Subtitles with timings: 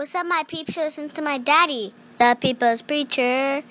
[0.00, 0.78] What's up, my peeps?
[0.78, 3.62] Listen to my daddy, the people's preacher.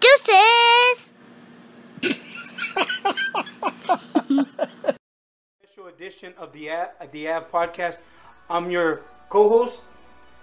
[0.00, 1.12] Deuces!
[5.60, 7.98] Special edition of the Av, the Av podcast.
[8.48, 9.82] I'm your co-host,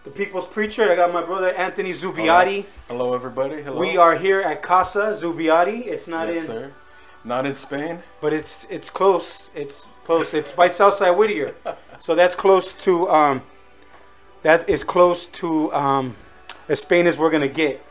[0.04, 0.92] the People's Preacher.
[0.92, 2.66] I got my brother Anthony Zubiate.
[2.88, 3.64] Hello, everybody.
[3.64, 3.80] Hello.
[3.80, 5.88] We are here at Casa Zubiate.
[5.88, 6.72] It's not yes, in, sir.
[7.24, 8.04] Not in Spain.
[8.22, 9.50] but it's it's close.
[9.56, 10.36] It's close.
[10.36, 11.56] It's by Southside Whittier,
[12.00, 13.42] so that's close to um,
[14.46, 16.16] that is close to um,
[16.70, 17.84] as Spain as we're gonna get.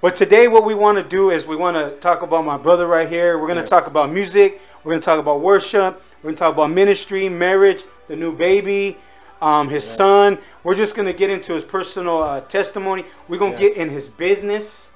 [0.00, 2.88] But today, what we want to do is we want to talk about my brother
[2.88, 3.38] right here.
[3.38, 3.70] We're gonna Yes.
[3.70, 4.60] talk about music.
[4.82, 6.02] We're gonna talk about worship.
[6.20, 8.96] We're gonna talk about ministry, marriage, the new baby,
[9.40, 10.38] um, his son.
[10.64, 13.04] We're just gonna get into his personal uh, testimony.
[13.28, 14.90] We're gonna get in his business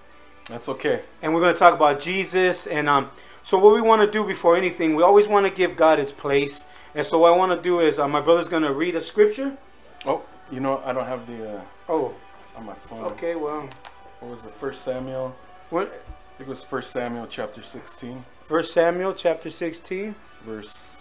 [0.51, 1.03] That's okay.
[1.23, 2.67] and we're going to talk about Jesus.
[2.67, 3.11] And um,
[3.45, 6.11] so, what we want to do before anything, we always want to give God His
[6.11, 6.65] place.
[6.95, 9.01] And so, what I want to do is, uh, my brother's going to read a
[9.01, 9.57] scripture.
[10.05, 12.15] Oh, you know, I don't have the uh, Oh,
[12.57, 13.05] on my phone.
[13.13, 13.35] okay.
[13.35, 13.69] Well,
[14.21, 15.35] What was the First Samuel.
[15.71, 15.87] what?
[15.89, 15.91] I
[16.39, 20.15] think it was First Samuel chapter 16, First Samuel chapter sixteen,
[20.45, 20.97] verse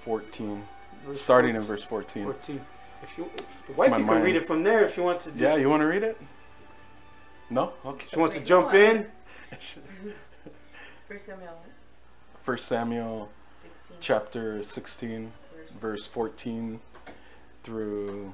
[0.00, 0.64] 14.
[1.06, 2.24] verse Starting in verse 14.
[2.24, 2.60] 14.
[3.02, 5.20] If you, if the wife, my you can read it from there if you want
[5.20, 5.30] to.
[5.30, 6.20] Just, Yeah, you want to read it?
[7.50, 7.72] No?
[7.84, 8.04] Okay.
[8.06, 9.06] if you want to jump in.
[11.08, 11.60] First Samuel
[12.42, 13.30] First Samuel
[13.62, 13.96] 16.
[14.00, 16.80] chapter 16, verse- verse 14
[17.66, 18.32] through,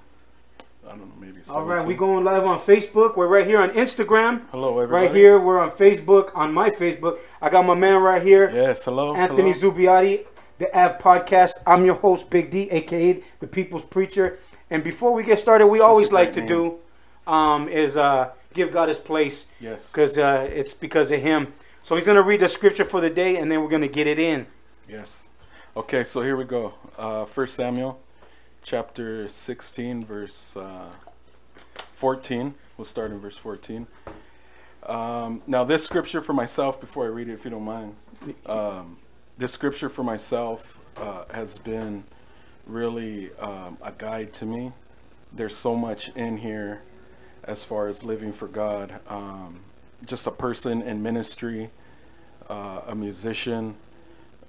[0.86, 1.54] I don't know, maybe 17.
[1.54, 3.16] All right, we going live on Facebook.
[3.16, 4.42] We're right here on Instagram.
[4.50, 5.06] Hello, everybody.
[5.06, 6.36] Right here, we're on Facebook.
[6.36, 8.50] On my Facebook, I got my man right here.
[8.50, 9.16] Yes, hello.
[9.16, 9.72] Anthony hello.
[9.72, 10.26] Zubiate,
[10.58, 11.52] the Av Podcast.
[11.66, 14.38] I'm your host, Big D, aka the People's Preacher.
[14.68, 16.48] And before we get started, we Such always like to name.
[16.48, 16.78] do
[17.26, 19.90] um, is uh, give God His place Yes.
[19.90, 21.54] because uh, it's because of Him.
[21.82, 24.18] So He's gonna read the scripture for the day, and then we're gonna get it
[24.18, 24.46] in.
[24.86, 25.30] Yes.
[25.74, 26.74] Okay, so here we go.
[26.98, 27.98] Uh, 1 Samuel
[28.62, 30.90] chapter 16, verse uh,
[31.92, 32.54] 14.
[32.76, 33.86] We'll start in verse 14.
[34.84, 37.96] Um, now, this scripture for myself, before I read it, if you don't mind,
[38.46, 38.98] um,
[39.38, 42.04] this scripture for myself uh, has been
[42.66, 44.72] really um, a guide to me.
[45.32, 46.82] There's so much in here
[47.44, 49.00] as far as living for God.
[49.08, 49.60] Um,
[50.04, 51.70] just a person in ministry,
[52.48, 53.76] uh, a musician,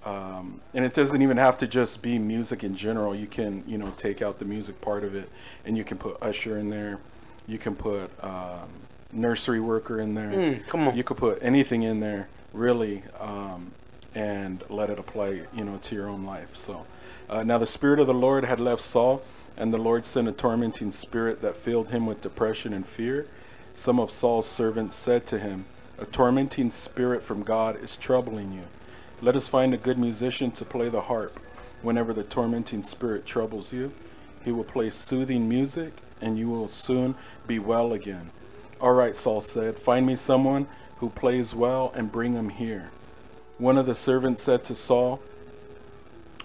[0.06, 3.16] um, and it doesn't even have to just be music in general.
[3.16, 5.30] You can, you know, take out the music part of it,
[5.66, 7.00] and you can put usher in there.
[7.47, 8.69] You can put um,
[9.12, 10.31] nursery worker in there.
[10.31, 10.97] Mm, come on.
[10.97, 13.72] You could put anything in there, really, um,
[14.13, 16.56] and let it apply, you know, to your own life.
[16.56, 16.86] So,
[17.30, 19.22] uh, now the spirit of the Lord had left Saul,
[19.56, 23.28] and the Lord sent a tormenting spirit that filled him with depression and fear.
[23.74, 25.66] Some of Saul's servants said to him,
[25.97, 28.63] "A tormenting spirit from God is troubling you."
[29.23, 31.39] Let us find a good musician to play the harp.
[31.81, 33.94] Whenever the tormenting spirit troubles you,
[34.44, 37.16] he will play soothing music, and you will soon
[37.47, 38.31] be well again.
[38.81, 40.67] All right, Saul said, find me someone
[40.97, 42.91] who plays well and bring him here.
[43.57, 45.22] One of the servants said to Saul,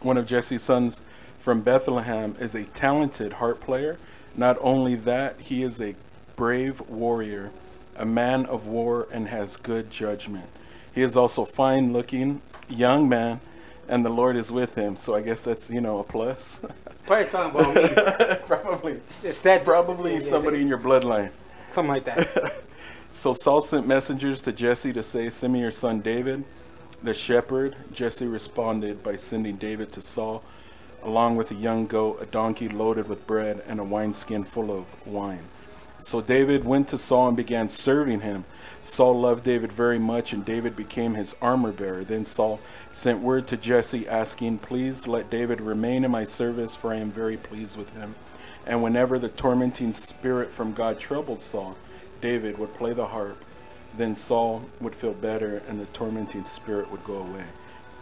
[0.01, 1.03] one of Jesse's sons
[1.37, 3.99] from Bethlehem is a talented harp player.
[4.37, 5.97] Not only that, he is a
[6.37, 7.51] brave warrior,
[7.97, 10.49] a man of war, and has good judgment.
[10.95, 13.41] He is also fine looking, young man,
[13.89, 14.97] and the Lord is with him.
[14.97, 16.61] So I guess that's, you know, a plus.
[17.07, 18.37] Probably talking about me.
[18.47, 19.01] probably.
[19.23, 21.31] It's that Probably Yeah, yeah, somebody in your bloodline.
[21.71, 22.63] something like that.
[23.11, 26.45] So Saul sent messengers to Jesse to say, Send me your son David,
[27.03, 27.75] the shepherd.
[27.93, 30.45] Jesse responded by sending David to Saul,
[31.03, 34.95] along with a young goat, a donkey loaded with bread, and a wineskin full of
[35.07, 35.45] wine.
[36.01, 38.45] So David went to Saul and began serving him.
[38.83, 42.05] Saul loved David very much, and David became his armor bearer.
[42.05, 42.61] Then Saul
[42.91, 47.11] sent word to Jesse, asking, Please let David remain in my service, for I am
[47.11, 48.15] very pleased with him.
[48.65, 51.77] And whenever the tormenting spirit from God troubled Saul,
[52.21, 53.45] David would play the harp.
[53.97, 57.45] Then Saul would feel better, and the tormenting spirit would go away.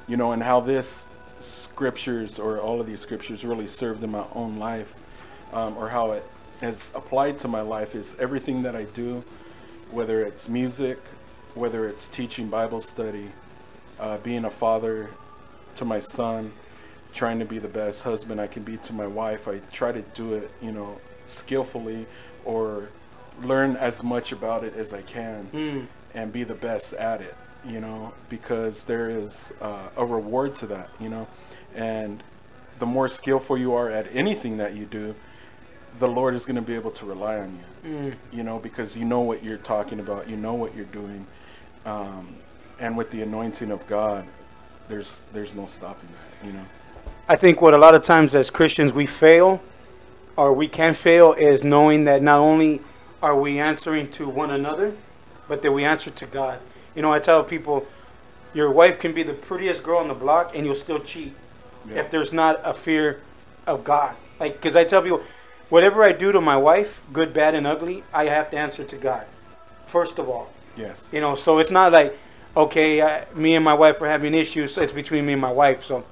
[0.06, 1.06] You know, and how this
[1.40, 5.00] scriptures, or all of these scriptures, really served in my own life,
[5.52, 6.24] um, or how it
[6.60, 9.24] has applied to my life, is everything that I do,
[9.90, 10.98] whether it's music,
[11.54, 13.30] whether it's teaching Bible study,
[13.98, 15.10] uh, being a father
[15.76, 16.52] to my son,
[17.12, 19.48] trying to be the best husband I can be to my wife.
[19.48, 22.06] I try to do it, you know, skillfully
[22.44, 22.90] or
[23.42, 25.48] learn as much about it as I can
[26.14, 27.34] and be the best at it,
[27.64, 31.26] you know, because there is uh, a reward to that, you know.
[31.74, 32.22] And
[32.78, 35.14] the more skillful you are at anything that you do,
[35.98, 39.04] the Lord is going to be able to rely on you, you know, because you
[39.04, 41.26] know what you're talking about, you know what you're doing.
[41.84, 42.36] Um,
[42.78, 44.26] and with the anointing of God,
[44.88, 46.64] there's there's no stopping that, you know.
[47.28, 49.60] I think what a lot of times as Christians we fail
[50.36, 52.80] or we can fail is knowing that not only
[53.22, 54.94] are we answering to one another,
[55.48, 56.60] but that we answer to God.
[56.94, 57.86] You know, I tell people,
[58.54, 61.34] your wife can be the prettiest girl on the block, and you'll still cheat
[61.88, 62.00] Yeah.
[62.00, 63.20] if there's not a fear
[63.66, 64.14] of God.
[64.38, 65.22] Like, because I tell people,
[65.68, 68.96] whatever I do to my wife, good, bad, and ugly, I have to answer to
[68.96, 69.26] God,
[69.86, 70.50] first of all.
[70.76, 71.08] Yes.
[71.12, 72.16] You know, so it's not like,
[72.56, 75.52] okay, uh, me and my wife are having issues, so it's between me and my
[75.52, 75.84] wife.
[75.84, 76.04] So,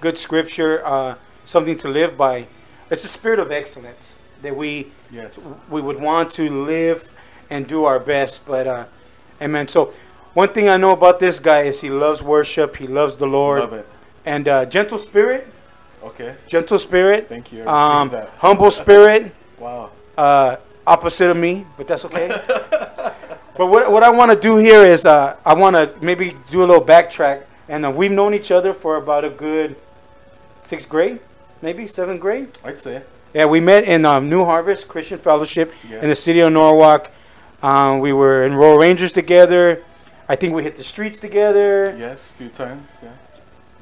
[0.00, 1.14] good scripture, uh,
[1.44, 2.46] something to live by.
[2.90, 5.48] It's a spirit of excellence that we Yes.
[5.70, 7.12] we would want to live
[7.50, 8.44] and do our best.
[8.46, 8.84] But, uh,
[9.40, 9.68] amen.
[9.68, 9.92] So,
[10.34, 13.60] one thing I know about this guy is he loves worship, he loves the Lord,
[13.60, 13.86] Love it.
[14.26, 15.46] and uh, gentle spirit,
[16.02, 16.34] Okay.
[16.46, 17.64] gentle spirit, Thank you.
[17.64, 18.28] I um, that.
[18.38, 19.32] humble spirit.
[19.58, 19.90] Wow.
[20.16, 20.56] uh,
[20.86, 22.28] opposite of me, but that's okay.
[23.56, 26.60] but what, what I want to do here is uh, I want to maybe do
[26.60, 27.44] a little backtrack.
[27.68, 29.76] And uh, we've known each other for about a good
[30.62, 31.20] sixth grade,
[31.60, 32.48] maybe seventh grade.
[32.64, 33.02] I'd say.
[33.34, 36.02] Yeah, we met in um, New Harvest Christian Fellowship Yes.
[36.02, 37.10] in the city of Norwalk.
[37.62, 39.84] Um, we were in Royal Rangers together.
[40.28, 41.94] I think we hit the streets together.
[41.98, 42.96] Yes, a few times.
[43.02, 43.10] Yeah.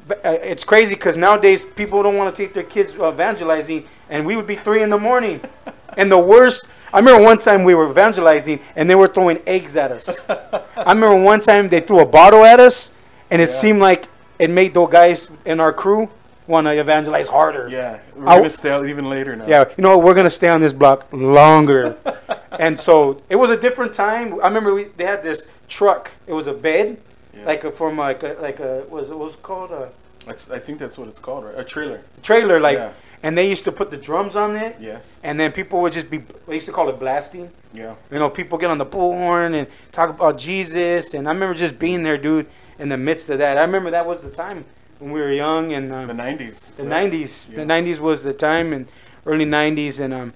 [0.09, 4.25] Uh, it's crazy because nowadays people don't want to take their kids uh, evangelizing, and
[4.25, 5.41] we would be three in the morning.
[5.97, 9.77] and the worst, I remember one time we were evangelizing and they were throwing eggs
[9.77, 10.17] at us.
[10.29, 12.93] I remember one time they threw a bottle at us,
[13.31, 13.55] and it Yeah.
[13.55, 14.07] seemed like
[14.39, 16.09] it made those guys in our crew
[16.47, 17.69] want to evangelize harder.
[17.69, 17.99] Yeah.
[18.15, 19.49] We're I- gonna stay out even later now.
[19.49, 21.97] Yeah, you know, we're gonna stay on this block longer.
[22.61, 24.35] and so it was a different time.
[24.41, 26.13] I remember we, they had this truck.
[26.29, 26.99] It was a bed,
[27.37, 27.45] Yeah.
[27.45, 29.91] like a, from like a, like a was it was called a
[30.27, 31.59] That's, I think that's what it's called, right?
[31.59, 32.01] A trailer.
[32.23, 32.93] trailer, like, Yeah.
[33.23, 35.21] and they used to put the drums on it, Yes.
[35.23, 36.19] and then people would just be.
[36.49, 37.51] They used to call it blasting.
[37.73, 37.95] Yeah.
[38.11, 41.79] You know, people get on the bullhorn and talk about Jesus, and I remember just
[41.79, 42.47] being there, dude,
[42.79, 43.57] in the midst of that.
[43.59, 44.65] I remember that was the time
[44.99, 46.75] when we were young, and um, The 90s.
[46.77, 47.13] the right?
[47.13, 47.47] '90s.
[47.51, 47.57] Yeah.
[47.59, 48.89] The '90s was the time, and
[49.27, 50.33] early '90s, and um.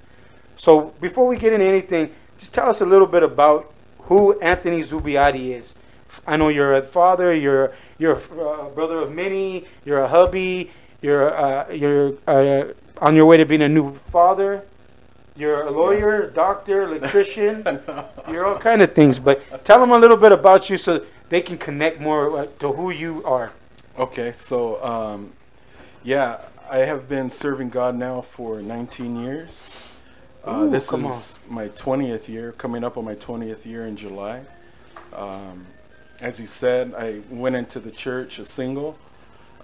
[0.57, 3.73] So before we get into anything, just tell us a little bit about
[4.09, 5.75] who Anthony Zubiate is.
[6.27, 7.35] I know you're a father.
[7.35, 9.67] You're you're a uh, brother of many.
[9.85, 10.71] You're a hubby.
[11.01, 14.65] You're uh, you're uh, on your way to being a new father.
[15.37, 17.65] You're a lawyer, doctor, electrician.
[18.31, 19.19] you're all kind of things.
[19.19, 22.73] But tell them a little bit about you so they can connect more uh, to
[22.73, 23.53] who you are.
[23.99, 25.33] Okay, so um,
[26.03, 26.41] yeah,
[26.71, 29.91] I have been serving God now for 19 years.
[30.47, 34.43] Uh, Ooh, this is my 20th year, coming up on my 20th year in July.
[35.13, 35.67] Um,
[36.23, 38.99] as you said, I went into the church a single.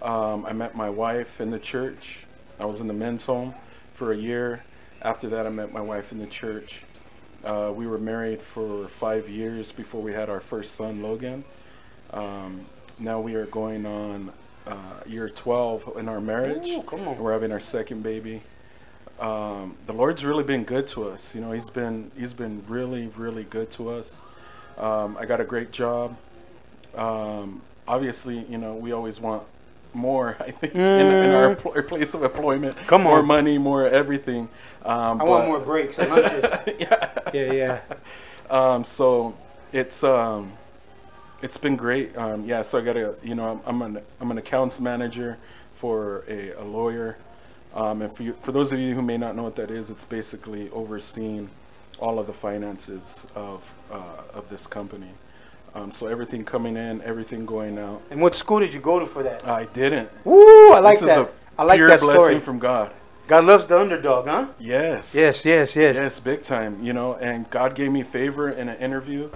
[0.01, 2.27] Um, I met my wife in the church.
[2.59, 3.55] I was in the men's home
[3.93, 4.63] for a year.
[5.03, 6.83] After that, I met my wife in the church.
[7.45, 11.45] Uh, we were married for five years before we had our first son, Logan.
[12.13, 12.67] Um,
[12.99, 14.33] now we are going on
[14.67, 16.69] uh, year 12 in our marriage.
[16.69, 17.15] Ooh.
[17.19, 18.43] We're having our second baby.
[19.21, 21.35] Um, the Lord's really been good to us.
[21.35, 24.23] You know, He's been He's been really, really good to us.
[24.77, 26.17] Um, I got a great job.
[26.97, 29.43] Um, obviously, you know, we always want
[29.95, 30.37] more.
[30.41, 31.61] I think in, in our, Mm.
[31.61, 33.27] empl- place of employment, Come more on.
[33.27, 34.49] money, more everything.
[34.85, 36.45] Um, I want more breaks and lunches.
[36.79, 37.11] yeah.
[37.33, 37.81] yeah, yeah.
[38.51, 39.37] Um, so
[39.73, 40.53] it's um,
[41.43, 42.17] it's been great.
[42.17, 42.63] Um, yeah.
[42.63, 45.39] So I got a you know I'm, I'm an I'm an accounts manager
[45.73, 47.19] for a, a lawyer.
[47.75, 49.91] Um, and for you, for those of you who may not know what that is,
[49.91, 51.51] it's basically overseeing
[51.99, 55.11] all of the finances of uh, of this company.
[55.77, 58.01] Um, so everything coming in, everything going out.
[58.11, 59.47] And what school did you go to for that?
[59.47, 60.09] I didn't.
[60.25, 60.73] Woo!
[60.73, 61.21] I like this that.
[61.21, 62.41] is a I like pure that blessing story.
[62.41, 62.95] from God.
[63.29, 64.47] God loves the underdog, huh?
[64.59, 65.15] Yes.
[65.15, 65.97] Yes, yes, yes.
[65.97, 66.83] Yes, big time.
[66.83, 69.31] You know, and God gave me favor in an interview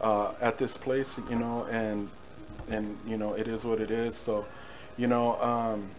[0.00, 1.18] uh, at this place.
[1.30, 2.10] You know, and
[2.68, 4.14] and you know it is what it is.
[4.16, 4.44] So,
[4.98, 5.90] you know, um,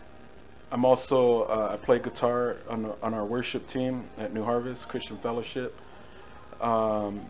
[0.72, 5.18] I'm also uh, I play guitar on on our worship team at New Harvest Christian
[5.18, 5.76] Fellowship.
[6.62, 7.22] Um,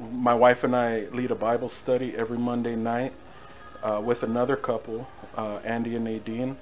[0.00, 3.12] my wife and I lead a Bible study every Monday night
[3.82, 6.56] uh, with another couple, uh, Andy and Nadine.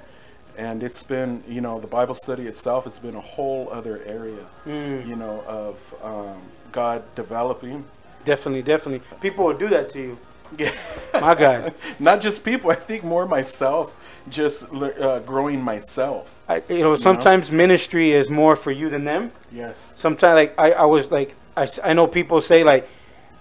[0.56, 4.46] And it's been, you know, the Bible study itself has been a whole other area,
[4.66, 5.06] Mm.
[5.06, 7.84] you know, of um, God developing.
[8.24, 9.06] Definitely, definitely.
[9.20, 10.18] People will do that to you.
[10.56, 10.72] Yeah.
[11.20, 11.74] My God.
[11.98, 13.96] Not just people, I think more myself,
[14.28, 16.40] just uh, growing myself.
[16.48, 19.32] I, you know, sometimes ministry is more for you than them.
[19.50, 19.94] Yes.
[19.96, 22.88] Sometimes, like, I, I was like, I, I know people say, like,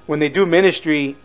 [0.05, 1.15] when they do ministry,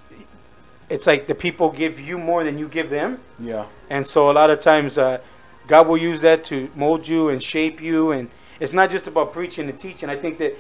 [0.89, 3.21] it's like the people give you more than you give them.
[3.39, 3.67] Yeah.
[3.91, 5.19] And so a lot of times, uh,
[5.67, 8.11] God will use that to mold you and shape you.
[8.11, 10.09] And it's not just about preaching and teaching.
[10.09, 10.57] I think that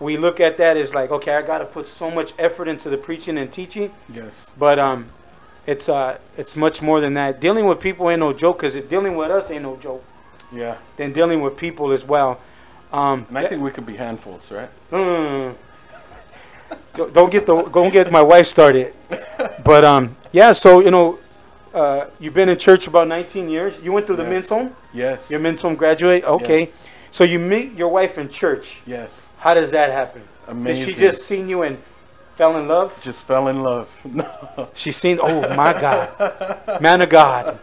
[0.00, 2.90] we look at that as like, okay, I got to put so much effort into
[2.90, 3.92] the preaching and teaching.
[4.12, 4.52] Yes.
[4.58, 5.06] But um,
[5.66, 7.40] it's uh, it's much more than that.
[7.40, 8.58] Dealing with people ain't no joke.
[8.60, 10.04] Cause dealing with us ain't no joke.
[10.52, 10.78] Yeah.
[10.96, 12.40] Then dealing with people as well.
[12.92, 14.70] Um, And I think we could be handfuls, right?
[14.90, 15.54] Mm.
[16.94, 18.92] Don't- get the don't get my wife started.
[19.64, 20.52] But um, yeah.
[20.52, 21.18] So you know,
[21.72, 23.80] uh, you've been in church about 19 years.
[23.82, 24.30] You went through the Yes.
[24.32, 24.76] men's home.
[24.92, 25.30] Yes.
[25.30, 26.24] Your men's home graduate.
[26.24, 26.60] Okay.
[26.60, 26.76] Yes.
[27.12, 28.82] So you meet your wife in church.
[28.86, 29.32] Yes.
[29.38, 30.22] How does that happen?
[30.48, 30.86] Amazing.
[30.86, 31.78] Did she just seen you and
[32.34, 32.98] fell in love?
[33.02, 33.88] just fell in love?
[34.04, 34.68] No.
[34.74, 35.18] She seen.
[35.22, 37.58] Oh my God, man of God.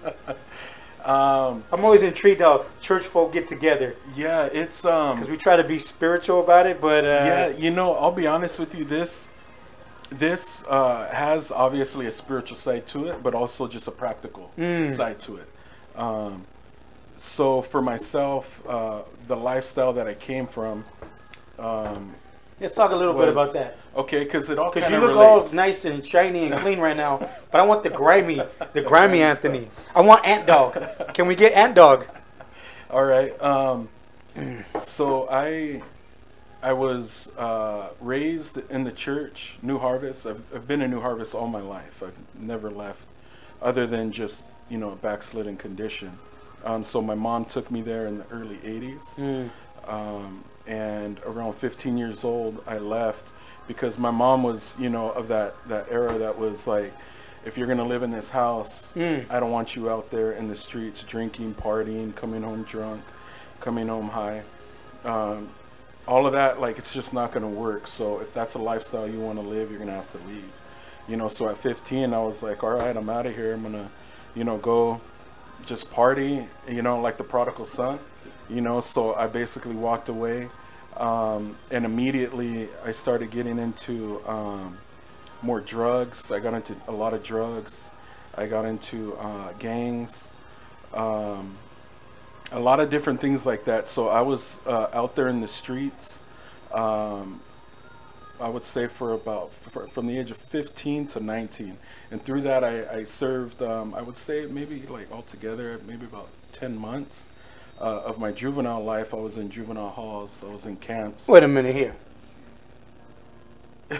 [1.07, 5.15] Um, I'm always intrigued how church folk get together yeah, it's um.
[5.15, 8.27] because we try to be spiritual about it, but uh, yeah, you know, I'll be
[8.27, 8.83] honest with you.
[8.83, 9.29] This,
[10.09, 14.91] this uh, has obviously a spiritual side to it, but also just a practical Mm.
[14.93, 15.49] side to it.
[15.95, 16.45] Um,
[17.15, 20.83] so for myself, uh, the lifestyle that I came from,
[21.57, 22.15] um,
[22.59, 23.77] let's talk a little bit about that.
[23.97, 25.51] Okay, because it all Because you look relates.
[25.51, 27.17] all nice and shiny and clean right now,
[27.51, 28.41] but I want the grimy,
[28.73, 29.69] the grimy Anthony.
[29.95, 30.79] I want Ant Dog.
[31.13, 32.05] Can we get Ant Dog?
[32.89, 33.39] All right.
[33.41, 33.89] Um,
[34.79, 35.81] so I,
[36.61, 40.25] I was uh, raised in the church, New Harvest.
[40.25, 42.03] I've, I've been in New Harvest all my life.
[42.03, 43.07] I've never left,
[43.61, 46.19] other than just you know a backslidden condition.
[46.63, 49.49] Um, so my mom took me there in the early '80s,
[49.87, 53.31] um, and around 15 years old, I left
[53.67, 56.93] because my mom was you know of that that era that was like.
[57.45, 58.91] If you're gonna live in this house,
[59.29, 63.03] I don't want you out there in the streets drinking, partying, coming home drunk,
[63.61, 64.43] coming home high.
[65.05, 65.47] Um,
[66.07, 67.87] all of that, like, it's just not gonna work.
[67.87, 70.49] So if that's a lifestyle you want to live, you're gonna have to leave.
[71.07, 73.53] You know, so at 15, I was like, all right, I'm out of here.
[73.53, 73.91] I'm gonna,
[74.35, 74.99] you know, go
[75.65, 76.47] just party.
[76.67, 77.99] You know, like the prodigal son.
[78.49, 80.49] You know, so I basically walked away,
[80.97, 84.77] um, and immediately I started getting into um,
[85.41, 86.31] more drugs.
[86.31, 87.91] I got into a lot of drugs.
[88.35, 90.31] I got into uh, gangs,
[90.93, 91.57] um,
[92.51, 93.87] a lot of different things like that.
[93.87, 96.21] So I was uh, out there in the streets.
[96.71, 97.41] Um,
[98.39, 101.77] I would say for about for, from the age of 15 to 19,
[102.11, 103.63] and through that I, I served.
[103.63, 107.29] Um, I would say maybe like altogether maybe about 10 months
[107.79, 109.13] uh, of my juvenile life.
[109.13, 110.43] I was in juvenile halls.
[110.47, 111.27] I was in camps.
[111.27, 111.95] Wait a minute here.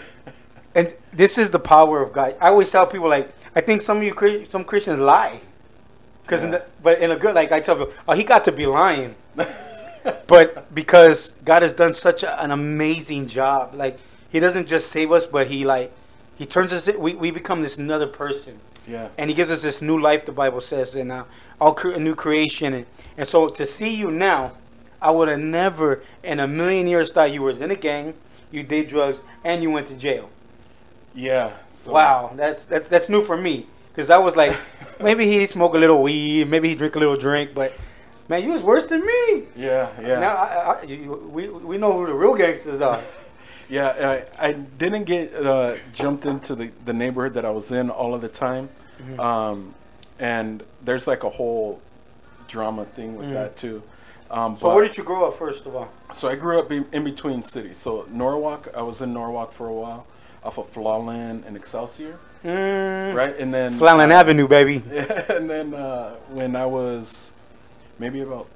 [0.74, 2.36] And this is the power of God.
[2.40, 5.40] I always tell people like I think some of you some Christians lie,
[6.22, 6.60] because Yeah.
[6.82, 9.16] but in a good like I tell people, oh he got to be lying,
[10.26, 15.10] but because God has done such a, an amazing job, like He doesn't just save
[15.10, 15.90] us, but He like
[16.36, 16.86] He turns us.
[16.96, 18.60] We we become this another person.
[18.88, 19.08] Yeah.
[19.18, 21.24] and he gives us this new life the bible says and uh,
[21.60, 22.86] all cre- a new creation and,
[23.18, 24.52] and so to see you now
[25.02, 28.14] i would have never in a million years thought you was in a gang
[28.50, 30.30] you did drugs and you went to jail
[31.14, 31.52] Yeah.
[31.68, 34.56] So, wow that's that's that's new for me because i was like
[35.02, 37.72] maybe he smoke a little weed maybe he drink a little drink but
[38.28, 39.88] man you was worse than me Yeah.
[40.00, 40.18] Yeah.
[40.20, 43.00] now I, I, you, we, we know who the real gangsters are
[43.68, 47.90] Yeah, I, I didn't get uh, jumped into the, the neighborhood that I was in
[47.90, 48.70] all of the time.
[49.00, 49.20] Mm-hmm.
[49.20, 49.74] Um,
[50.18, 51.80] and there's like a whole
[52.48, 53.82] drama thing with that too.
[54.30, 56.72] Um, so but- where did you grow up first of all so I grew up
[56.72, 57.76] in, in between cities.
[57.78, 60.06] So Norwalk, I was in Norwalk for a while,
[60.42, 63.36] off of Flallon and Excelsior, mm, right?
[63.38, 64.76] And then Fallon avenue baby
[65.28, 67.32] and then uh, when I was
[67.98, 68.48] maybe about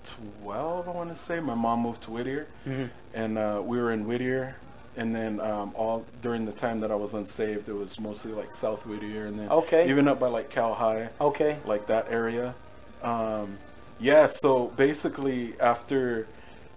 [0.43, 2.87] 12, I want to say, my mom moved to Whittier, Mm-hmm.
[3.13, 4.57] and uh, we were in Whittier.
[4.97, 8.53] And then um, all during the time that I was unsaved, it was mostly like
[8.53, 9.89] South Whittier, and then Okay.
[9.89, 12.55] even up by like Cal High, okay like that area.
[13.03, 13.59] Um,
[13.99, 16.27] yeah, so basically after,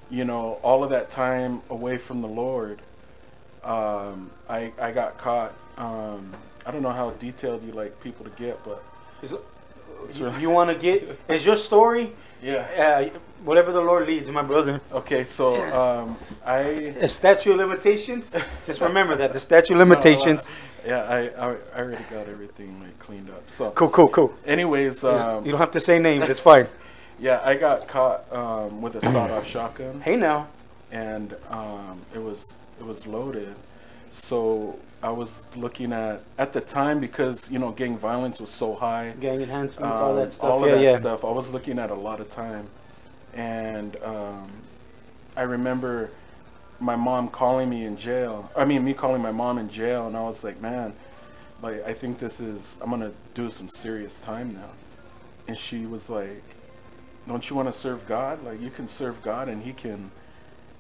[0.09, 2.81] you know, all of that time away from the Lord,
[3.63, 5.53] um, I I got caught.
[5.77, 6.33] Um,
[6.65, 8.81] I don't know how detailed you like people to get, but
[9.21, 9.31] Is-
[10.17, 12.13] you, really- you want to get is your story
[12.45, 13.09] yeah.
[13.13, 16.59] uh, whatever the lord leads my brother Okay, so um, I
[17.07, 18.33] a statute of limitations
[18.65, 20.51] just remember that the statute of limitations
[20.85, 23.49] yeah I, I I already got everything like cleaned up.
[23.49, 26.67] So, cool cool cool anyways, um, you don't have to say names it's fine
[27.19, 30.01] yeah, I got caught um, with a sawed-off shotgun.
[30.01, 30.47] hey now
[30.91, 33.55] and um, it was it was loaded.
[34.09, 38.75] So I was looking at at the time because you know gang violence was so
[38.75, 41.23] high, gang enhancements um, all that stuff all of yeah that yeah stuff.
[41.25, 42.67] I was looking at a lot of time,
[43.33, 44.49] and um,
[45.35, 46.11] I remember
[46.79, 48.51] my mom calling me in jail.
[48.55, 50.93] I mean, me calling my mom in jail, and I was like, man,
[51.61, 54.69] like I think this is I'm gonna do some serious time now.
[55.47, 56.43] And she was like,
[57.27, 58.43] don't you want to serve God?
[58.43, 60.11] Like you can serve God, and He can.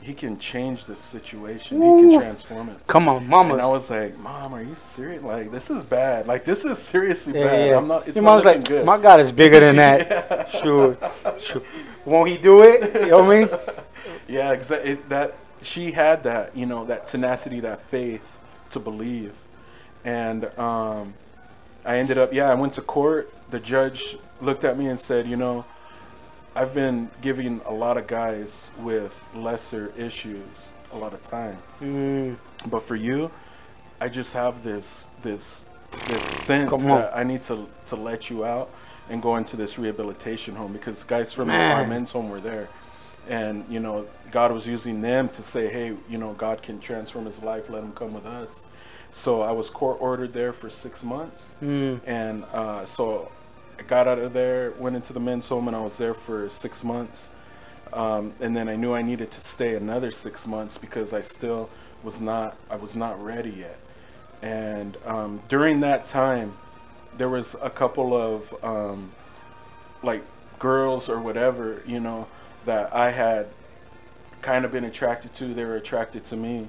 [0.01, 1.81] He can change the situation.
[1.81, 2.85] He can transform it.
[2.85, 3.53] come on mama.
[3.53, 5.23] And I was like, "Mom, are you serious?
[5.23, 6.27] Like, this is bad.
[6.27, 7.69] Like, this is seriously yeah, bad.
[7.69, 7.77] yeah.
[7.77, 8.07] I'm not.
[8.07, 10.97] It's your not mom's looking like good." my god is bigger than that sure
[11.39, 11.61] sure
[12.05, 13.49] won't he do it you know what i mean
[14.27, 14.95] yeah, exactly.
[15.09, 18.39] That she had that, you know, that tenacity, that faith
[18.71, 19.35] to believe,
[20.03, 21.13] and um,
[21.83, 23.31] I ended up, yeah, I went to court.
[23.49, 25.65] The judge looked at me and said, you know,
[26.55, 32.37] I've been giving a lot of guys with lesser issues a lot of time, Mm,
[32.67, 33.29] but for you,
[33.99, 35.65] I just have this this
[36.07, 38.69] this sense that I need to to let you out
[39.09, 41.77] and go into this rehabilitation home because guys from Man.
[41.77, 42.69] our men's home were there,
[43.29, 47.25] and you know God was using them to say, hey, you know God can transform
[47.25, 48.65] his life, let him come with us.
[49.09, 53.29] So I was court ordered there for six months, mm, and uh, so
[53.83, 56.83] got out of there, went into the men's home, and I was there for six
[56.83, 57.29] months.
[57.93, 61.69] Um, and then I knew I needed to stay another six months because I still
[62.03, 63.79] was not I was not ready yet.
[64.41, 66.57] And um, during that time,
[67.17, 69.11] there was a couple of um,
[70.03, 70.23] like
[70.59, 72.27] girls or whatever you know
[72.65, 73.47] that I had
[74.41, 75.53] kind of been attracted to.
[75.53, 76.67] They were attracted to me,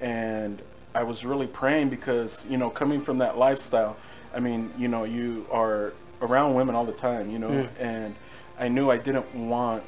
[0.00, 0.62] and
[0.94, 3.96] I was really praying because you know coming from that lifestyle,
[4.34, 5.92] I mean you know you are
[6.22, 7.68] around women all the time, you know, Mm.
[7.80, 8.14] and
[8.58, 9.82] I knew I didn't want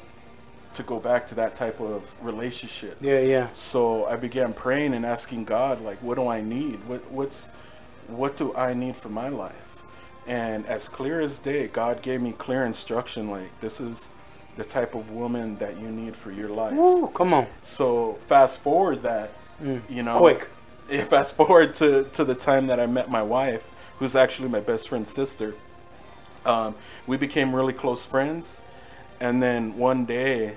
[0.73, 2.97] to go back to that type of relationship.
[2.99, 3.47] yeah, yeah.
[3.53, 6.79] So I began praying and asking God, like, what do I need?
[6.87, 7.49] What what's
[8.07, 9.81] what do I need for my life?
[10.27, 14.09] And as clear as day, God gave me clear instruction, like this is
[14.57, 16.73] the type of woman that you need for your life.
[16.73, 17.47] Woo, come on.
[17.61, 19.31] So fast forward that,
[19.63, 19.81] Mm.
[19.89, 20.49] you know, Quick.
[21.09, 24.89] Fast forward to to the time that I met my wife, who's actually my best
[24.89, 25.55] friend's sister.
[26.45, 26.75] Um,
[27.07, 28.61] we became really close friends,
[29.19, 30.55] and then one day,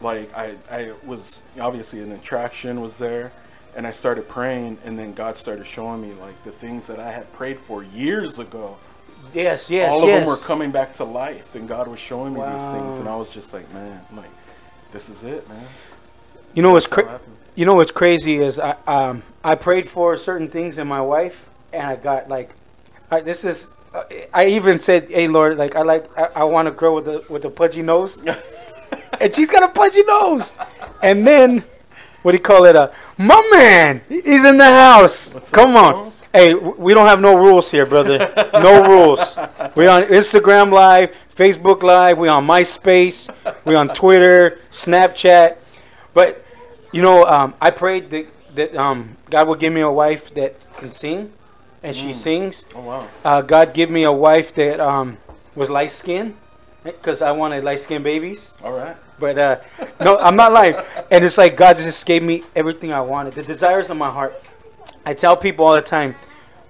[0.00, 3.32] like I I was obviously an attraction was there,
[3.76, 7.10] and I started praying, and then God started showing me like the things that I
[7.12, 8.76] had prayed for years ago.
[9.32, 10.20] Yes, yes, All of yes.
[10.20, 13.16] them were coming back to life, and God was showing me these things, and I
[13.16, 14.30] was just like, man, like
[14.92, 15.66] this is it, man.
[16.54, 17.20] you know what's That's how it cra-
[17.54, 21.48] you know what's crazy is I um I prayed for certain things in my wife
[21.72, 22.54] and I got like
[23.10, 23.68] I, this is
[24.32, 27.24] I even said hey Lord like I like I, I want a girl with a
[27.28, 28.24] with a pudgy nose.
[29.20, 30.58] And she's got a pudgy nose.
[31.00, 31.64] And then
[32.22, 35.34] what do you call it uh my man he's in the house.
[35.34, 35.92] What's come up, on.
[35.92, 36.12] bro?
[36.32, 38.18] hey w- we don't have no rules here brother.
[38.54, 39.38] No rules.
[39.76, 43.32] We on Instagram live Facebook live we on MySpace
[43.64, 45.56] we on Twitter Snapchat.
[46.12, 46.44] But
[46.92, 50.54] you know, um, I prayed that, that um, God would give me a wife that
[50.76, 51.32] can sing,
[51.84, 52.64] and she sings.
[52.74, 53.08] Oh wow.
[53.24, 55.18] Uh, God give me a wife that um,
[55.54, 56.34] was light skinned,
[56.82, 58.54] because I wanted light skinned babies.
[58.64, 58.96] All right.
[59.20, 59.60] But uh,
[60.00, 60.74] no, I'm not lying.
[61.10, 64.34] And it's like God just gave me everything I wanted, the desires of my heart.
[65.06, 66.16] I tell people all the time,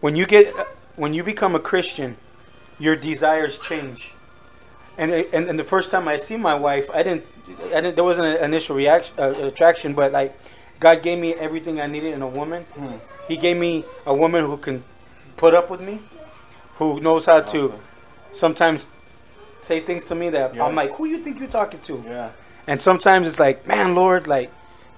[0.00, 0.52] when you get,
[0.96, 2.16] when you become a Christian,
[2.78, 4.12] your desires change.
[4.98, 7.24] And, and and the first time I see my wife, I didn't,
[7.72, 7.94] I didn't.
[7.96, 10.36] There wasn't an initial reaction, uh, attraction, but like,
[10.78, 12.66] God gave me everything I needed in a woman.
[13.26, 14.84] He gave me a woman who can
[15.44, 15.98] put up with me,
[16.78, 17.78] who knows how to
[18.32, 18.86] sometimes
[19.60, 22.02] say things to me that I'm like, who you think you're talking to?
[22.06, 22.30] Yeah.
[22.66, 24.50] And sometimes it's like, man, Lord, like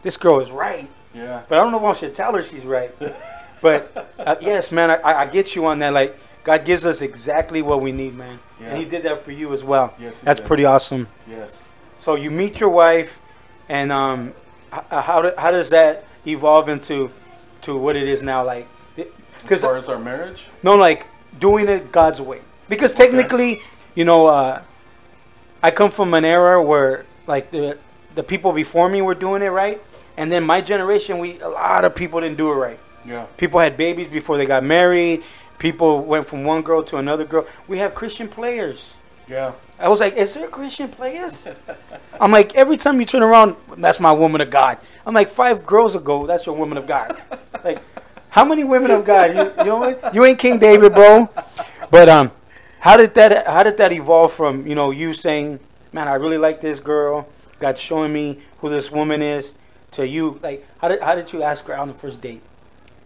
[0.03, 1.43] this girl is right, Yeah.
[1.49, 2.95] but I don't know if I should tell her she's right.
[3.61, 5.93] but uh, yes, man, I, I get you on that.
[5.93, 8.69] Like God gives us exactly what we need, man, Yeah.
[8.69, 9.95] and He did that for you as well.
[9.99, 10.47] Yes, That's did.
[10.47, 11.09] pretty awesome.
[11.29, 11.73] Yes.
[11.99, 13.19] So you meet your wife,
[13.69, 14.33] and um,
[14.73, 17.11] h- h- how how does that evolve into
[17.63, 18.45] to what it is now?
[18.45, 18.69] Like,
[19.47, 21.07] As because far as our marriage, no, like
[21.39, 22.41] doing it God's way.
[22.69, 23.63] Because technically,
[23.95, 24.63] you know, uh,
[25.63, 27.79] I come from an era where like the
[28.15, 29.81] the people before me were doing it right,
[30.17, 32.81] and then my generation, we a lot of people didn't do it right.
[33.05, 33.27] yeah.
[33.37, 35.23] People had babies before they got married.
[35.59, 37.47] People went from one girl to another girl.
[37.67, 38.95] We have Christian players.
[39.29, 39.53] Yeah.
[39.79, 41.49] I was like, is there Christian players?
[42.21, 44.79] I'm like, every time you turn around, that's my woman of God.
[45.05, 47.17] I'm like, five girls ago, that's your woman of God.
[47.65, 47.79] like,
[48.37, 49.35] how many women of God?
[49.35, 50.15] You, you know what?
[50.15, 51.29] You ain't King David, bro.
[51.91, 52.31] But um,
[52.81, 55.59] how did that how did that evolve from you know you saying,
[55.93, 57.27] man, I really like this girl.
[57.59, 59.55] God showing me who this woman is,
[59.93, 62.43] to you like how did how did you ask her out on the first date?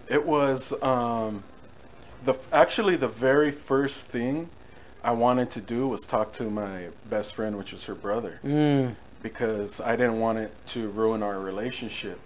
[0.08, 1.44] It was um,
[2.24, 4.50] the actually the very first thing
[5.04, 8.96] I wanted to do was talk to my best friend, which was her brother, Mm,
[9.22, 12.18] because I didn't want it to ruin our relationship,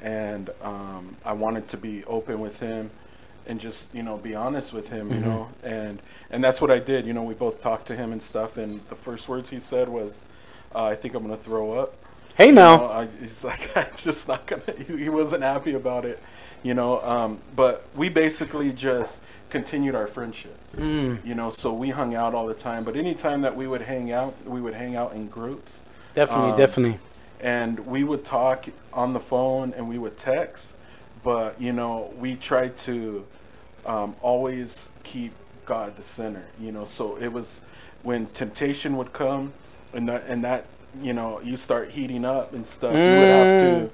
[0.00, 2.90] and um, I wanted to be open with him
[3.46, 6.78] and just you know be honest with him, you know, and and that's what I
[6.78, 7.06] did.
[7.06, 9.88] You know, we both talked to him and stuff, and the first words he said
[9.88, 10.22] was,
[10.74, 11.94] uh, "I think I'm gonna throw up."
[12.36, 14.62] hey You now, know, I, he's like, I'm just not gonna.
[14.86, 16.22] He, he wasn't happy about it,
[16.62, 17.00] you know.
[17.02, 21.50] Um, but we basically just continued our friendship, mm, you know.
[21.50, 22.84] So we hung out all the time.
[22.84, 25.82] But anytime that we would hang out, we would hang out in groups.
[26.14, 27.00] definitely, Um, definitely.
[27.40, 30.74] And we would talk on the phone and we would text,
[31.22, 33.26] but you know we tried to
[33.86, 35.32] um, always keep
[35.64, 36.46] God the center.
[36.60, 37.62] You know, so it was
[38.02, 39.52] when temptation would come,
[39.92, 40.66] and that and that
[41.00, 42.94] you know you start heating up and stuff.
[42.94, 43.90] You would have to.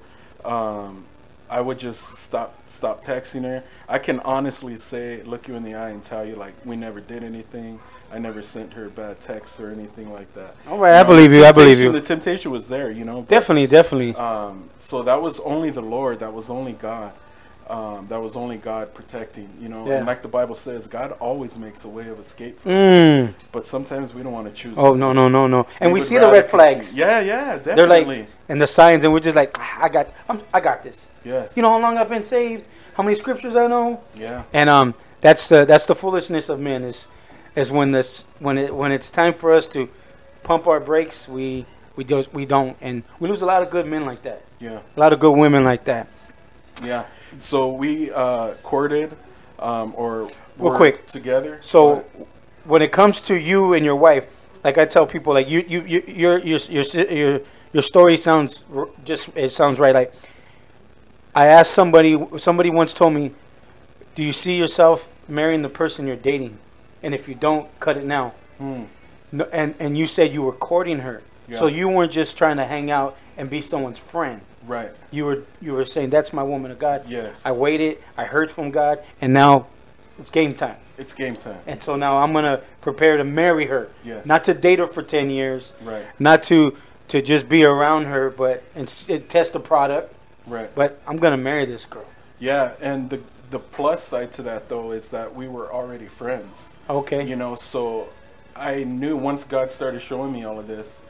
[0.48, 1.04] Um,
[1.48, 3.62] I would just stop stop texting her.
[3.88, 7.00] I can honestly say, look you in the eye and tell you like we never
[7.00, 7.80] did anything.
[8.14, 10.55] I never sent her bad texts or anything like that.
[10.68, 11.90] All right, I believe you, I believe you.
[11.90, 13.22] The temptation was there, you know.
[13.22, 14.14] but, Definitely, definitely.
[14.14, 16.20] Um, so that was only the Lord.
[16.20, 17.12] That was only God.
[17.68, 19.87] Um, that was only God protecting, you know.
[19.88, 19.96] Yeah.
[19.96, 22.74] And like the Bible says, God always makes a way of escape for us.
[22.74, 23.35] Mm.
[23.53, 24.74] But sometimes we don't want to choose.
[24.77, 25.66] Oh no no no no!
[25.81, 26.90] And we would see the red flags.
[26.90, 27.74] continue- Yeah, yeah, definitely.
[27.74, 27.87] They're
[28.18, 31.09] like and the signs, and we're just like, "Ah, I got, I'm, I got this.
[31.24, 31.57] yes.
[31.57, 32.64] You know how long I've been saved?
[32.94, 34.03] How many scriptures I know?
[34.14, 34.42] Yeah.
[34.53, 37.09] And um, that's the that's the foolishness of men is,
[37.56, 39.88] is when this when it when it's time for us to
[40.42, 43.86] pump our brakes, we we do we don't, and we lose a lot of good
[43.86, 44.42] men like that.
[44.60, 44.80] Yeah.
[44.96, 46.08] A lot of good women like that.
[46.82, 47.06] Yeah.
[47.38, 49.16] So we uh, courted,
[49.58, 51.06] um, or Real were quick.
[51.06, 51.58] together.
[51.62, 52.04] So
[52.64, 54.26] when it comes to you and your wife,
[54.64, 57.40] like I tell people, like you you, you your your your your
[57.72, 58.64] your story sounds
[59.04, 59.94] just it sounds right.
[59.94, 60.12] Like
[61.34, 63.32] I asked somebody, somebody once told me,
[64.14, 66.58] "Do you see yourself marrying the person you're dating?
[67.04, 68.84] And if you don't, cut it now." Hmm.
[69.30, 72.64] No, and and you said you were courting her, so you weren't just trying to
[72.64, 74.40] hang out and be someone's friend.
[74.66, 74.90] right.
[75.10, 77.04] You were you were saying that's my woman of God.
[77.06, 77.42] Yes.
[77.44, 79.66] I waited, I heard from God, and now
[80.18, 80.76] it's game time.
[80.96, 81.58] It's game time.
[81.66, 83.88] And so now I'm gonna prepare to marry her.
[84.04, 84.24] Yes.
[84.24, 85.72] Not to date her for ten years.
[85.82, 86.06] Right.
[86.18, 86.76] Not to
[87.08, 90.14] to just be around her, but and, and test the product.
[90.46, 90.70] Right.
[90.74, 92.06] But I'm gonna marry this girl.
[92.38, 96.70] Yeah, and the the plus side to that though is that we were already friends.
[96.88, 97.27] Okay.
[97.27, 98.09] You know, so
[98.55, 101.01] I knew once God started showing me all of this,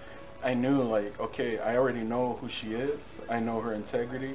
[0.42, 3.18] I knew like, okay, I already know who she is.
[3.28, 4.34] I know her integrity.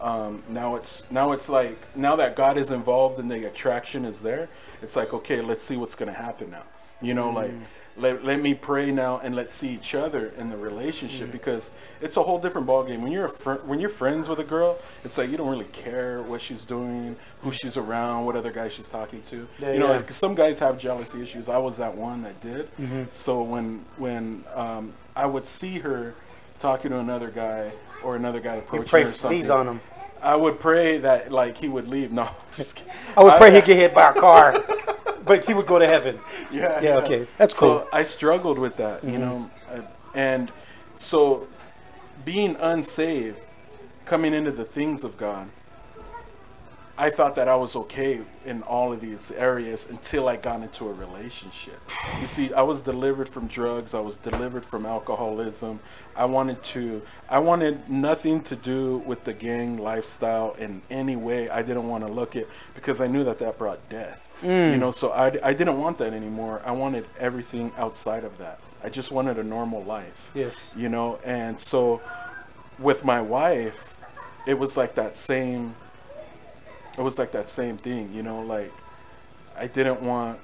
[0.00, 4.20] Um, now it's now it's like now that God is involved and the attraction is
[4.20, 4.48] there,
[4.82, 6.64] it's like okay, let's see what's gonna happen now.
[7.00, 7.52] You know, like
[7.98, 12.16] let, let me pray now and let's see each other in the relationship because it's
[12.16, 13.00] a whole different ballgame.
[13.00, 15.66] When you're a fr- when you're friends with a girl, it's like you don't really
[15.66, 19.48] care what she's doing, who she's around, what other guy she's talking to.
[19.58, 20.04] Yeah, you know, yeah.
[20.06, 21.48] some guys have jealousy issues.
[21.48, 22.74] I was that one that did.
[22.76, 23.04] Mm-hmm.
[23.08, 26.14] So when when um, I would see her
[26.58, 29.80] talking to another guy or another guy approaching pray her or something, on him.
[30.22, 32.12] I would pray that like he would leave.
[32.12, 32.28] No.
[33.16, 34.54] I would pray he'd get hit by a car,
[35.26, 36.18] but he would go to heaven.
[36.50, 37.26] yeah, Yeah, okay.
[37.38, 37.80] That's cool.
[37.80, 37.90] Mm-hmm.
[37.90, 39.82] So I struggled with that, you know, uh,
[40.14, 40.50] and
[40.94, 41.46] so
[42.24, 43.44] being unsaved,
[44.04, 45.48] coming into the things of God,
[46.98, 50.88] I thought that I was okay in all of these areas until I got into
[50.88, 51.78] a relationship.
[52.20, 55.80] You see, I was delivered from drugs, I was delivered from alcoholism.
[56.14, 61.50] I wanted to I wanted nothing to do with the gang lifestyle in any way.
[61.50, 64.30] I didn't want to look it because I knew that that brought death.
[64.42, 64.72] Mm.
[64.72, 66.62] You know, so I, I didn't want that anymore.
[66.64, 68.58] I wanted everything outside of that.
[68.82, 70.72] I just wanted a normal life Yes.
[70.76, 72.00] you know and so
[72.78, 73.98] with my wife
[74.46, 75.74] it was like that same
[76.96, 78.72] it was like that same thing you know like
[79.58, 80.38] i didn't want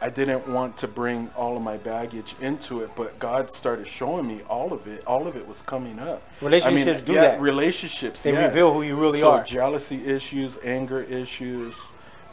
[0.00, 4.26] i didn't want to bring all of my baggage into it but god started showing
[4.26, 7.40] me all of it all of it was coming up Relationships do yeah, that.
[7.40, 8.46] relationships They yeah.
[8.46, 9.44] reveal who you really so are.
[9.44, 11.80] jealousy issues anger issues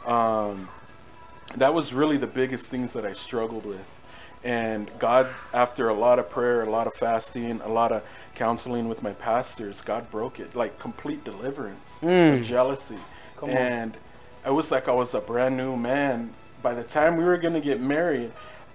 [0.06, 0.68] um,
[1.56, 4.00] that was really the biggest things that I struggled with.
[4.44, 8.02] And God, after a lot of prayer, a lot of fasting, a lot of
[8.34, 11.98] counseling with my pastors, God broke it like complete deliverance
[12.38, 12.98] of jealousy.
[13.38, 13.56] Come on.
[13.56, 13.96] and
[14.46, 16.34] it was like I was a brand new man.
[16.62, 18.32] By the time we were going to get married,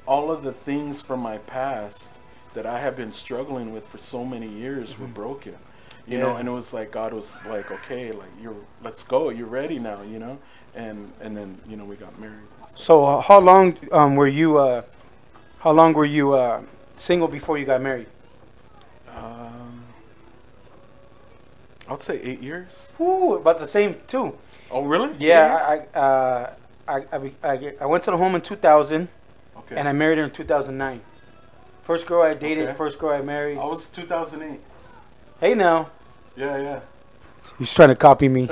[0.08, 2.14] all of the things from my past
[2.54, 5.56] that I had been struggling with for so many years were broken.
[6.08, 6.40] You know, Hmm.
[6.42, 10.02] And it was like God was like, okay, like you're, let's go, you're ready now,
[10.02, 10.38] you know,
[10.76, 12.48] and and then you know we got married.
[12.76, 14.58] So uh, how long um, were you?
[14.58, 14.82] Uh,
[15.60, 16.62] how long were you uh,
[16.98, 18.08] single before you got married?
[21.90, 22.94] I'd say eight years.
[23.00, 24.38] Ooh, about the same too.
[24.72, 25.14] Oh, really?
[25.20, 25.56] Yeah.
[25.94, 26.54] I I, uh,
[26.88, 29.08] I, I, I I went to the home in 2000,
[29.58, 29.76] okay.
[29.76, 31.02] and I married her in 2009.
[31.82, 32.78] First girl I dated, Okay.
[32.78, 33.58] first girl I married.
[33.58, 34.60] I was 2008.
[35.40, 35.90] Hey now,
[36.36, 36.80] Yeah, yeah.
[37.60, 38.48] he's trying to copy me.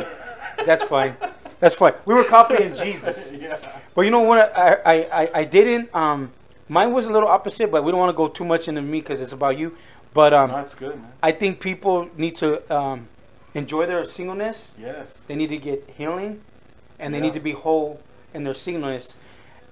[0.65, 1.15] That's fine.
[1.61, 1.93] That's fine.
[2.05, 3.31] We were copying Jesus.
[3.31, 3.57] Yeah.
[3.95, 4.51] But you know what?
[4.57, 5.93] I, I, I, I didn't.
[5.95, 6.31] Um,
[6.67, 8.99] mine was a little opposite, but we don't want to go too much into me
[8.99, 9.75] because it's about you.
[10.13, 11.11] But um, That's good, man.
[11.23, 13.07] I think people need to um,
[13.53, 14.71] enjoy their singleness.
[14.77, 15.23] Yes.
[15.23, 16.41] They need to get healing,
[16.99, 17.25] and they Yeah.
[17.25, 17.99] need to be whole
[18.33, 19.15] in their singleness.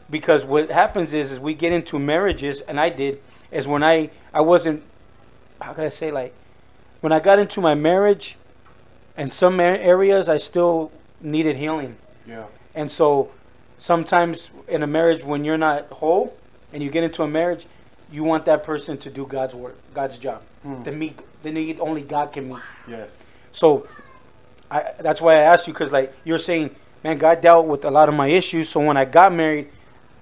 [0.09, 4.09] Because what happens is, is we get into marriages, and I did, is when I
[4.33, 4.83] I wasn't,
[5.61, 6.33] how can I say like,
[7.01, 8.37] when I got into my marriage,
[9.17, 11.97] in some areas I still needed healing.
[12.25, 12.45] Yeah.
[12.75, 13.31] And so
[13.77, 16.37] sometimes in a marriage when you're not whole
[16.71, 17.65] and you get into a marriage,
[18.11, 20.41] you want that person to do God's work, God's job.
[20.63, 20.83] Hmm.
[20.83, 22.59] The meet the need only God can meet.
[22.87, 23.28] Yes.
[23.51, 23.87] So
[24.71, 27.91] I that's why I asked you cuz like you're saying, man, God dealt with a
[27.91, 29.69] lot of my issues, so when I got married,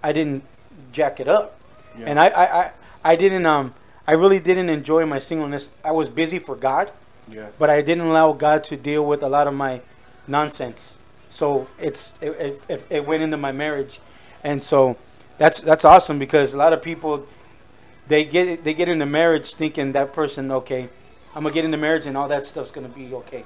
[0.03, 0.43] I didn't
[0.91, 1.59] jack it up.
[1.97, 2.05] Yeah.
[2.07, 2.71] And I, I, I,
[3.03, 3.73] I didn't um
[4.07, 5.69] I really didn't enjoy my singleness.
[5.83, 6.91] I was busy for God
[7.29, 7.53] Yes.
[7.59, 9.81] but I didn't allow God to deal with a lot of my
[10.27, 10.95] nonsense.
[11.29, 13.99] So it's it, it, it, it went into my marriage,
[14.43, 14.97] and so
[15.37, 17.27] that's that's awesome because a lot of people
[18.07, 20.87] they get they get into marriage thinking that person okay,
[21.37, 23.43] I'm gonna get into marriage and all that stuff's gonna be okay.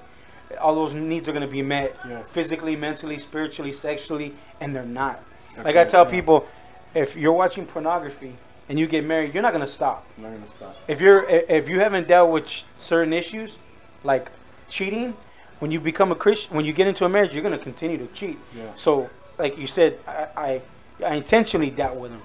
[0.61, 2.31] All those needs are gonna be met Yes.
[2.31, 5.21] physically, mentally, spiritually, sexually, and they're not.
[5.55, 6.11] That's like I tell yeah.
[6.11, 6.47] people,
[6.95, 8.33] if you're watching pornography
[8.69, 10.77] and you get married, you're not gonna stop I'm not gonna stop.
[10.87, 13.57] if you're if you haven't dealt with certain issues
[14.05, 14.31] like
[14.69, 15.15] cheating
[15.59, 18.07] when you become a christian when you get into a marriage you're to continue to
[18.07, 18.71] cheat Yeah.
[18.77, 20.61] so like you said I, I
[21.05, 22.21] i intentionally dealt with him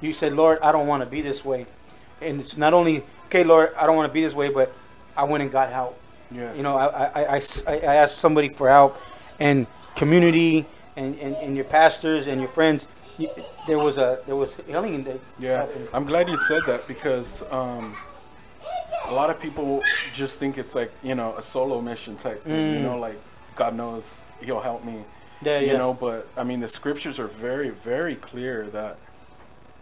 [0.00, 1.66] you said lord i don't want to be this way
[2.22, 4.72] and it's not only okay lord i don't want to be this way but
[5.16, 5.96] i went and got help
[6.32, 6.56] Yes.
[6.56, 8.96] you know I, I, I, I asked somebody for help
[9.40, 10.64] and community
[10.96, 12.86] and, and, and your pastors and your friends
[13.18, 13.28] you,
[13.66, 17.42] there was a there was healing in there Yeah, I'm glad you said that because
[17.52, 17.96] um,
[19.06, 22.74] a lot of people just think it's like you know a solo mission type thing.
[22.76, 23.18] You know, like
[23.56, 24.92] God knows He'll help me.
[24.92, 25.04] Mm.
[25.42, 25.76] Yeah, you yeah.
[25.76, 28.96] know, but I mean the scriptures are very, very clear that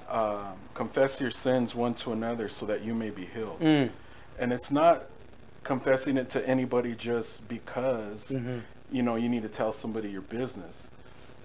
[0.08, 3.60] um, confess your sins one to another so that you may be healed.
[3.60, 3.90] Mm.
[4.38, 5.04] And it's not
[5.72, 8.58] confessing it to anybody just because Mm-hmm.
[8.90, 10.90] you know you need to tell somebody your business.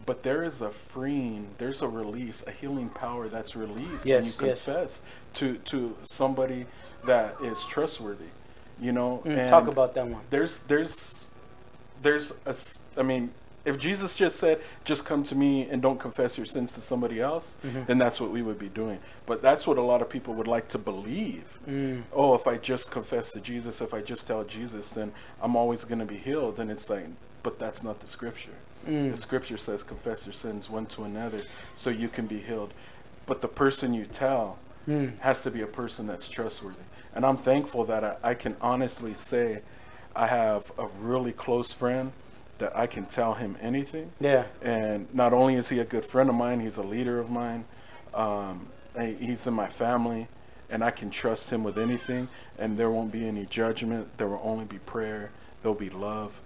[0.06, 4.32] But there is a freeing, there's a release, a healing power that's released when you
[4.32, 4.66] Yes, yes.
[4.66, 5.02] confess
[5.40, 6.66] to to somebody
[7.06, 8.32] that is trustworthy.
[8.82, 11.28] You know, Mm, talk about that one there's there's
[12.02, 12.56] there's a
[12.98, 13.32] i mean
[13.66, 17.20] if Jesus just said just come to me and don't confess your sins to somebody
[17.22, 17.84] else Mm-hmm.
[17.86, 20.48] then that's what we would be doing but that's what a lot of people would
[20.48, 22.04] like to believe Mm.
[22.12, 25.86] oh if I just confess to Jesus if I just tell Jesus then I'm always
[25.86, 27.06] going to be healed and it's like
[27.42, 29.12] but that's not the scripture Mm.
[29.12, 31.42] the scripture says confess your sins one to another
[31.74, 32.74] so you can be healed
[33.26, 35.18] but the person you tell Mm.
[35.20, 36.84] has to be a person that's trustworthy.
[37.16, 39.62] And I'm thankful that I, I can honestly say
[40.14, 42.12] I have a really close friend
[42.58, 44.12] that I can tell him anything.
[44.20, 47.30] yeah And not only is he a good friend of mine, he's a leader of
[47.30, 47.66] mine.
[48.14, 50.28] Um, he's in my family,
[50.70, 52.30] and I can trust him with anything.
[52.58, 54.18] And there won't be any judgment.
[54.18, 55.32] There will only be prayer.
[55.62, 56.42] There'll be love.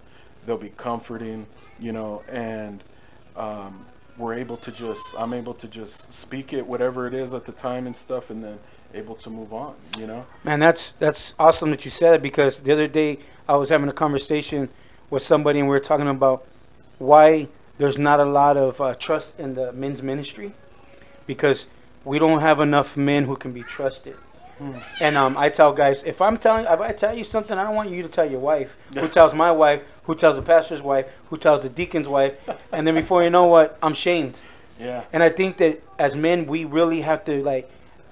[0.46, 1.48] There'll be comforting,
[1.80, 2.24] you know.
[2.30, 2.84] And
[3.36, 3.86] um,
[4.18, 7.52] we're able to just, I'm able to just speak it, whatever it is at the
[7.52, 8.60] time and stuff, and then
[8.94, 10.26] able to move on, you know.
[10.44, 13.90] Man, that's that's awesome that you said it because the other day I was having
[13.90, 14.70] a conversation
[15.10, 16.46] with somebody and we were talking about
[16.98, 20.54] why there's not a lot of uh, trust in the men's ministry
[21.26, 21.68] because
[22.04, 24.16] we don't have enough men who can be trusted.
[25.00, 27.76] And um, I tell guys, if I'm telling, if I tell you something, I don't
[27.76, 28.76] want you to tell your wife.
[28.98, 29.84] Who tells my wife?
[30.06, 31.12] Who tells the pastor's wife?
[31.30, 32.38] Who tells the deacon's wife?
[32.72, 34.40] And then before you know what, I'm shamed.
[34.80, 37.70] Yeah, And I think that as men, we really have to like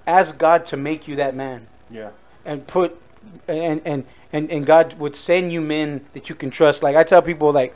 [0.08, 2.12] ask God to make you that man yeah,
[2.43, 2.99] and put
[3.47, 6.84] and and and, and God would send you men that you can trust.
[6.84, 7.75] Like I tell people, like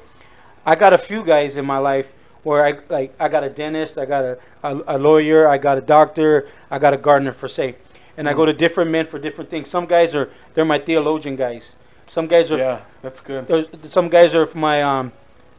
[0.65, 3.97] I got a few guys in my life where I like I got a dentist,
[3.97, 7.47] I got a, a, a lawyer, I got a doctor, I got a gardener for
[7.47, 7.75] say,
[8.17, 9.69] and I go to different men for different things.
[9.69, 11.75] Some guys are they're my theologian guys.
[12.07, 12.81] Some guys are yeah.
[13.01, 13.91] That's good.
[13.91, 15.11] some guys are for my um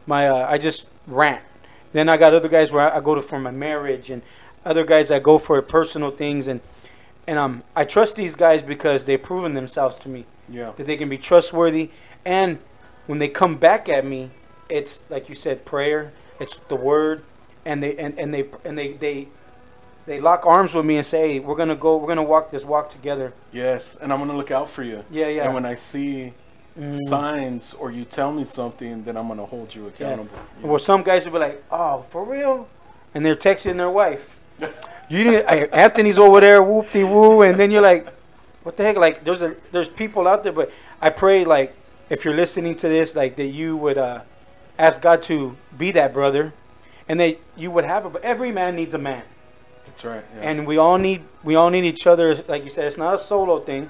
[0.05, 1.41] my uh, I just rant.
[1.93, 4.21] Then I got other guys where I, I go to for my marriage and
[4.65, 6.61] other guys I go for personal things and
[7.31, 10.97] and um I trust these guys because they've proven themselves to me Yeah, that they
[10.97, 11.89] can be trustworthy
[12.25, 12.59] and
[13.07, 14.21] when they come back at me
[14.69, 17.23] it's like you said prayer it's the word
[17.65, 19.27] and they and, and they and they they
[20.07, 22.65] they lock arms with me and say hey, we're gonna go we're gonna walk this
[22.65, 23.95] walk together yes.
[24.01, 25.05] And I'm gonna look out for you.
[25.09, 25.45] Yeah, yeah.
[25.45, 26.33] And when I see
[27.07, 29.89] signs or you tell me something, then I'm gonna hold you Yeah.
[29.89, 30.37] accountable.
[30.61, 32.67] you Well, some guys will be like, "Oh, for real,"
[33.13, 34.39] and they're texting their wife.
[35.09, 35.47] You didn't.
[35.49, 38.07] I- Anthony's over there, whoop de woo, and then you're like,
[38.63, 40.71] "What the heck?" Like, there's a there's people out there, but
[41.01, 41.73] I pray like
[42.09, 44.21] if you're listening to this, like that you would uh,
[44.77, 46.53] ask God to be that brother,
[47.07, 48.09] and that you would have a.
[48.09, 49.23] But every man needs a man,
[49.85, 50.23] That's right.
[50.35, 50.41] Yeah.
[50.49, 52.35] and we all need we all need each other.
[52.47, 53.89] Like you said, it's not a solo thing.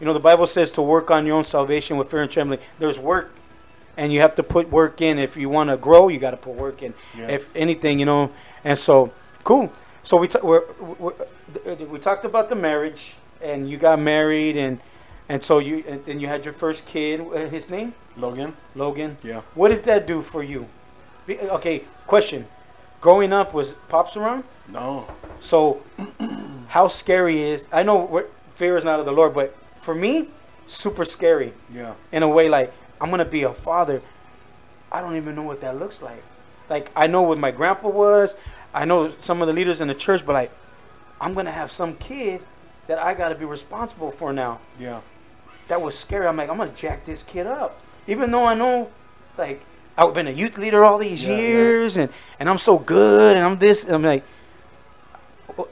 [0.00, 2.58] You know, the Bible says to work on your own salvation with fear and trembling.
[2.80, 3.30] There's work,
[3.96, 5.18] and you have to put work in.
[5.18, 6.92] If you want to grow, you got to put work in.
[7.16, 7.30] Yes.
[7.30, 8.30] If anything, you know.
[8.64, 9.12] And so,
[9.44, 9.72] cool.
[10.04, 10.64] So we ta- we're,
[10.98, 11.12] we're,
[11.86, 14.78] we talked about the marriage, and you got married, and
[15.28, 17.20] And so you and then you had your first kid.
[17.20, 18.52] uh, His name Logan.
[18.74, 19.16] Logan.
[19.22, 19.42] Yeah.
[19.54, 20.66] What did that do for you?
[21.28, 22.46] Okay, question.
[23.00, 24.44] Growing up, was pops around?
[24.68, 25.06] No.
[25.40, 25.80] So,
[26.68, 27.64] how scary is?
[27.72, 30.28] I know fear is not of the Lord, but for me,
[30.66, 31.94] super scary Yeah.
[32.12, 32.48] in a way.
[32.48, 34.02] Like I'm gonna be a father.
[34.90, 36.22] I don't even know what that looks like.
[36.72, 38.34] Like I know what my grandpa was.
[38.72, 40.50] I know some of the leaders in the church, but like
[41.20, 42.40] I'm gonna have some kid
[42.86, 44.58] that I gotta be responsible for now.
[44.78, 45.02] Yeah.
[45.68, 46.26] That was scary.
[46.26, 48.90] I'm like I'm gonna jack this kid up, even though I know,
[49.36, 49.62] like
[49.98, 51.42] I've been a youth leader all these Yeah, yeah.
[51.42, 52.08] years, and
[52.40, 53.84] and I'm so good, and I'm this.
[53.84, 54.24] I'm like,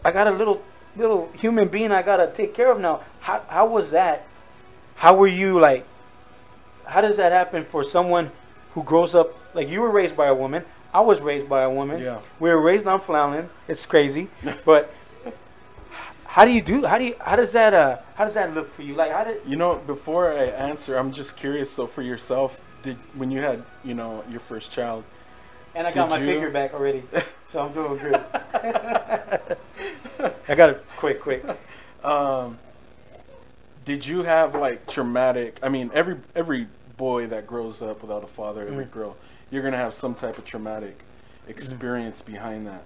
[0.04, 0.62] I got a little
[0.96, 3.00] little human being I gotta take care of now.
[3.20, 4.26] How how was that?
[4.96, 5.86] How were you like?
[6.84, 8.32] How does that happen for someone
[8.74, 10.62] who grows up like you were raised by a woman?
[10.92, 12.00] I was raised by a woman.
[12.03, 12.20] Yeah.
[12.40, 13.48] We were raised on Flounder.
[13.68, 14.29] It's crazy,
[14.64, 14.92] but
[16.26, 16.85] how do you do?
[16.87, 17.14] How do you?
[17.20, 17.74] How does that?
[17.74, 18.94] Uh, how does that look for you?
[18.94, 19.40] Like how did?
[19.46, 21.70] You know, before I answer, I'm just curious.
[21.70, 25.05] So, for yourself, did when you had, you know, your first child,
[25.74, 27.03] And I got my you- figure back already,
[27.46, 28.14] so I'm doing good.
[30.48, 31.44] I got it quick, quick.
[32.05, 32.59] um,
[33.85, 35.59] did you have like traumatic?
[35.62, 38.90] I mean, every every boy that grows up without a father, every Mm.
[38.90, 39.16] girl,
[39.50, 41.02] you're gonna have some type of traumatic
[41.48, 42.84] experience behind that.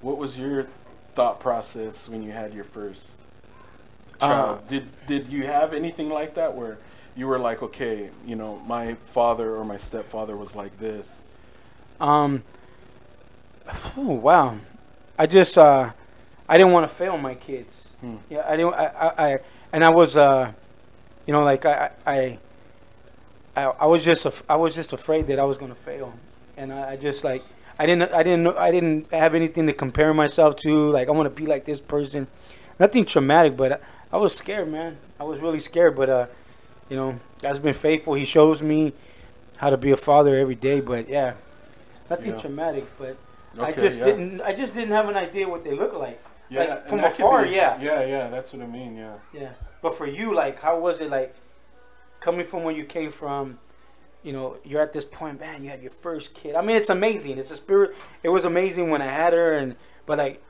[0.00, 0.68] What was your
[1.14, 3.20] thought process when you had your first
[4.20, 4.58] child?
[4.58, 6.78] Uh, did did you have anything like that where
[7.14, 11.24] you were like, okay, you know, my father or my stepfather was like this?
[12.00, 12.42] Um.
[13.74, 14.58] phew, wow,
[15.18, 15.90] I just uh,
[16.48, 17.88] I didn't want to fail my kids.
[18.00, 18.16] Hmm.
[18.28, 18.74] Yeah, I didn't.
[18.74, 19.38] I, I, I
[19.72, 20.52] and I was uh,
[21.26, 22.38] you know, like I I.
[23.56, 26.12] I, I was just af- I was just afraid that I was gonna fail,
[26.56, 27.42] and I, I just like
[27.78, 30.90] I didn't I didn't know I didn't have anything to compare myself to.
[30.90, 32.26] Like I want to be like this person.
[32.78, 33.78] Nothing traumatic, but I,
[34.12, 34.98] I was scared, man.
[35.18, 36.26] I was really scared, but uh,
[36.90, 38.14] you know, God's been faithful.
[38.14, 38.92] He shows me
[39.56, 40.80] how to be a father every day.
[40.80, 41.32] But yeah,
[42.10, 42.40] nothing Yeah.
[42.40, 42.84] traumatic.
[42.98, 43.16] But
[43.58, 44.04] I just yeah.
[44.04, 46.22] didn't I just didn't have an idea what they look like.
[46.48, 47.80] Yeah, Like, from afar, be- yeah.
[47.80, 48.96] Yeah, yeah, that's what I mean.
[48.96, 49.16] Yeah.
[49.32, 49.48] Yeah.
[49.82, 51.34] But for you, like, how was it like
[52.20, 53.58] coming from where you came from?
[54.22, 55.62] You know, you're at this point, man.
[55.62, 56.56] You had your first kid.
[56.56, 57.38] I mean, it's amazing.
[57.38, 57.94] It's a spirit.
[58.22, 60.42] It was amazing when I had her, and but like,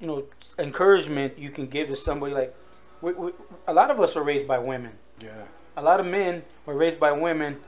[0.00, 0.24] you know,
[0.58, 2.32] encouragement you can give to somebody.
[2.32, 2.54] Like,
[3.02, 3.32] we, we,
[3.66, 4.92] a lot of us are raised by women.
[5.22, 5.44] Yeah.
[5.76, 7.58] A lot of men were raised by women,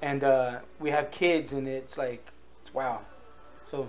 [0.00, 2.26] and uh, we have kids, and it's like,
[2.62, 3.02] it's wow.
[3.66, 3.88] So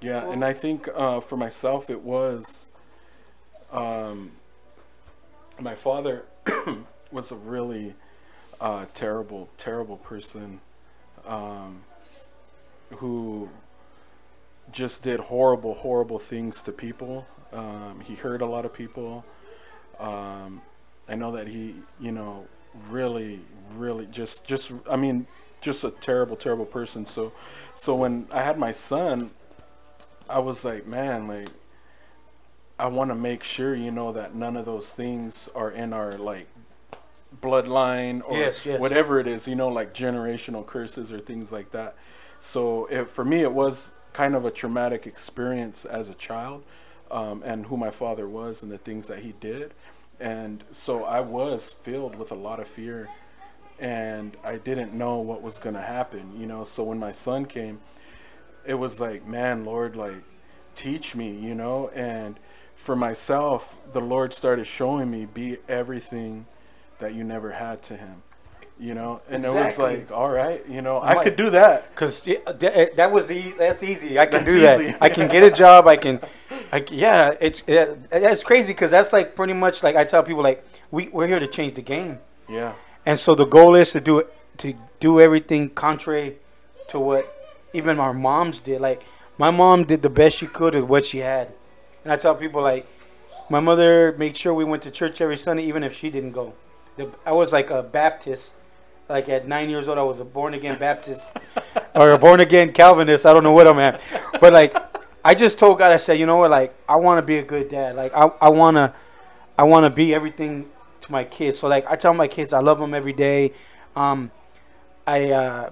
[0.00, 2.68] Yeah, Well- and I think uh, for myself, it was
[3.72, 4.32] um,
[5.60, 6.24] my father
[7.10, 7.94] was a really
[8.60, 10.60] uh, terrible, terrible person
[11.26, 11.82] um,
[12.96, 13.48] who
[14.72, 17.26] just did horrible, horrible things to people.
[17.52, 19.24] Um, he hurt a lot of people.
[19.98, 20.62] Um,
[21.08, 22.46] I know that he, you know,
[22.88, 23.40] really,
[23.74, 25.26] really just, just, I mean,
[25.60, 27.06] just a terrible, terrible person.
[27.06, 27.32] So,
[27.74, 29.30] so when I had my son,
[30.28, 31.48] I was like, man, like,
[32.78, 36.12] I want to make sure, you know, that none of those things are in our
[36.12, 36.46] like
[37.40, 38.80] bloodline or Yes, yes.
[38.80, 41.96] whatever it is, you know, like generational curses or things like that.
[42.38, 46.64] So it, for me, it was kind of a traumatic experience as a child,
[47.10, 49.74] um, and who my father was and the things that he did,
[50.20, 53.08] and so I was filled with a lot of fear,
[53.78, 56.64] and I didn't know what was gonna happen, you know.
[56.64, 57.80] So when my son came,
[58.66, 60.24] it was like, man, Lord, like,
[60.74, 61.90] teach me, you know.
[61.94, 62.38] And
[62.74, 66.46] for myself, the Lord started showing me be everything
[66.98, 68.22] that you never had to Him,
[68.78, 69.20] you know.
[69.30, 71.94] And it was like, all right, you know, I'm I could do that.
[71.96, 74.18] Cause that, eh, that was the that's easy.
[74.18, 74.80] I can That's do that.
[74.80, 74.94] easy.
[75.00, 75.86] I can get a job.
[75.86, 76.20] I can,
[76.72, 77.34] I, c- yeah.
[77.40, 81.08] It's it, that's crazy because that's like pretty much like I tell people like we
[81.08, 82.74] we're here to change the game, Yeah,
[83.06, 86.38] and so the goal is to do it to do everything contrary
[86.88, 87.32] to what
[87.72, 88.80] even our moms did.
[88.80, 89.02] Like
[89.38, 91.52] my mom did the best she could with what she had,
[92.04, 92.86] and I tell people like
[93.50, 96.54] my mother made sure we went to church every Sunday even if she didn't go.
[96.98, 98.54] The, I was like a Baptist.
[99.08, 101.38] Like at nine years old, I was a born again Baptist
[101.94, 103.24] or a born again Calvinist.
[103.24, 104.02] I don't know what I'm at,
[104.40, 104.76] but like
[105.24, 106.50] I just told God, I said, you know what?
[106.50, 107.96] Like I want to be a good dad.
[107.96, 108.94] Like I, I wanna,
[109.56, 110.68] I wanna be everything
[111.02, 111.60] to my kids.
[111.60, 113.52] So like I tell my kids, I love them every day.
[113.96, 114.30] Um,
[115.06, 115.70] I, uh,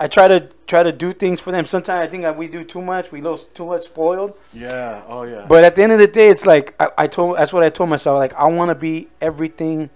[0.00, 1.66] I try to try to do things for them.
[1.66, 3.12] Sometimes I think that we do too much.
[3.12, 4.34] We lose too much spoiled.
[4.52, 5.46] yeah, oh yeah.
[5.48, 7.36] But at the end of the day, it's like I, I told.
[7.36, 8.18] That's what I told myself.
[8.18, 9.90] Like I want to be everything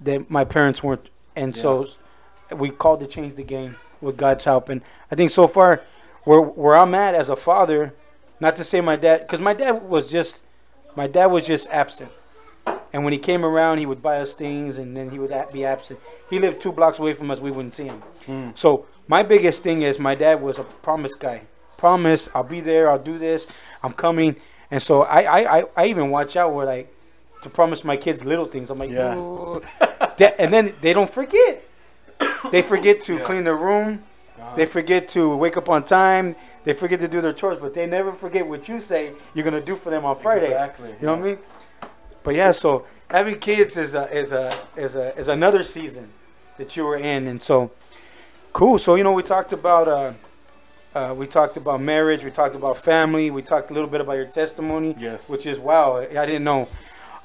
[0.00, 1.86] that my parents weren't, and so
[2.56, 4.68] we called to change the game with God's help.
[4.68, 5.82] And I think so far,
[6.24, 7.94] where where I'm at as a father,
[8.40, 10.42] not to say my dad, because my dad was just,
[10.96, 12.10] my dad was just absent,
[12.94, 15.64] And when he came around, he would buy us things, and then he would be
[15.64, 15.98] absent.
[16.30, 17.40] He lived two blocks away from us.
[17.40, 18.00] We wouldn't see him.
[18.24, 18.50] Hmm.
[18.54, 21.42] So my biggest thing is my dad was a promise guy.
[21.76, 22.88] Promise, I'll be there.
[22.88, 23.48] I'll do this.
[23.82, 24.36] I'm coming.
[24.70, 26.94] And so I, I, I, I even watch out where like
[27.44, 28.70] to promise my kids little things.
[28.70, 29.14] I'm like, Yeah.
[30.18, 31.62] That- and then they don't forget.
[32.50, 34.02] They forget to clean their room.
[34.56, 36.36] They forget to wake up on time.
[36.64, 39.60] They forget to do their chores, but they never forget what you say you're gonna
[39.60, 40.46] do for them on Friday.
[40.46, 41.38] Exactly, You know what I mean?
[42.22, 46.08] But yeah, so having kids is a is a is a is another season
[46.58, 47.70] that you were in, and so
[48.52, 48.78] cool.
[48.78, 50.12] So you know, we talked about uh,
[50.94, 54.14] uh, we talked about marriage, we talked about family, we talked a little bit about
[54.16, 55.28] your testimony, Yes.
[55.28, 56.68] which is wow, I didn't know.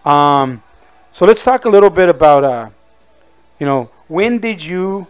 [0.06, 0.64] Um,
[1.12, 2.70] so let's talk a little bit about uh,
[3.60, 5.08] you know, when did you?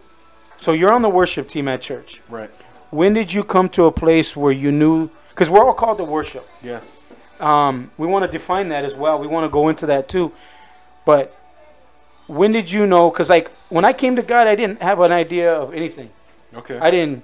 [0.58, 2.20] So you're on the worship team at church.
[2.28, 2.50] Right.
[2.90, 5.10] When did you come to a place where you knew?
[5.30, 6.46] Because we're all called to worship.
[6.62, 7.02] Yes.
[7.38, 9.18] Um, we want to define that as well.
[9.18, 10.32] We want to go into that too.
[11.06, 11.34] But
[12.26, 13.10] when did you know?
[13.10, 16.10] Because like when I came to God, I didn't have an idea of anything.
[16.54, 16.78] Okay.
[16.78, 17.22] I didn't.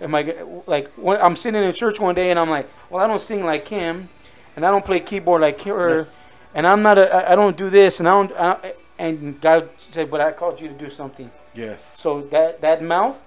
[0.00, 0.34] Am I
[0.66, 3.44] like when I'm sitting in church one day and I'm like, well, I don't sing
[3.44, 4.08] like him,
[4.56, 6.08] and I don't play keyboard like her,
[6.54, 7.30] and I'm not a.
[7.32, 8.32] I- don't do this, and I don't.
[8.32, 11.30] I, and God said, but I called you to do something.
[11.54, 11.98] yes.
[11.98, 13.20] So that that mouth,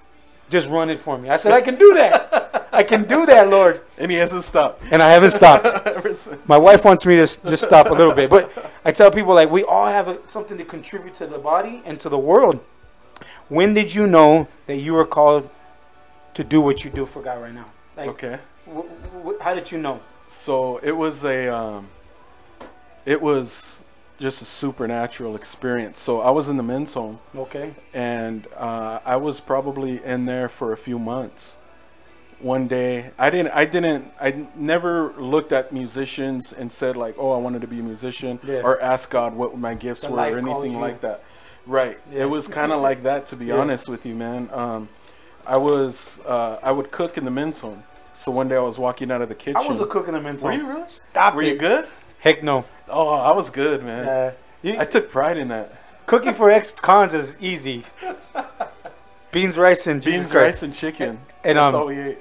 [0.49, 1.29] just run it for me.
[1.29, 2.69] I said, I can do that.
[2.71, 4.83] I can do that, Lord, And he hasn't stopped.
[4.91, 5.65] and I haven't stopped.
[6.47, 8.51] My wife wants me to just stop a little bit, but
[8.83, 11.97] I tell people like we all have a, something to contribute to the body and
[12.01, 12.59] to the world.
[13.47, 15.49] When did you know that you were called
[16.33, 17.67] to do what you do for God right now?
[17.95, 18.39] Like, Okay.
[18.67, 20.01] w- w- how did you know?
[20.27, 21.87] So it was a, um,
[23.05, 23.83] it was
[24.19, 25.99] just a supernatural experience.
[25.99, 27.73] So I was in the men's home, Okay.
[27.93, 31.57] and uh, I was probably in there for a few months.
[32.39, 37.31] One day, I didn't, I didn't, I never looked at musicians and said like, "Oh,
[37.31, 38.61] I wanted to be a musician," Yeah.
[38.61, 41.23] or ask God what my gifts The were, or anything like that.
[41.65, 41.97] Right.
[42.11, 42.23] Yeah.
[42.23, 43.55] It was kind of like that, to be Yeah.
[43.57, 44.49] honest with you, man.
[44.51, 44.89] Um,
[45.47, 47.83] I was, uh, I would cook in the men's home.
[48.13, 49.57] So one day I was walking out of the kitchen.
[49.57, 50.51] I was a cook in the men's home.
[50.51, 50.89] Were you really?
[50.89, 51.47] Stop Were it.
[51.47, 51.87] you good?
[52.19, 52.65] Heck no.
[52.89, 54.07] Oh, I was good, man.
[54.07, 54.31] Uh,
[54.61, 55.73] you, I took pride in that.
[56.05, 57.83] cooking for ex-cons is easy.
[59.31, 61.19] Beans, rice, and Jesus Beans, rice, and chicken.
[61.43, 62.17] And, That's um, all we ate.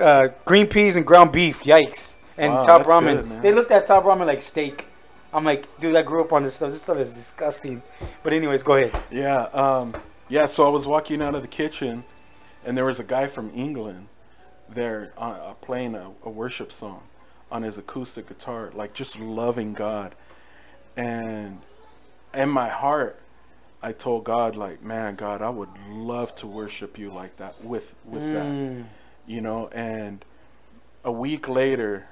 [0.00, 1.62] uh, green peas and ground beef.
[1.64, 2.16] Yikes!
[2.36, 3.28] And Wow, top ramen.
[3.28, 4.86] good, they looked at top ramen like steak.
[5.32, 6.70] I'm like, dude, I grew up on this stuff.
[6.70, 7.82] This stuff is disgusting.
[8.22, 9.02] But anyways, go ahead.
[9.10, 9.94] Yeah, um,
[10.28, 10.46] yeah.
[10.46, 12.04] So I was walking out of the kitchen,
[12.64, 14.08] and there was a guy from England
[14.68, 17.02] there uh, playing a, a worship song
[17.50, 20.14] on his acoustic guitar, like just loving God.
[20.96, 21.60] And
[22.34, 23.18] in my heart,
[23.82, 27.94] I told God, like, man, God, I would love to worship you like that with
[28.04, 28.46] with that.
[28.46, 28.84] Mm.
[29.26, 30.24] you know and
[31.04, 32.06] a week later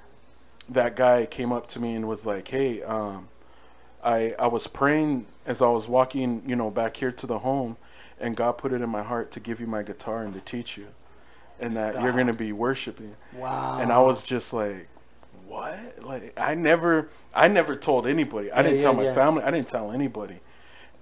[0.68, 3.28] that guy came up to me and was like hey um
[4.04, 7.76] i i was praying as i was walking you know back here to the home
[8.20, 10.76] and god put it in my heart to give you my guitar and to teach
[10.76, 10.88] you
[11.58, 13.78] and that you're going to be worshiping Wow.
[13.80, 14.88] and i was just like
[15.56, 16.04] what?
[16.04, 18.50] Like i never i never told anybody.
[18.52, 19.14] I Yeah, didn't yeah, tell my yeah.
[19.14, 19.42] family.
[19.42, 20.40] I didn't tell anybody.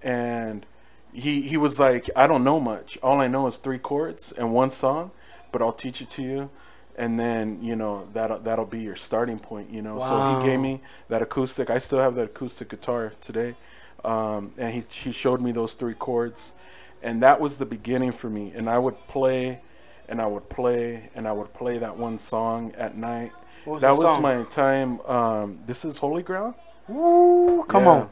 [0.03, 0.67] And
[1.13, 2.99] he he was like i don't know much.
[3.03, 5.13] All i know is three chords and one song
[5.53, 6.51] but i'll teach it to you.
[6.97, 9.99] And then you know that'll that'll be your starting point you know.
[10.01, 11.71] So he gave me that acoustic.
[11.71, 13.57] I still have that acoustic guitar today.
[14.05, 16.55] Um, and he, he showed me those three chords.
[17.03, 18.53] And that was the beginning for me.
[18.55, 19.63] And i would play
[20.09, 23.33] and i would play and i would play that one song at night
[23.67, 24.23] was that was song?
[24.23, 26.55] my time um, this is holy ground
[26.91, 27.91] Ooh, come Yeah.
[27.91, 28.11] on.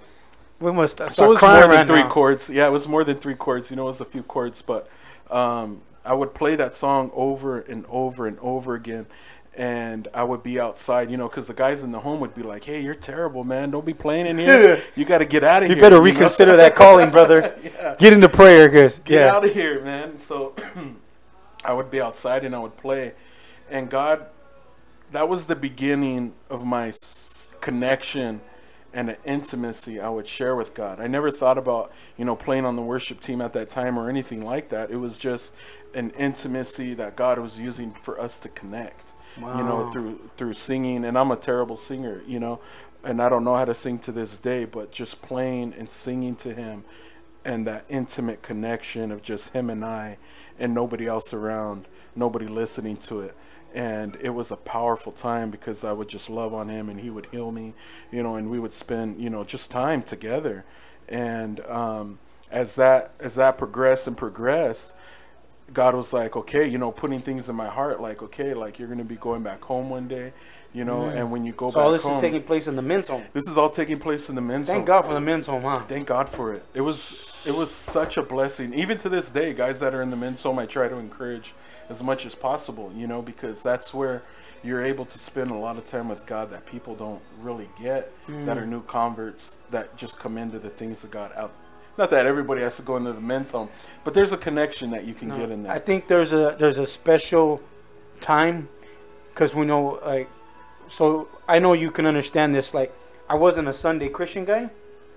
[0.61, 2.09] We must start so it was crying more than right three now.
[2.09, 2.49] chords.
[2.49, 3.69] Yeah, it was more than three chords.
[3.71, 4.89] You know, it was a few chords, but
[5.31, 9.07] um, I would play that song over and over and over again.
[9.57, 12.43] And I would be outside, you know, because the guys in the home would be
[12.43, 13.71] like, "Hey, you're terrible, man.
[13.73, 14.83] Don't be playing in here.
[14.97, 15.77] You got to get out of here.
[15.77, 16.03] You better know?
[16.03, 17.55] reconsider that calling, brother.
[17.65, 17.97] Yeah.
[17.99, 19.35] Get into prayer, cause Get yeah.
[19.35, 20.55] out of here, man." So
[21.65, 23.13] I would be outside and I would play,
[23.69, 24.27] and God,
[25.13, 26.93] that was the beginning of my
[27.61, 28.41] connection
[28.95, 31.01] and an intimacy I would share with God.
[31.01, 34.09] I never thought about, you know, playing on the worship team at that time or
[34.11, 34.91] anything like that.
[34.91, 35.55] It was just
[35.95, 39.15] an intimacy that God was using for us to connect.
[39.41, 39.57] Wow.
[39.57, 42.61] You know, through through singing and I'm a terrible singer, you know,
[43.03, 46.37] and I don't know how to sing to this day, but just playing and singing
[46.37, 46.85] to him
[47.45, 50.19] and that intimate connection of just him and I
[50.59, 53.35] and nobody else around, nobody listening to it.
[53.75, 57.11] And it was a powerful time because I would just love on him and he
[57.11, 57.75] would heal me,
[58.11, 60.65] you know, and we would spend, you know, just time together.
[61.09, 62.19] And um,
[62.51, 64.95] as that as that progressed and progressed,
[65.73, 68.89] God was like, okay, you know, putting things in my heart, like, okay, like you're
[68.89, 70.33] gonna be going back home one day,
[70.75, 72.77] you know, and when you go So back all this home, is taking place in
[72.77, 73.23] the men's home.
[73.35, 74.87] this is all taking place in the men's Thank home.
[74.87, 75.81] Thank God for the men's home, huh?
[75.81, 76.65] Thank God for it.
[76.73, 78.73] It was it was such a blessing.
[78.73, 81.55] Even to this day, guys that are in the men's home, I try to encourage
[81.91, 82.91] as much as possible.
[82.95, 84.23] You know, because that's where
[84.65, 88.11] you're able to spend a lot of time with God that people don't really get.
[88.29, 88.69] That are mm.
[88.69, 91.53] new converts that just come into the things of God out.
[91.99, 93.69] Not that everybody has to go into the men's home,
[94.05, 95.73] but there's a connection that you can get in there.
[95.73, 97.61] I think there's a there's a special
[98.21, 98.71] time
[99.29, 100.31] because we know like
[100.93, 102.93] so I know you can understand this like
[103.29, 104.71] I wasn't a Sunday Christian guy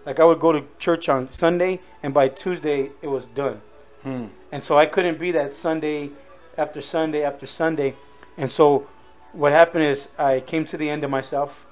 [0.05, 3.61] like I would go to church on Sunday and by Tuesday it was done
[4.03, 4.28] Hmm.
[4.51, 6.11] and so I couldn't be that Sunday
[6.57, 7.95] after Sunday after Sunday
[8.38, 8.88] and so
[9.34, 11.65] what happened is I came to the end of myself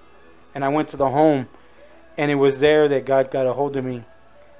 [0.56, 1.48] and I went to the home
[2.18, 4.04] and it was there that God got a hold of me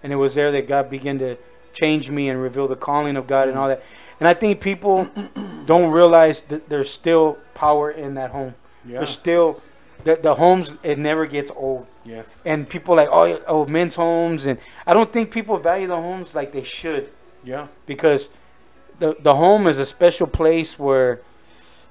[0.04, 1.38] and it was there that God began to
[1.74, 3.84] change me and reveal the calling of God and all that.
[4.20, 5.10] And I think people
[5.66, 8.54] don't realize that there's still power in that home.
[8.86, 8.98] Yeah.
[9.00, 9.62] There's still
[10.04, 10.76] the, the homes.
[10.84, 11.88] It never gets old.
[12.06, 12.42] Yes.
[12.46, 16.36] And people like oh oh men's homes and I don't think people value the homes
[16.36, 17.10] like they should
[17.44, 17.68] Yeah.
[17.86, 18.30] because
[19.00, 21.22] the the home is a special place where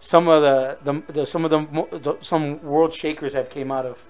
[0.00, 1.60] some of the, the, the some of the,
[1.98, 4.04] the some world shakers have came out of.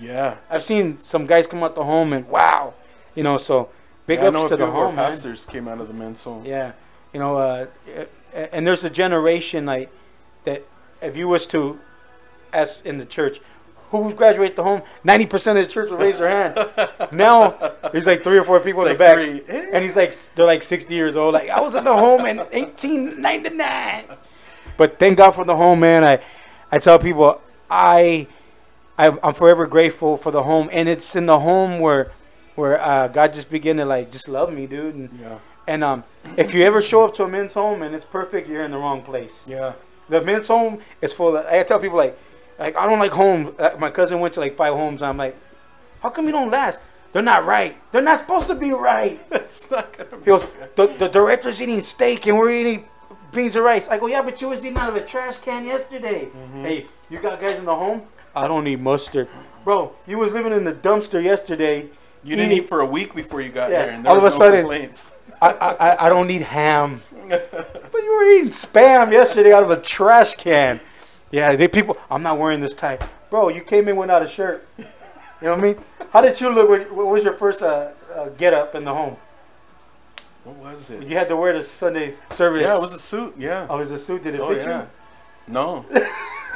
[0.00, 0.36] Yeah.
[0.50, 2.74] I've seen some guys come out the home and wow,
[3.14, 3.38] you know.
[3.38, 3.68] So
[4.06, 5.10] big Yeah, ups to the home, man.
[5.12, 6.44] pastors came out of the men's home.
[6.44, 6.72] Yeah,
[7.12, 7.66] you know, uh,
[8.52, 9.90] and there's a generation like
[10.44, 10.64] that.
[11.00, 11.78] If you was to
[12.52, 13.40] ask in the church,
[13.90, 14.82] who graduated the home?
[15.02, 17.10] Ninety percent of the church will raise their hand.
[17.12, 17.56] now
[17.90, 19.70] there's like three or four people It's in the back, three.
[19.72, 21.32] And he's like, they're like sixty years old.
[21.34, 24.04] Like I was in the home in 1899.
[24.76, 26.04] But thank God for the home, man.
[26.04, 26.20] I,
[26.70, 27.40] I tell people
[27.70, 28.26] I,
[28.98, 32.12] I I'm forever grateful for the home, and it's in the home where,
[32.54, 34.94] where uh, God just began to like just love me, dude.
[34.94, 35.38] And, Yeah.
[35.66, 36.04] and um,
[36.36, 38.76] if you ever show up to a men's home and it's perfect, you're in the
[38.78, 39.44] wrong place.
[39.46, 39.72] Yeah.
[40.08, 41.36] The men's home is full.
[41.36, 42.18] Of, I tell people like,
[42.58, 43.54] like I don't like home.
[43.58, 45.00] Uh, my cousin went to like five homes.
[45.02, 45.36] And I'm like,
[46.02, 46.78] how come you don't last?
[47.12, 47.76] They're not right.
[47.92, 49.18] They're not supposed to be right.
[49.30, 50.16] That's not gonna be.
[50.18, 50.46] He goes,
[50.76, 52.84] the, the director's eating steak and we're eating
[53.32, 53.88] beans and rice.
[53.88, 56.28] I go, yeah, but you was eating out of a trash can yesterday.
[56.62, 58.02] Hey, you got guys in the home?
[58.36, 59.28] I don't need mustard.
[59.64, 61.88] Bro, you was living in the dumpster yesterday.
[62.24, 64.24] You didn't eat for a week before you got Yeah, here, and there all of
[64.24, 65.12] a no sudden- complaints.
[65.42, 67.02] I, I, I- I don't need ham.
[67.28, 70.80] But you were eating spam yesterday out of a trash can.
[71.30, 71.96] Yeah, they people.
[72.10, 72.98] I'm not wearing this tie,
[73.30, 73.48] bro.
[73.48, 74.66] You came in without a shirt.
[74.78, 74.84] You
[75.42, 75.76] know what I mean?
[76.12, 76.68] How did you look?
[76.90, 79.16] What was your first uh, uh, get up in the home?
[80.44, 81.06] What was it?
[81.06, 82.62] You had to wear the Sunday service.
[82.62, 83.34] Yeah, it was a suit.
[83.38, 83.66] Yeah.
[83.68, 84.22] Oh, it was a suit.
[84.22, 84.82] Did it Oh fit yeah.
[84.82, 84.88] you?
[85.52, 85.84] No.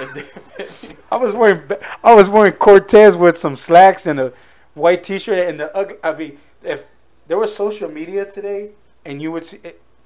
[0.01, 0.97] It didn't fit me.
[1.13, 1.63] I was wearing
[2.03, 4.33] I was wearing Cortez with some slacks and a
[4.73, 6.85] white T-shirt and the ug- I mean, if
[7.29, 8.71] there was social media today
[9.05, 9.59] and you would see,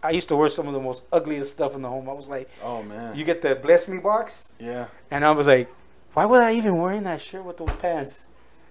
[0.06, 2.08] I used to wear some of the most ugliest stuff in the home.
[2.08, 3.16] I was like, oh man.
[3.16, 4.86] you get the bless me box, yeah.
[5.10, 5.68] and I was like,
[6.14, 8.26] why would I even wearing that shirt with those pants?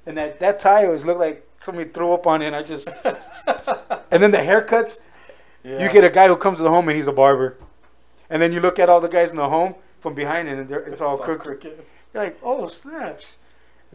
[0.05, 2.47] And that that tie always looked like somebody threw up on it.
[2.47, 2.87] And I just,
[4.11, 5.01] and then the haircuts.
[5.63, 5.83] Yeah.
[5.83, 7.57] You get a guy who comes to the home and he's a barber,
[8.29, 10.79] and then you look at all the guys in the home from behind and they're,
[10.79, 11.59] it's all It's crooked.
[11.61, 11.85] crooked.
[12.13, 13.37] You're like, oh snaps.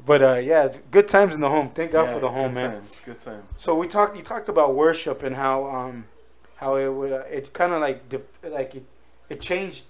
[0.05, 1.69] But uh, yeah, good times in the home.
[1.71, 2.71] Thank God Yeah, for the home, good man.
[2.73, 3.45] Times, good times.
[3.59, 4.17] So we talked.
[4.17, 6.07] You talked about worship and how um,
[6.61, 8.85] how it would, uh, it kind of like def- like it,
[9.31, 9.85] it changed.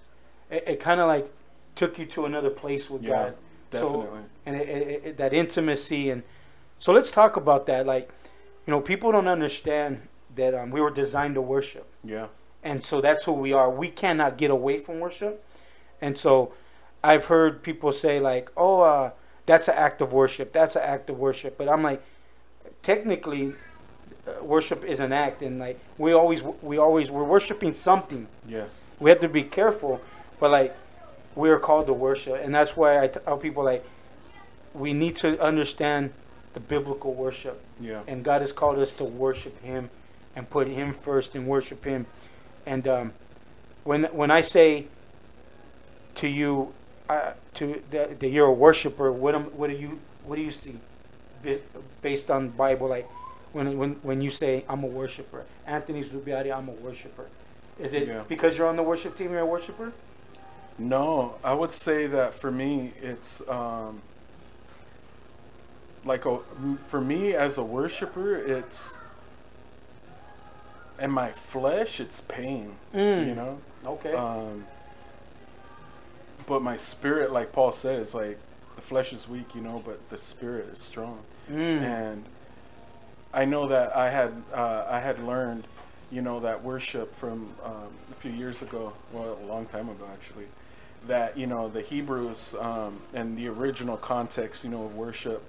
[0.51, 1.31] It, it kind of like
[1.75, 3.35] took you to another place with Yeah, God.
[3.71, 4.07] Definitely.
[4.07, 6.23] So and it, it, it, that intimacy and
[6.79, 7.87] so let's talk about that.
[7.87, 8.09] Like,
[8.67, 12.29] you know, people don't understand that um, we were designed to worship yeah.
[12.63, 13.69] and so that's who we are.
[13.71, 15.45] We cannot get away from worship,
[16.01, 16.53] and so
[17.03, 19.11] I've heard people say like, "Oh, uh,
[19.47, 20.53] that's an act of worship.
[20.53, 22.03] That's an act of worship," but I'm like,
[22.83, 23.55] technically,
[24.39, 28.27] uh, worship is an act, and like we always we always we're worshiping something.
[28.47, 28.87] Yes.
[28.99, 30.01] We have to be careful,
[30.39, 30.77] but like
[31.35, 33.85] we are called to worship, and that's why I tell people like
[34.75, 36.13] we need to understand
[36.55, 38.03] the biblical worship Yeah.
[38.09, 39.91] and God has called us to worship Him
[40.35, 42.07] and put Him first and worship Him.
[42.67, 43.13] And um,
[43.85, 44.87] when when I say
[46.17, 46.73] to you,
[47.09, 50.51] uh, to that, that you're a worshiper, what am, what do you what do you
[50.51, 50.75] see
[52.03, 52.89] based on Bible?
[52.89, 53.09] Like
[53.53, 57.27] when when when you say I'm a worshiper, Anthony Zubiate, I'm a worshiper.
[57.79, 58.25] Is it Yeah.
[58.29, 59.93] because you're on the worship team, you're a worshiper?
[60.79, 64.03] No, I would say that for me, it's um,
[66.05, 66.39] like a,
[66.83, 68.99] for me as a worshiper, it's
[70.99, 72.77] in my flesh, it's pain.
[72.95, 73.27] Mm.
[73.29, 73.59] You know.
[73.85, 74.13] Okay.
[74.13, 74.67] Um,
[76.47, 78.39] but my spirit, like Paul says, like
[78.77, 81.21] the flesh is weak, you know, but the spirit is strong.
[81.51, 81.81] Mm.
[81.81, 82.25] And
[83.33, 85.67] I know that I had uh, I had learned
[86.11, 90.05] you know, that worship from um, a few years ago, well, a long time ago
[90.13, 90.47] actually,
[91.07, 95.43] that, you know, the Hebrews um, and the original context, you know, of worship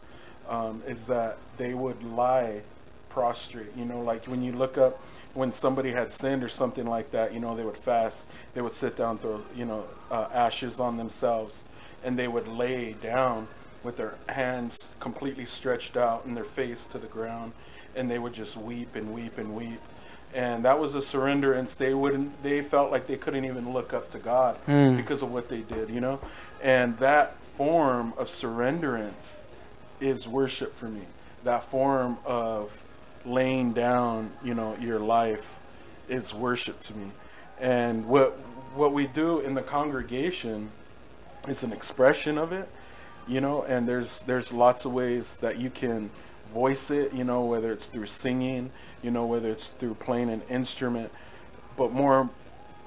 [0.47, 2.61] um, is that they would lie
[3.09, 3.75] prostrate.
[3.75, 5.01] You know, like when you look up
[5.34, 8.27] when somebody had sinned or something like that, you know, they would fast.
[8.53, 11.65] They would sit down, throw, you know, uh, ashes on themselves,
[12.03, 13.47] and they would lay down
[13.84, 17.53] with their hands completely stretched out and their face to the ground,
[17.95, 19.81] and they would just weep and weep and weep.
[20.33, 21.75] And that was a surrenderance.
[21.75, 22.41] They wouldn't.
[22.41, 24.95] They felt like they couldn't even look up to God Mm.
[24.95, 26.19] because of what they did, you know.
[26.63, 29.41] And that form of surrenderance
[29.99, 31.01] is worship for me.
[31.43, 32.83] That form of
[33.25, 35.59] laying down, you know, your life
[36.07, 37.11] is worship to me.
[37.59, 38.37] And what
[38.73, 40.71] what we do in the congregation
[41.47, 42.69] is an expression of it,
[43.27, 46.09] you know, and there's there's lots of ways that you can
[46.52, 48.72] voice it, you know, whether it's through singing,
[49.02, 51.12] you know, whether it's through playing an instrument,
[51.78, 52.30] but more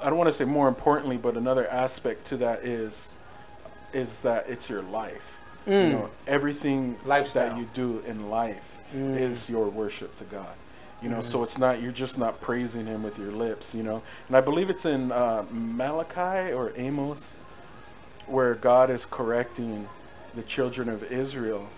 [0.03, 3.11] I don't want to say more importantly, but another aspect to that is
[3.93, 5.41] is that it's your life.
[5.67, 5.93] You mm.
[5.93, 7.49] know, everything Lifestyle.
[7.49, 9.19] that you do in life mm.
[9.19, 10.55] is your worship to God.
[11.01, 11.45] You know, so mm.
[11.45, 13.75] it's not you're just not praising Him with your lips.
[13.75, 17.35] You know, and I believe it's in uh, Malachi or Amos
[18.27, 19.89] where God is correcting
[20.35, 21.69] the children of Israel,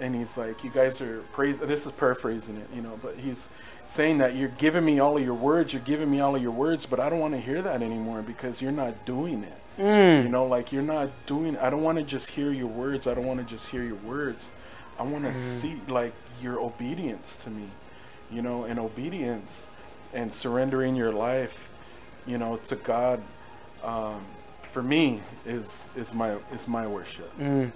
[0.00, 3.48] and He's like, "You guys are praise." This is paraphrasing it, you know, but He's
[3.84, 6.52] saying that you're giving me all of your words, you're giving me all of your
[6.52, 9.58] words, but I don't want to hear that anymore because you're not doing it.
[9.78, 10.24] Mm.
[10.24, 11.56] You know, like you're not doing.
[11.56, 13.06] I don't want to just hear your words.
[13.06, 14.52] I don't want to just hear your words.
[14.98, 15.34] I want to mm.
[15.34, 17.68] see like your obedience to me.
[18.30, 19.66] You know, and obedience
[20.12, 21.68] and surrendering your life,
[22.26, 23.22] you know, to God.
[23.82, 24.24] Um,
[24.62, 27.36] for me, is is my is my worship.
[27.38, 27.72] Mm.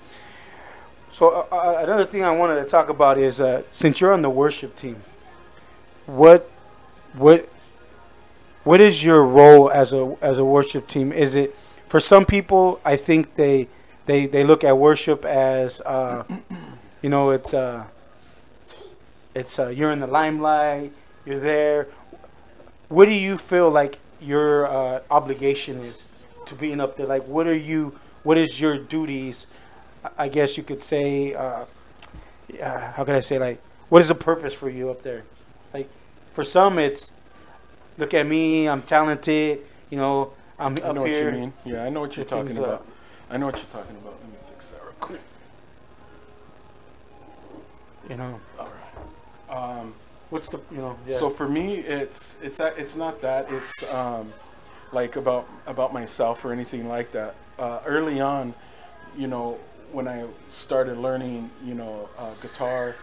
[1.15, 4.23] So uh, uh, another thing I wanted to talk about is uh, since you're on
[4.23, 4.97] the worship team,
[6.07, 6.51] what
[7.12, 7.49] what
[8.65, 11.12] what is your role as a as a worship team?
[11.12, 11.55] Is it
[11.87, 12.81] for some people?
[12.85, 13.69] I think they
[14.07, 16.25] they they look at worship as uh,
[17.01, 17.85] you know it's uh,
[19.37, 20.93] it's uh, you're in the limelight,
[21.25, 21.87] you're there.
[22.89, 26.09] What do you feel like your uh, obligation is
[26.47, 27.07] to being up there?
[27.07, 28.01] Like, what are you?
[28.25, 29.47] What is your duties?
[30.18, 31.64] I- guess you could say, uh,
[32.62, 35.24] uh, how could I say, like, what is the purpose for you up there?
[35.72, 35.88] Like,
[36.32, 37.11] for some, it's
[37.98, 41.30] look at me, I'm talented, you know, I'm I up know what here.
[41.32, 41.52] you mean.
[41.64, 42.64] Yeah, I know what you're talking up.
[42.64, 42.86] about.
[43.30, 44.14] I know what you're talking about.
[44.20, 45.20] Let me fix that real quick.
[48.09, 48.68] You know, All
[49.48, 49.78] right.
[49.80, 49.94] Um,
[50.30, 51.16] what's the, you know, yeah.
[51.18, 54.32] So for me, it's it's it's not that it's um,
[54.92, 57.34] like about about myself or anything like that.
[57.59, 58.52] Uh, early on,
[59.16, 59.59] you know,
[59.95, 62.97] when I started learning, you know, uh, guitar,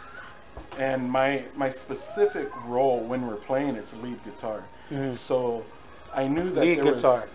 [0.77, 4.63] and my my specific role when we're playing it's lead guitar.
[5.11, 5.65] So
[6.13, 6.69] I knew that Mm-hmm.
[6.69, 7.19] Lead there guitar.
[7.21, 7.27] was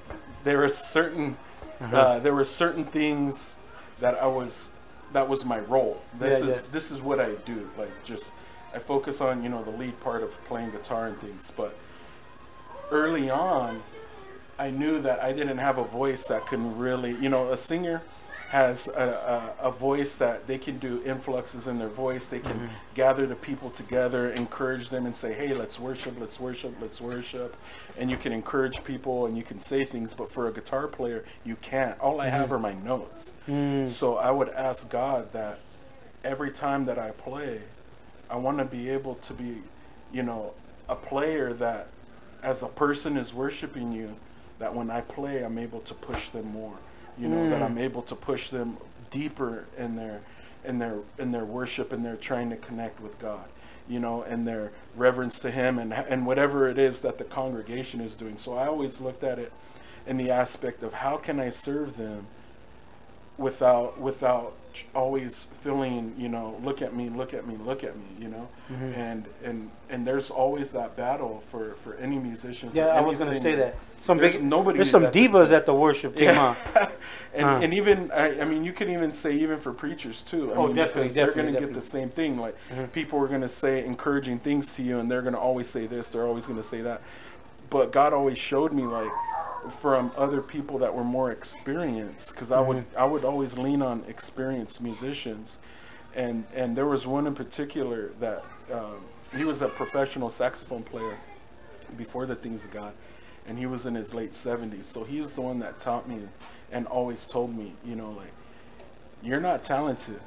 [0.44, 1.36] there were certain
[1.80, 1.96] Uh-huh.
[1.96, 3.56] uh, there were certain things
[4.00, 4.68] that I was
[5.12, 6.02] that was my role.
[6.18, 6.68] This Yeah, is yeah.
[6.72, 7.70] this is what I do.
[7.78, 8.32] Like just
[8.74, 11.50] I focus on you know the lead part of playing guitar and things.
[11.56, 11.76] But
[12.90, 13.82] early on,
[14.58, 18.02] I knew that I didn't have a voice that can really you know a singer
[18.48, 22.26] has a, a, a voice that they can do influxes in their voice.
[22.26, 22.74] They can mm-hmm.
[22.94, 27.56] gather the people together, encourage them, and say, "Hey, let's worship, let's worship, let's worship."
[27.98, 30.14] And you can encourage people and you can say things.
[30.14, 31.98] But for a guitar player, you can't.
[32.00, 32.54] All I have mm-hmm.
[32.54, 33.32] are my notes.
[33.48, 33.88] Mm.
[33.88, 35.58] So I would ask God that
[36.22, 37.62] every time that I play,
[38.30, 39.62] I want to be able to be,
[40.12, 40.54] you know,
[40.88, 41.88] a player that,
[42.42, 44.16] as a person is worshiping you,
[44.58, 46.78] that when I play, I'm able to push them more.
[47.18, 48.76] You know, that I'm able to push them
[49.10, 50.20] deeper in their,
[50.64, 53.48] in their, in their worship and they're trying to connect with God.
[53.88, 58.00] You know, and their reverence to Him and and whatever it is that the congregation
[58.00, 58.36] is doing.
[58.36, 59.52] So I always looked at it
[60.06, 62.26] in the aspect of how can I serve them
[63.38, 64.54] without without
[64.94, 68.48] always feeling you know look at me look at me look at me you know
[68.72, 68.92] Mm-hmm.
[68.94, 73.40] and and and there's always that battle for for any musician yeah, I was gonna
[73.40, 73.76] say that.
[74.06, 76.54] Some There's big, nobody There's some divas at the worship team, Yeah.
[76.54, 76.86] huh?
[77.34, 80.56] and, and even I, I mean you can even say even for preachers too I
[80.56, 82.92] Oh, mean, definitely, because they're going to get the same thing like Mhm.
[82.92, 85.86] people are going to say encouraging things to you and they're going to always say
[85.86, 87.02] this they're always going to say that
[87.68, 89.10] but God always showed me like
[89.68, 92.98] from other people that were more experienced because I would Mm-hmm.
[92.98, 95.58] I would always lean on experienced musicians
[96.14, 98.98] and and there was one in particular that um,
[99.36, 101.16] he was a professional saxophone player
[101.96, 102.94] before the things of God
[103.46, 106.20] and he was in his late 70s so he was the one that taught me
[106.70, 108.32] and always told me you know like
[109.22, 110.20] you're not talented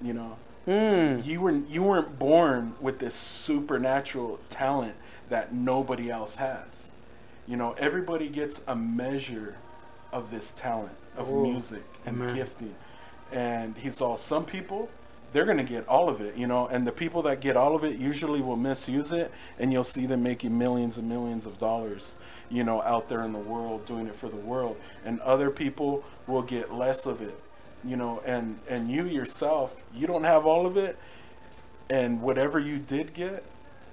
[0.00, 0.36] you know
[0.66, 1.24] Mm.
[1.24, 4.94] You were you weren't born with this supernatural talent
[5.28, 6.90] that nobody else has.
[7.48, 9.56] You know, everybody gets a measure
[10.12, 11.42] of this talent of Ooh.
[11.42, 12.36] music and Amen.
[12.36, 12.74] gifting.
[13.32, 14.88] And he's all some people
[15.32, 17.74] they're going to get all of it, you know, and the people that get all
[17.74, 21.58] of it usually will misuse it and you'll see them making millions and millions of
[21.58, 22.16] dollars,
[22.50, 24.76] you know, out there in the world doing it for the world.
[25.04, 27.38] And other people will get less of it,
[27.84, 30.98] you know, and and you yourself, you don't have all of it
[31.90, 33.44] and whatever you did get,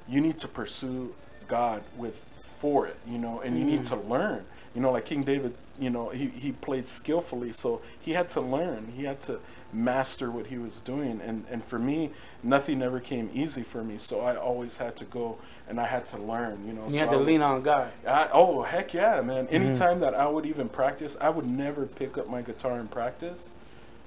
[0.08, 1.14] you need to pursue
[1.48, 3.90] God with for it, you know, and you need mm.
[3.90, 4.46] to learn.
[4.76, 8.42] You know, like King David, you know, he, he played skillfully, so he had to
[8.42, 8.92] learn.
[8.96, 9.40] He had to
[9.72, 11.22] master what he was doing.
[11.24, 12.12] And, and for me,
[12.44, 13.98] nothing ever came easy for me.
[13.98, 16.86] So I always had to go and I had to learn, you know.
[16.86, 17.92] You so had to would- lean on God.
[18.08, 19.46] I, oh heck yeah, man!
[19.46, 19.56] Mm-hmm.
[19.56, 23.54] Anytime that I would even practice, I would never pick up my guitar and practice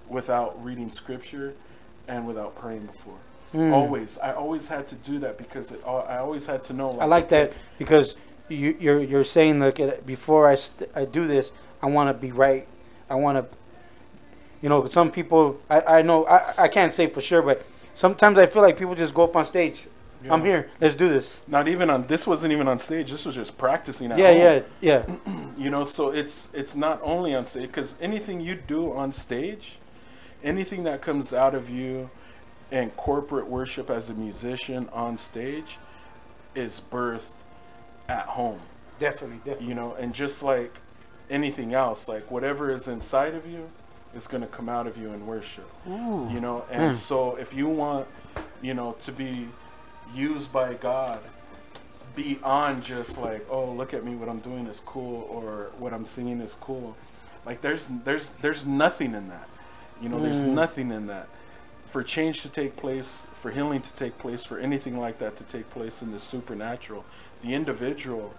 [0.08, 1.54] without reading scripture
[2.08, 3.18] and without praying before.
[3.54, 3.72] Mm.
[3.72, 6.92] Always, I always had to do that because it, I always had to know.
[6.92, 8.16] I like that because
[8.48, 11.52] you, you're you're saying look before I st- I do this,
[11.82, 12.66] I want to be right.
[13.10, 13.58] I want to,
[14.62, 18.38] you know, some people I I know I I can't say for sure, but sometimes
[18.38, 19.86] I feel like people just go up on stage.
[20.30, 20.70] I'm here.
[20.80, 21.40] Let's do this.
[21.48, 22.06] Not even on.
[22.06, 23.10] This wasn't even on stage.
[23.10, 24.64] This was just practicing at Yeah, home.
[24.80, 25.46] yeah, yeah.
[25.58, 29.78] you know so it's it's not only on stage because anything you do on stage
[30.44, 32.08] anything that comes out of you
[32.70, 35.78] and corporate worship as a musician on stage
[36.54, 37.38] is birthed
[38.08, 38.60] at home
[38.98, 39.66] Definitely, definitely.
[39.66, 40.72] you know and just like
[41.30, 43.70] anything else like whatever is inside of you
[44.14, 46.94] is going to come out of you in worship you know and Mm.
[46.94, 48.06] so if you want
[48.60, 49.48] you know to be
[50.14, 51.20] used by god
[52.14, 56.04] beyond just like oh look at me what i'm doing is cool or what i'm
[56.04, 56.94] singing is cool
[57.46, 59.48] like there's there's there's nothing in that
[60.00, 60.54] you know there's Mm.
[60.54, 61.28] nothing in that
[61.86, 65.44] for change to take place for healing to take place for anything like that to
[65.44, 67.04] take place in the supernatural
[67.42, 68.34] the individual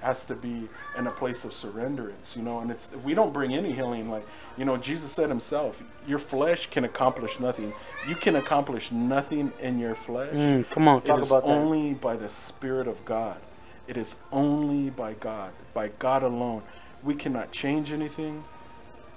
[0.00, 3.52] has to be in a place of surrenderance you know and it's we don't bring
[3.54, 4.26] any healing like
[4.56, 7.72] you know jesus said himself your flesh can accomplish nothing
[8.08, 11.50] you can accomplish nothing in your flesh Mm, come on, talk is about that.
[11.52, 13.38] only by the Spirit of God.
[13.86, 16.62] It is only by God, by God alone.
[17.02, 18.44] We cannot change anything.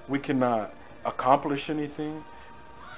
[0.08, 0.74] We cannot
[1.06, 2.24] accomplish anything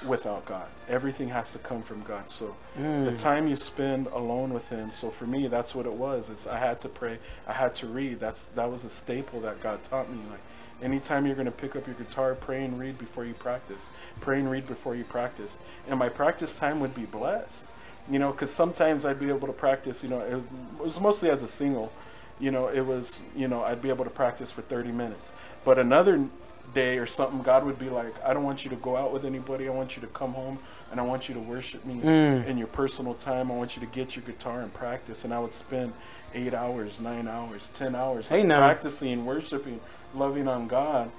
[0.08, 0.68] without God.
[0.90, 2.30] Everything has to come from God.
[2.30, 3.06] So Mm.
[3.06, 4.92] the time you spend alone with Him.
[4.92, 6.30] So for me, that's what it was.
[6.30, 7.20] It's I had to pray.
[7.48, 8.20] I had to read.
[8.20, 10.18] That's that was a staple that God taught me.
[10.30, 10.42] Like
[10.82, 13.90] anytime you're going to pick up your guitar, pray and read before you practice.
[14.20, 15.60] Pray and read before you practice.
[15.88, 17.68] And my practice time would be blessed.
[18.10, 20.04] You know, because sometimes I'd be able to practice.
[20.04, 20.44] You know, it was,
[20.80, 21.94] it was mostly as a single.
[22.40, 25.32] You know, it was you know I'd be able to practice for 30 minutes.
[25.64, 26.26] But another
[26.74, 29.26] day or something, God would be like, I don't want you to go out with
[29.26, 29.68] anybody.
[29.68, 30.60] I want you to come home
[30.92, 32.46] and I want you to worship me Mm.
[32.46, 33.52] in your personal time.
[33.52, 35.24] I want you to get your guitar and practice.
[35.24, 35.94] And I would spend
[36.34, 38.60] eight hours, nine hours, ten hours Hey, now.
[38.60, 39.80] practicing, worshiping,
[40.14, 41.12] loving on God.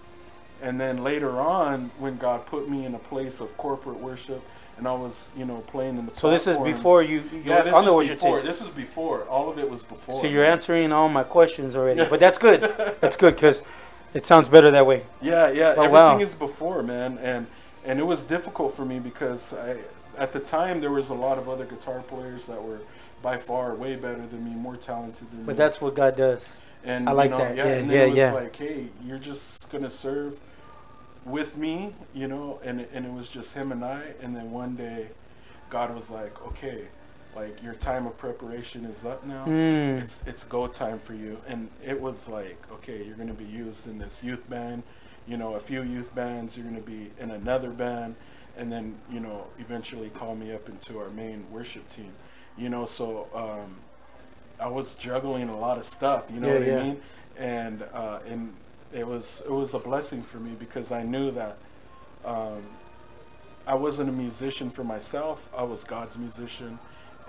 [0.62, 4.42] And then later on, when God put me in a place of corporate worship,
[4.76, 7.62] and I was, you know, playing in the So this is before you, you yeah,
[7.62, 8.42] this the before.
[8.42, 9.22] This is before.
[9.24, 10.20] All of it was before.
[10.20, 12.60] So you're answering all my questions already, but that's good.
[13.00, 13.62] That's good because
[14.14, 15.04] it sounds better that way.
[15.20, 15.74] Yeah, yeah.
[15.76, 16.18] Oh, everything wow.
[16.18, 17.46] is before, man, and
[17.84, 19.78] and it was difficult for me because I,
[20.16, 22.78] at the time, there was a lot of other guitar players that were
[23.22, 25.44] by far way better than me, more talented than me.
[25.46, 26.56] But that's what God does.
[26.84, 27.56] and I like you know, that.
[27.56, 28.32] Yeah, Yeah, and then yeah, it was yeah.
[28.32, 30.38] like, hey, you're just gonna serve
[31.24, 34.76] with me, you know, and and it was just him and I, and then one
[34.76, 35.08] day,
[35.70, 36.84] God was like, okay,
[37.36, 39.44] like your time of preparation is up now.
[39.46, 40.00] Mm.
[40.00, 43.86] It's it's go time for you, and it was like, okay, you're gonna be used
[43.86, 44.82] in this youth band,
[45.26, 46.56] you know, a few youth bands.
[46.56, 48.16] You're gonna be in another band,
[48.56, 52.12] and then you know, eventually call me up into our main worship team,
[52.56, 52.86] you know.
[52.86, 53.76] So um,
[54.60, 56.78] I was juggling a lot of stuff, you know Yeah, what yeah.
[56.78, 57.00] I mean,
[57.36, 58.54] and uh, and
[58.92, 61.58] it was it was a blessing for me because I knew that.
[62.24, 62.62] Um,
[63.66, 65.48] I wasn't a musician for myself.
[65.56, 66.78] I was God's musician,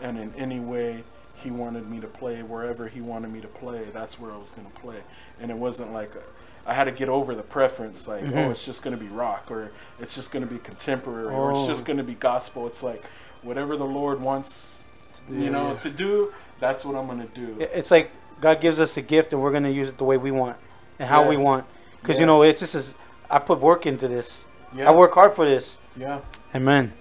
[0.02, 1.04] and in any way
[1.38, 4.52] He wanted me to play, wherever He wanted me to play, that's where I was
[4.52, 4.98] going to play.
[5.42, 6.22] And it wasn't like a,
[6.66, 8.48] I had to get over the preference, like Mhm.
[8.48, 11.52] oh, it's just going to be rock, or it's just going to be contemporary, or
[11.52, 11.68] it's Oh.
[11.68, 12.66] just going to be gospel.
[12.68, 13.04] It's like
[13.44, 14.84] whatever the Lord wants,
[15.30, 15.80] you know, yeah.
[15.80, 16.34] to do.
[16.60, 17.58] That's what I'm going to do.
[17.60, 20.18] It's like God gives us a gift and we're going to use it the way
[20.18, 20.56] we want
[21.00, 21.66] and how we want.
[22.02, 22.52] Because, you know, Yes.
[22.54, 22.94] it's just as
[23.30, 24.46] I put work into this.
[24.74, 25.78] Yeah, I work hard for this.
[25.98, 26.20] Yeah,
[26.54, 26.94] Amen.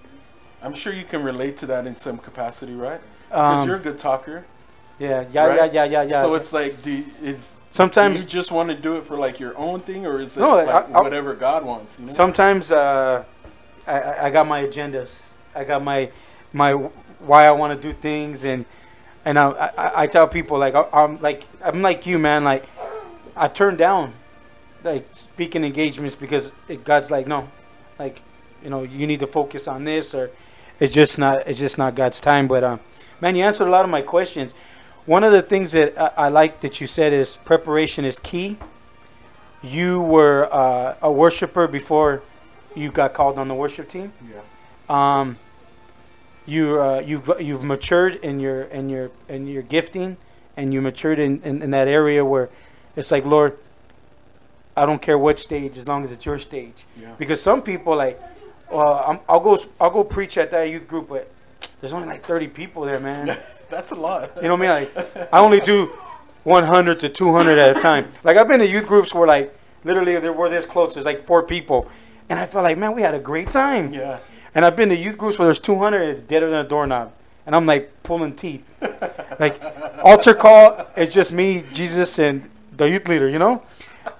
[0.65, 2.99] I'm sure you can relate to that in some capacity, right?
[3.29, 4.45] Because Um, you're a good talker.
[4.97, 5.57] yeah, yeah, right?
[5.57, 6.21] yeah, yeah, yeah, yeah.
[6.21, 9.39] So it's like, do is sometimes, do you just want to do it for like
[9.39, 11.99] your own thing, or is it No, like I- whatever God wants?
[11.99, 12.13] You know?
[12.13, 13.23] sometimes uh,
[13.85, 15.23] I- I, I got my agendas.
[15.53, 16.09] I got my
[16.51, 16.71] my
[17.19, 18.65] why I want to do things, and
[19.23, 22.43] and I, I, I tell people like I- I'm like I'm like you, man.
[22.43, 22.65] Like
[23.35, 24.13] I turned down
[24.83, 27.49] like speaking engagements because it, God's like no,
[27.99, 28.21] like
[28.63, 30.31] you know you need to focus on this or
[30.79, 32.47] it's just not it's just not God's time.
[32.47, 32.79] But um,
[33.21, 34.53] man, you answered a lot of my questions.
[35.05, 38.57] One of the things that I, I like that you said is preparation is key.
[39.61, 42.23] You were uh, a worshiper before
[42.75, 44.13] you got called on the worship team.
[44.29, 44.41] Yeah.
[44.89, 45.37] Um,
[46.45, 50.17] you uh, you've you've matured in your in your in your gifting,
[50.55, 52.49] and you matured in, in, in that area where
[52.95, 53.57] it's like Lord,
[54.75, 56.85] I don't care what stage as long as it's your stage.
[56.99, 57.13] Yeah.
[57.17, 58.21] Because some people like,
[58.75, 61.31] well, I'm, I'll go I'll go preach at that youth group, but
[61.79, 63.37] there's only like 30 people there, man.
[63.69, 64.31] That's a lot.
[64.35, 64.91] You know what I mean?
[64.95, 65.87] Like, I only do
[66.43, 68.11] 100 to 200 at a time.
[68.23, 70.93] Like, I've been to youth groups where, like, literally, they were this close.
[70.93, 71.89] There's like four people,
[72.29, 73.93] and I felt like, man, we had a great time.
[73.93, 74.19] Yeah.
[74.53, 77.13] And I've been to youth groups where there's 200 and it's deader than a doorknob,
[77.45, 78.63] and I'm like pulling teeth.
[79.39, 79.61] like,
[80.03, 83.29] altar call, it's just me, Jesus, and the youth leader.
[83.29, 83.63] You know?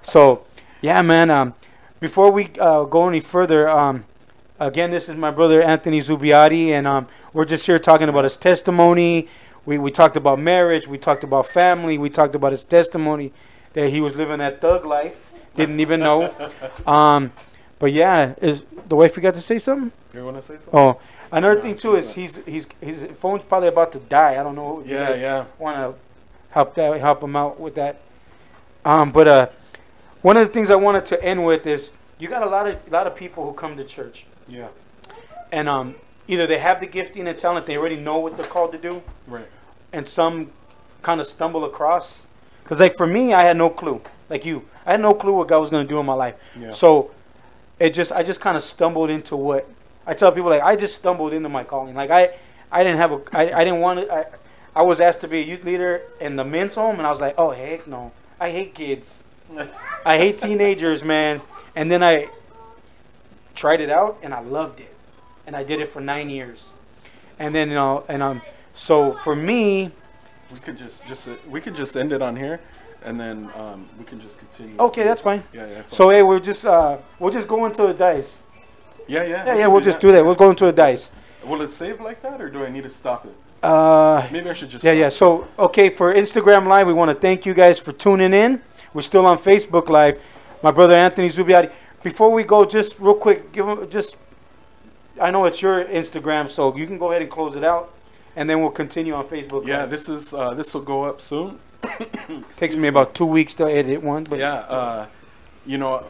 [0.02, 0.44] So,
[0.80, 1.30] yeah, man.
[1.30, 1.54] Um,
[2.00, 4.04] before we uh, go any further, um,
[4.58, 8.36] again, this is my brother Anthony Zubiate, and um, we're just here talking about his
[8.36, 9.28] testimony.
[9.64, 13.32] We, we talked about marriage, we talked about family, we talked about his testimony
[13.72, 16.34] that he was living that thug life, didn't even know.
[16.86, 17.32] Um,
[17.78, 19.92] but yeah, is the wife forgot to say something?
[20.14, 20.70] You want to say something?
[20.72, 21.00] Oh,
[21.30, 24.40] another No, thing too is he's he's his phone's probably about to die.
[24.40, 24.80] I don't know.
[24.80, 25.44] if you Yeah, yeah.
[25.58, 25.94] Want to
[26.50, 28.00] help that help him out with that?
[28.84, 29.48] Um, but uh,
[30.22, 32.90] one of the things I wanted to end with is you got a lot of
[32.90, 34.68] lot of people who come to church Yeah.
[35.52, 35.94] and um,
[36.28, 39.02] either they have the gifting and talent, they already know what they're called to do,
[39.26, 39.46] Right.
[39.92, 40.52] and some
[41.02, 42.26] kind of stumble across.
[42.62, 44.00] Because like for me, I had no clue.
[44.28, 46.34] Like you, I had no clue what God was going to do in my life.
[46.58, 46.72] Yeah.
[46.72, 47.10] So
[47.78, 49.68] it just I just kind of stumbled into what
[50.06, 51.94] I tell people like I just stumbled into my calling.
[51.94, 52.30] Like I
[52.72, 54.24] I didn't have a I, I didn't want to I
[54.74, 57.20] I was asked to be a youth leader in the men's home and I was
[57.20, 59.22] like oh heck no I hate kids
[60.04, 61.40] I hate teenagers man
[61.76, 62.28] and then I
[63.56, 64.94] tried it out and I loved it
[65.46, 66.74] and I did it for nine years
[67.38, 68.40] and then you know and um
[68.74, 69.90] so for me
[70.52, 72.60] We could just just uh, we could just end it on here,
[73.02, 74.76] and then um, we can just continue.
[74.78, 75.74] okay that's fine Yeah, yeah.
[75.76, 78.38] that's so hey we're just uh we'll just go into the dice
[79.08, 79.46] yeah, yeah.
[79.46, 81.10] yeah yeah we'll just do that we'll go into the dice
[81.44, 83.34] Will it save like that, or do I need to stop it?
[83.62, 84.84] uh Maybe I should just.
[84.84, 85.06] Yeah, yeah.
[85.06, 85.12] it.
[85.12, 88.60] So, okay, for Instagram Live, we want to thank you guys for tuning in.
[88.92, 90.20] We're still on Facebook Live.
[90.62, 91.70] My brother Anthony Zubiate.
[92.06, 94.16] Before we go, just real quick, give him just.
[95.20, 97.92] I know it's your Instagram, so you can go ahead and close it out,
[98.36, 99.66] and then we'll continue on Facebook.
[99.66, 99.90] Yeah, Live.
[99.90, 101.58] this is uh, this will go up soon.
[102.56, 105.06] takes me about two weeks to edit one, but yeah, uh,
[105.66, 106.04] you know,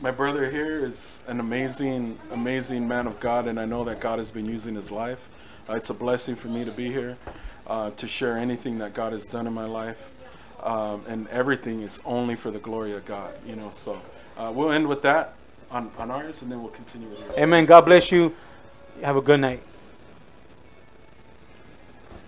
[0.00, 4.18] my brother here is an amazing, amazing man of God, and I know that God
[4.18, 5.30] has been using his life.
[5.68, 7.18] Uh, it's a blessing for me to be here,
[7.68, 10.10] uh, to share anything that God has done in my life,
[10.64, 13.32] um, and everything is only for the glory of God.
[13.46, 14.02] You know, so
[14.36, 15.35] uh, we'll end with that
[15.70, 17.38] on, on ours, and then we'll continue with yours.
[17.38, 17.66] Amen.
[17.66, 18.34] God bless you.
[19.02, 19.62] Have a good night.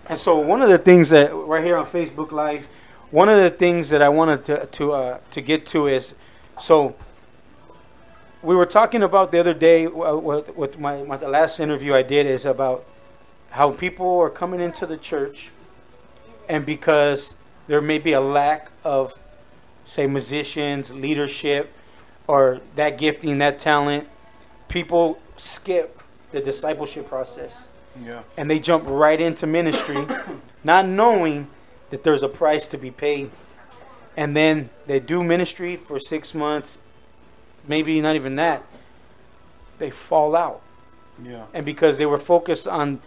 [0.07, 2.67] And so, one of the things that right here on Facebook Live,
[3.11, 6.13] one of the things that I wanted to to uh, to get to is,
[6.59, 6.95] so
[8.41, 11.93] we were talking about the other day uh, with, with my, my the last interview
[11.93, 12.85] I did is about
[13.51, 15.51] how people are coming into the church,
[16.47, 17.35] and because
[17.67, 19.13] there may be a lack of,
[19.85, 21.71] say, musicians, leadership,
[22.29, 24.07] or that gifting, that talent,
[24.67, 25.99] people skip
[26.31, 27.67] the discipleship process
[28.05, 30.05] Yeah, and they jump right into ministry,
[30.63, 31.49] not knowing
[31.89, 33.31] that there's a price to be paid.
[34.15, 36.77] And then they do ministry for six months,
[37.67, 38.61] maybe not even that.
[39.79, 40.61] They fall out,
[41.23, 43.01] yeah, and because they were focused on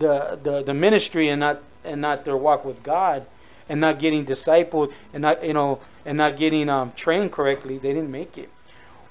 [0.00, 3.26] the the, the ministry and not and not their walk with God,
[3.68, 7.92] and not getting discipled and not you know and not getting um, trained correctly, they
[7.92, 8.48] didn't make it.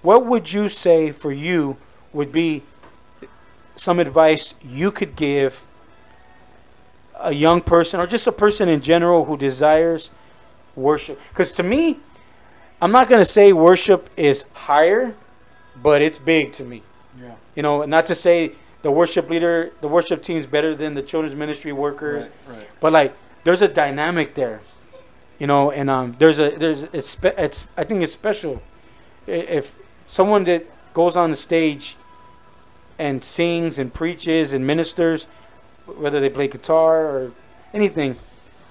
[0.06, 1.78] What would you say for you
[2.14, 2.62] would be
[3.76, 5.66] some advice you could give
[7.20, 10.12] a young person or just a person in general who desires
[10.76, 11.20] worship?
[11.30, 11.98] Because to me,
[12.82, 15.16] I'm not going to say worship is higher,
[15.82, 16.84] but it's big to me.
[17.20, 17.34] yeah.
[17.56, 18.52] You know, not to say
[18.84, 22.68] the worship leader, the worship team is better than the children's ministry workers, Right, right.
[22.80, 24.62] but like there's a dynamic there,
[25.40, 28.62] you know, and um, there's a there's it's spe- it's I think it's special
[29.26, 29.76] if
[30.08, 31.98] someone that goes on the stage
[32.98, 35.26] and sings and preaches and ministers,
[35.86, 37.32] whether they play guitar or
[37.74, 38.16] anything,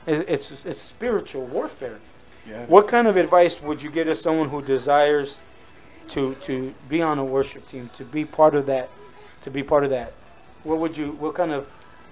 [0.06, 2.00] it's it's spiritual warfare.
[2.48, 2.66] Yeah.
[2.66, 5.38] What kind of advice would you give to someone who desires
[6.08, 8.90] to to be on a worship team, to be part of that,
[9.42, 10.12] to be part of that?
[10.64, 11.12] what would you?
[11.12, 11.68] What kind of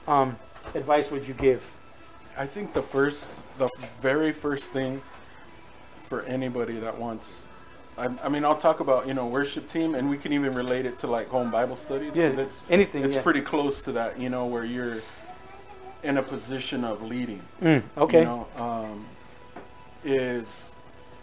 [0.07, 0.39] um,
[0.75, 1.77] advice would you give?
[2.37, 3.69] I think the first, the
[4.01, 5.03] very first thing
[6.03, 7.47] for anybody that wants,
[7.99, 10.87] I, I mean, I'll talk about you know worship team, and we can even relate
[10.87, 12.17] it to like home Bible studies.
[12.17, 13.23] Yeah, it's anything, It's yeah.
[13.23, 14.99] pretty close to that, you know, where you're
[16.03, 17.43] in a position of leading.
[17.61, 18.21] Mm, okay.
[18.21, 19.07] You know, um,
[20.05, 20.75] is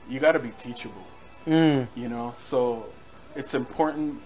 [0.09, 1.05] you got to be teachable.
[1.47, 2.87] Mm, You know, so
[3.35, 4.21] it's important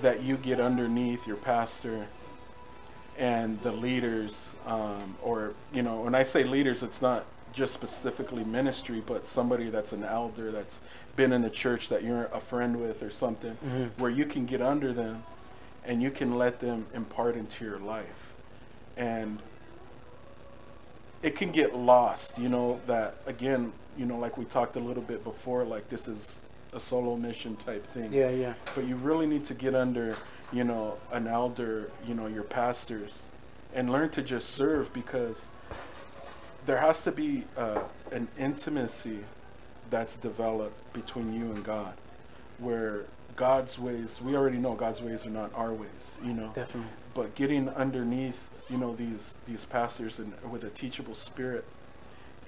[0.00, 2.06] that you get underneath your pastor
[3.18, 8.44] and the leaders, um, or you know, when I say leaders, it's not just specifically
[8.44, 10.80] ministry, but somebody that's an elder that's
[11.16, 13.84] been in the church that you're a friend with or something, mm-hmm.
[14.00, 15.24] where you can get under them
[15.84, 18.32] and you can let them impart into your life,
[18.96, 19.40] and
[21.22, 22.38] it can get lost.
[22.38, 23.72] You know that again.
[23.96, 26.40] You know, like we talked a little bit before, like this is
[26.72, 28.54] a solo mission type thing yeah, yeah.
[28.74, 30.16] but you really need to get under
[30.52, 33.26] you know an elder you know your pastors
[33.74, 35.50] and learn to just serve because
[36.66, 39.18] there has to be uh, an intimacy
[39.90, 41.94] that's developed between you and god
[42.58, 43.04] where
[43.36, 46.90] god's ways we already know god's ways are not our ways you know Definitely.
[47.14, 51.64] but getting underneath you know these these pastors and with a teachable spirit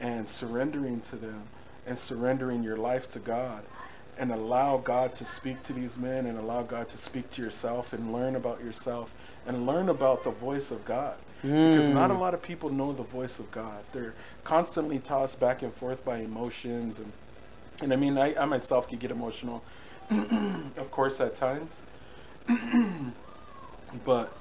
[0.01, 1.45] and surrendering to them
[1.87, 3.65] and surrendering your life to God
[4.17, 7.93] and allow God to speak to these men and allow God to speak to yourself
[7.93, 9.15] and learn about yourself
[9.47, 11.17] and learn about the voice of God.
[11.45, 13.85] Because not a lot of people know the voice of God.
[13.93, 14.15] They're
[14.45, 17.13] constantly tossed back and forth by emotions and
[17.83, 19.63] and I mean I, I myself could get emotional
[20.11, 21.83] of course at times.
[24.05, 24.33] but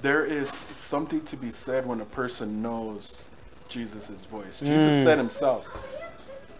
[0.00, 3.26] there is something to be said when a person knows
[3.68, 4.60] Jesus' voice.
[4.60, 5.04] Jesus Mm.
[5.04, 5.68] said himself,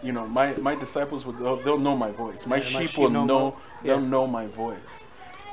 [0.03, 2.47] you know, my, my disciples will they'll, they'll know my voice.
[2.47, 5.07] My Yeah, my sheep sheep will know know, my- they'll know my voice.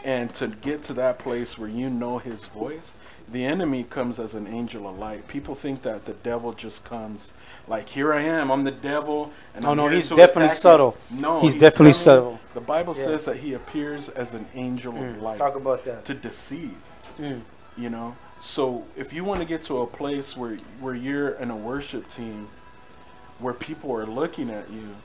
[0.03, 2.95] And to get to that place where you know his voice,
[3.29, 5.27] the enemy comes as an angel of light.
[5.27, 7.33] People think that the devil just comes
[7.67, 9.31] like, here I am, I'm the devil.
[9.53, 10.97] And Oh, I'm no, here he's to definitely attack you." subtle.
[11.11, 12.39] No, He's definitely telling- subtle.
[12.53, 13.03] The Bible Yeah.
[13.03, 16.05] says that he appears as an angel of light Talk about that.
[16.05, 16.77] to deceive
[17.19, 17.41] Mm.
[17.77, 21.51] you know so if you want to get to a place where where you're in
[21.51, 22.47] a worship team
[23.39, 24.95] where people are looking at you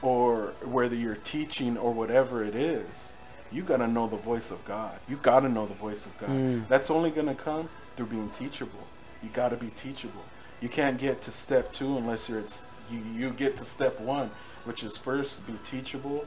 [0.00, 3.14] or whether you're teaching or whatever it is
[3.52, 4.98] you got to know the voice of god.
[5.08, 6.30] You got to know the voice of god.
[6.30, 6.68] Mm.
[6.68, 8.86] that's only going to come through being teachable.
[9.22, 10.24] You got to be teachable.
[10.60, 14.30] You can't get to step two unless you're it's, you, you get to step one
[14.64, 16.26] which is first be teachable.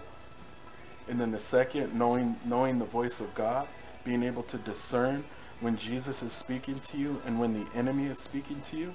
[1.08, 3.68] And then the second knowing knowing the voice of god
[4.04, 5.24] being able to discern
[5.62, 8.94] when jesus is speaking to you and when the enemy is speaking to you.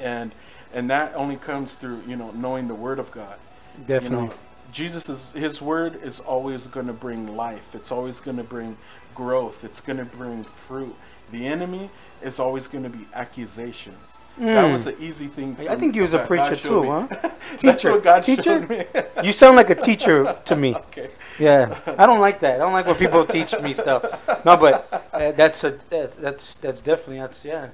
[0.00, 0.32] And
[0.72, 3.38] and that only comes through you know knowing the word of god.
[3.86, 4.16] Definitely.
[4.16, 4.34] you know
[4.76, 8.76] jesus is his word is always going to bring life it's always going to bring
[9.14, 10.94] growth it's going to bring fruit
[11.32, 11.88] the enemy
[12.20, 16.12] is always going to be accusations that was an easy thing I think he was
[16.12, 16.88] a preacher too, me.
[16.88, 17.06] huh?
[17.56, 18.20] Teacher.
[18.20, 18.60] Teacher?
[18.60, 18.84] me.
[19.24, 20.74] You sound like a teacher to me.
[20.92, 21.08] okay.
[21.38, 22.56] Yeah, I don't like that.
[22.56, 24.04] I don't like when people teach me stuff.
[24.44, 27.68] No, but uh, that's a that, that's that's definitely that's yeah.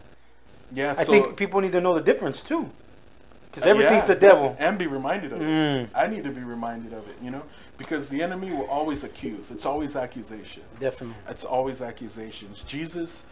[0.73, 2.71] Yeah, I so think people need to know the difference too,
[3.53, 4.57] because everything's Yeah, the devil.
[4.59, 5.45] and be reminded of it.
[5.45, 5.89] Mm.
[5.95, 7.43] I need to be reminded of it, you know,
[7.77, 9.51] because the enemy will always accuse.
[9.51, 10.63] It's always accusation.
[10.81, 11.17] Definitely.
[11.29, 12.63] It's always accusations.
[12.63, 13.27] Jesus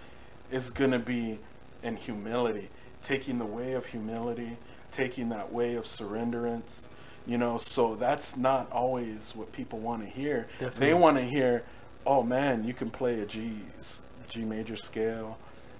[0.50, 1.38] is going to be
[1.82, 2.68] in humility,
[3.02, 4.58] taking the way of humility,
[4.92, 6.86] taking that way of surrenderance.
[7.26, 10.48] You know, so that's not always what people want to hear.
[10.58, 10.86] Definitely.
[10.86, 11.64] They want to hear,
[12.06, 15.38] "Oh man, you can play a G's, G major scale,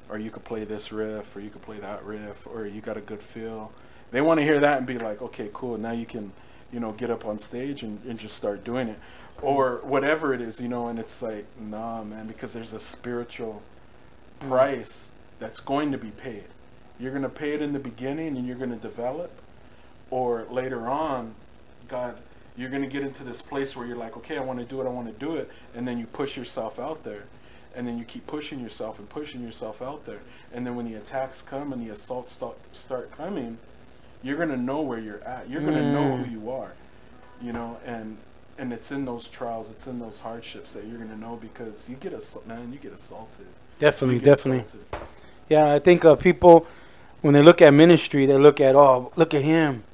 [0.09, 2.97] or you could play this riff, or you could play that riff, or you got
[2.97, 3.73] a good feel."
[4.11, 5.79] They want to hear that and be like, "Okay, cool.
[5.79, 6.33] Now you can,
[6.73, 8.99] you know, get up on stage and, and just start doing it."
[9.43, 13.63] Or whatever it is, you know, and it's like, nah, man, because there's a spiritual
[14.39, 16.45] price that's going to be paid.
[16.99, 19.31] You're going to pay it in the beginning and you're going to develop,
[20.11, 21.35] or later on,
[21.89, 22.19] God,
[22.57, 24.83] you're going to get into this place where you're like, okay, I want to do
[24.83, 27.25] it, I want to do it, and then you push yourself out there,
[27.75, 30.21] and then you keep pushing yourself and pushing yourself out there,
[30.53, 33.57] and then when the attacks come and the assaults start, start coming,
[34.23, 35.49] you're going to know where you're at.
[35.49, 36.73] You're going to know who you are,
[37.41, 38.19] you know, and
[38.59, 41.89] and it's in those trials, it's in those hardships that you're going to know because
[41.89, 43.47] you get ass- man, you get assaulted.
[43.79, 44.65] Definitely, get definitely.
[44.65, 44.87] assaulted.
[45.49, 46.67] Yeah, I think uh, people
[47.23, 49.85] when they look at ministry, they look at oh, look at him,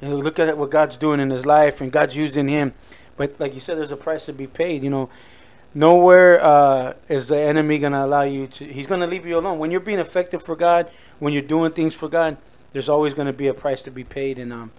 [0.00, 2.74] and look at what God's doing in his life, and God's using him.
[3.16, 4.84] But like you said, there's a price to be paid.
[4.84, 5.10] You know,
[5.74, 8.64] nowhere uh, is the enemy gonna allow you to.
[8.64, 10.90] He's gonna leave you alone when you're being effective for God.
[11.18, 12.36] When you're doing things for God,
[12.72, 14.70] there's always gonna be a price to be paid, and um,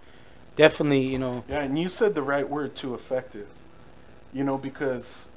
[0.55, 3.47] definitely, you know, Yeah, and you said the right word too, effective.
[4.33, 5.29] You know, because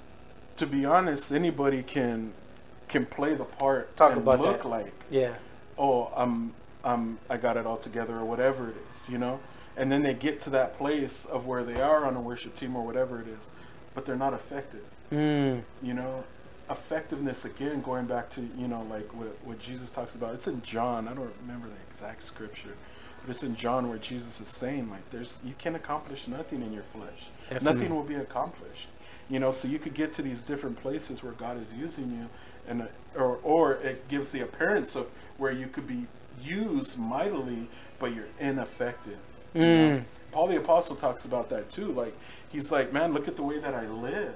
[0.57, 2.32] to be honest, anybody can
[2.88, 4.68] can play the part Talk and about look that.
[4.68, 5.36] like Yeah.
[5.78, 6.53] oh i'm
[6.84, 9.40] i'm i got it all together or whatever it is you know
[9.78, 12.76] and then they get to that place of where they are on a worship team
[12.76, 13.48] or whatever it is
[13.94, 15.62] but they're not effective Mm.
[15.82, 16.24] you know
[16.73, 20.61] effectiveness again going back to you know like what, what jesus talks about it's in
[20.62, 22.75] john i don't remember the exact scripture
[23.20, 26.73] but it's in john where jesus is saying like there's you can accomplish nothing in
[26.73, 27.81] your flesh Definitely.
[27.81, 28.89] nothing will be accomplished
[29.29, 32.29] you know so you could get to these different places where god is using you
[32.66, 36.07] and uh, or or it gives the appearance of where you could be
[36.43, 37.68] used mightily
[37.99, 39.18] but you're ineffective
[39.55, 39.97] you know?
[39.99, 40.05] Mm.
[40.31, 41.93] Paul the Apostle talks about that too.
[41.93, 42.14] Like
[42.49, 44.35] he's like, man, look at the way that I live.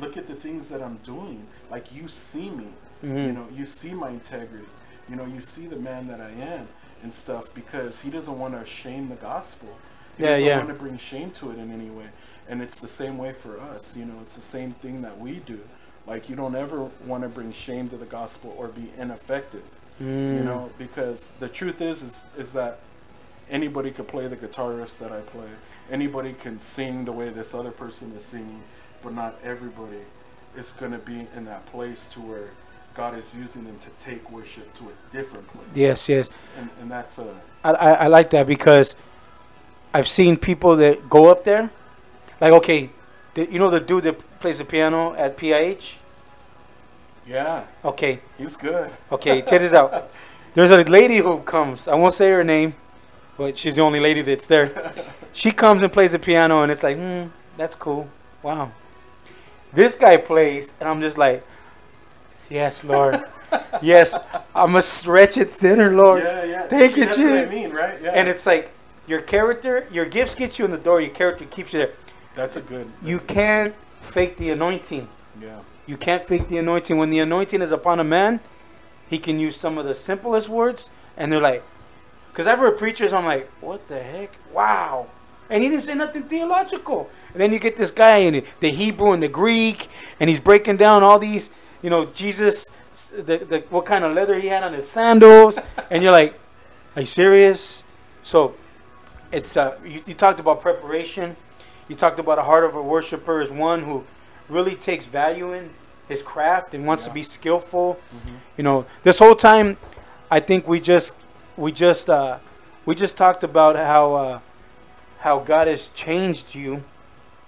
[0.00, 1.46] Look at the things that I'm doing.
[1.70, 2.68] Like you see me.
[3.02, 3.34] You Mhm.
[3.34, 4.66] know, you see my integrity.
[5.08, 6.68] You know, you see the man that I am
[7.02, 9.68] and stuff because he doesn't want to shame the gospel.
[10.16, 10.56] He Yeah, doesn't yeah.
[10.56, 12.08] want to bring shame to it in any way.
[12.48, 13.94] And it's the same way for us.
[13.96, 15.60] You know, it's the same thing that we do.
[16.06, 19.64] Like you don't ever want to bring shame to the gospel or be ineffective.
[20.00, 20.36] Mm.
[20.38, 22.78] You know, because the truth is is is that
[23.50, 25.48] anybody could play the guitarist that I play.
[25.90, 28.62] Anybody can sing the way this other person is singing,
[29.04, 30.02] but not everybody
[30.56, 32.48] is going to be in that place to where
[32.94, 35.66] God is using them to take worship to a different place.
[35.74, 36.30] Yes, yes.
[36.58, 37.26] And, and that's a
[37.62, 38.94] I, I, I like that because
[39.92, 41.70] I've seen people that go up there,
[42.40, 42.90] like okay,
[43.34, 45.96] the, you know the dude that plays the piano at PIH.
[47.26, 48.90] yeah, Okay, he's good.
[49.12, 50.10] okay, check this out.
[50.54, 51.88] There's a lady who comes.
[51.88, 52.74] I won't say her name,
[53.36, 54.70] but she's the only lady that's there.
[55.34, 57.24] She comes and plays the piano, and it's like, hmm,
[57.56, 58.06] that's cool.
[58.40, 58.70] Wow.
[59.74, 61.44] This guy plays, and I'm just like,
[62.48, 63.16] yes, Lord.
[63.82, 64.14] yes,
[64.54, 66.22] I'm a wretched sinner, Lord.
[66.22, 66.62] yeah, yeah.
[66.68, 68.00] Thank See, you, That's what I mean, right?
[68.00, 68.10] Yeah.
[68.12, 68.72] And it's like
[69.06, 71.00] your character, your gifts get you in the door.
[71.00, 71.92] Your character keeps you there.
[72.34, 72.90] that's a good.
[73.02, 75.08] You that's a- can't fake the anointing.
[75.40, 75.60] Yeah.
[75.86, 76.96] You can't fake the anointing.
[76.96, 78.40] When the anointing is upon a man,
[79.08, 81.62] he can use some of the simplest words, and they're like,
[82.30, 84.32] because I've heard preachers, I'm like, what the heck?
[84.52, 85.06] Wow.
[85.50, 87.10] And he didn't say nothing theological.
[87.32, 89.88] And then you get this guy in the- Hebrew and the Greek,
[90.18, 91.50] and he's breaking down all these,
[91.82, 92.66] you know, Jesus,
[93.14, 95.58] the, the what kind of leather he had on his sandals,
[95.90, 96.38] and you're like,
[96.96, 97.82] are you serious?
[98.22, 98.54] So,
[99.32, 101.36] it's uh, you, you talked about preparation.
[101.88, 104.04] You talked about a heart of a worshiper is one who
[104.48, 105.70] really takes value in
[106.08, 107.98] his craft and wants to be skillful.
[108.14, 108.32] Mhm.
[108.56, 109.76] You know, this whole time,
[110.30, 111.14] I think we just
[111.56, 112.38] we just uh,
[112.86, 114.40] we just talked about how uh,
[115.24, 116.84] how God has changed you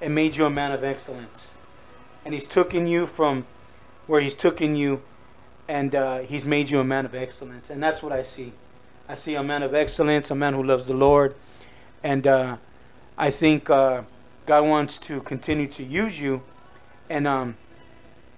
[0.01, 1.53] and made you a man of excellence,
[2.25, 3.45] and He's taken you from
[4.07, 5.03] where He's taken you,
[5.69, 8.55] and uh, He's made you a man of excellence, and that's what I see.
[9.07, 11.35] I see a man of excellence, a man who loves the Lord,
[12.03, 12.57] and uh,
[13.19, 14.05] I think uh,
[14.47, 16.41] God wants to continue to use you,
[17.11, 17.57] and um,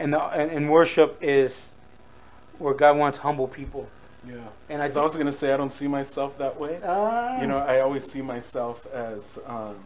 [0.01, 1.71] and, the, and and worship is
[2.59, 3.89] where God wants humble people.
[4.27, 4.49] Yeah.
[4.71, 6.79] And I, was also gonna say, I don't see myself that way.
[6.85, 7.41] Ah.
[7.41, 9.77] you know i always see myself as um,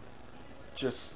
[0.75, 1.15] just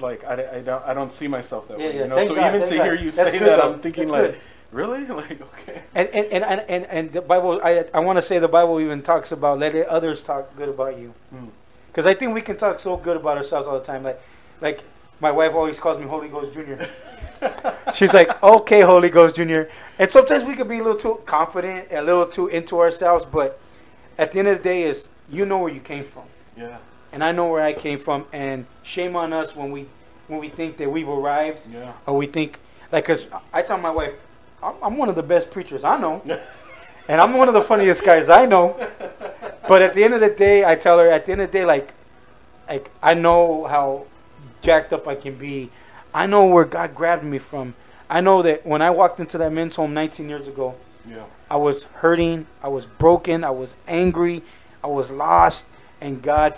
[0.00, 1.96] like I, I don't I don't see myself that Yeah, way.
[1.98, 2.84] You know, so God, even to God.
[2.84, 3.72] hear you That's say that, though.
[3.72, 4.40] I'm thinking That's like, good.
[4.72, 8.38] really, like okay, And and, and, and, and the Bible, I, I want to say
[8.38, 11.14] the Bible even talks about let others talk good about you.
[11.34, 11.48] Mm.
[11.88, 14.04] Because I think we can talk so good about ourselves all the time.
[14.04, 14.20] Like,
[14.60, 14.84] like
[15.20, 16.88] my wife always calls me Holy Ghost Junior.
[17.94, 19.70] She's like, okay, Holy Ghost Junior.
[19.98, 23.24] And sometimes we can be a little too confident, a little too into ourselves.
[23.24, 23.60] But
[24.16, 26.24] at the end of the day, is you know where you came from,
[26.56, 26.78] yeah,
[27.12, 28.26] and I know where I came from.
[28.32, 29.86] And shame on us when we
[30.28, 32.58] when we think that we've arrived yeah, or we think
[32.92, 34.14] like because i tell my wife
[34.62, 36.22] I'm, I'm one of the best preachers i know
[37.08, 38.76] and i'm one of the funniest guys i know
[39.66, 41.58] but at the end of the day i tell her at the end of the
[41.58, 41.94] day like
[42.68, 44.04] like i know how
[44.62, 45.70] jacked up i can be.
[46.14, 47.74] I know where god grabbed me from.
[48.10, 50.74] I know that when i walked into that men's home 19 years ago
[51.08, 54.42] yeah, i was hurting i was broken i was angry
[54.84, 55.66] i was lost
[56.00, 56.54] and god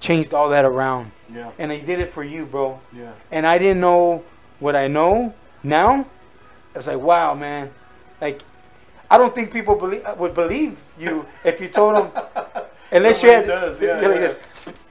[0.00, 1.12] changed all that around.
[1.32, 2.80] Yeah, and he did it for you bro.
[2.92, 4.24] Yeah, and I didn't know
[4.58, 6.06] what I know now.
[6.74, 7.70] I was like, wow, man.
[8.20, 8.42] Like,
[9.10, 12.24] I don't think people believe would believe you if you told them,
[12.92, 14.34] unless you Nobody had does, yeah, you're like yeah.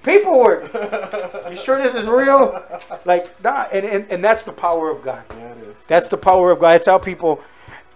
[0.03, 0.63] Paperwork.
[1.49, 2.63] you sure this is real?
[3.05, 3.65] Like, nah.
[3.71, 5.23] And, and and that's the power of God.
[5.31, 5.85] yeah, it is.
[5.87, 6.71] That's the power of God.
[6.71, 7.41] I tell people,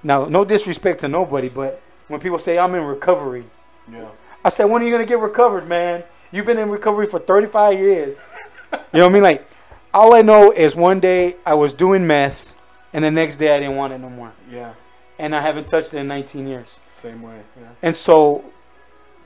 [0.04, 3.46] now, no disrespect to nobody, but when people say I'm in recovery,
[3.92, 4.08] yeah,
[4.44, 6.04] I said, when are you gonna get recovered, man?
[6.32, 8.26] You've been in recovery for 35 years.
[8.72, 9.24] You know what I mean?
[9.24, 9.48] Like,
[9.94, 12.56] all I know is one day I was doing meth,
[12.92, 14.74] and the next day I didn't want it no more, yeah,
[15.20, 16.80] and I haven't touched it in 19 years.
[16.88, 17.42] same way.
[17.60, 18.44] Yeah, And so,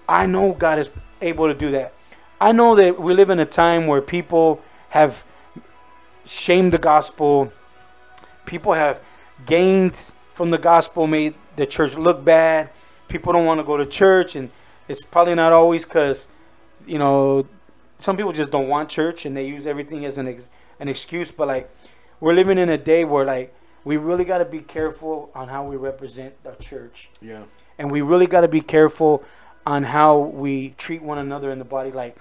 [0.08, 0.92] I know God is
[1.22, 1.94] able to do that.
[2.40, 5.24] I know that we live in a time where people have
[6.26, 7.52] shamed the gospel.
[8.46, 9.00] People have
[9.46, 9.96] gained
[10.34, 12.70] from the gospel made the church look bad.
[13.08, 14.52] People don't want to go to church, and
[14.88, 16.28] it's probably not always because,
[16.86, 17.48] you know,
[18.00, 20.50] some people just don't want church and they use everything as an ex-
[20.80, 21.32] an excuse.
[21.32, 21.72] But like,
[22.20, 23.54] we're living in a day where like
[23.84, 27.44] we really got to be careful on how we represent the church, Yeah.
[27.80, 29.24] and we really got to be careful
[29.66, 31.92] on how we treat one another in the body.
[31.92, 32.16] Like,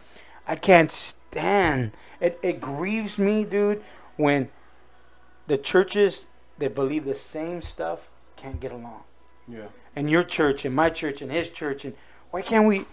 [0.47, 2.39] I can't stand it.
[2.43, 3.83] It grieves me, dude,
[4.17, 4.49] when
[5.47, 6.27] the churches
[6.59, 9.03] that believe the same stuff can't get along.
[9.49, 9.67] Yeah.
[9.95, 11.95] And your church and my church and his church and
[12.31, 12.85] why can't we?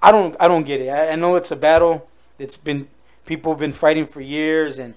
[0.00, 0.36] I don't.
[0.38, 0.88] I don't get it.
[0.88, 2.08] I, I know it's a battle.
[2.38, 2.88] It's been
[3.24, 4.94] people have been fighting for years, and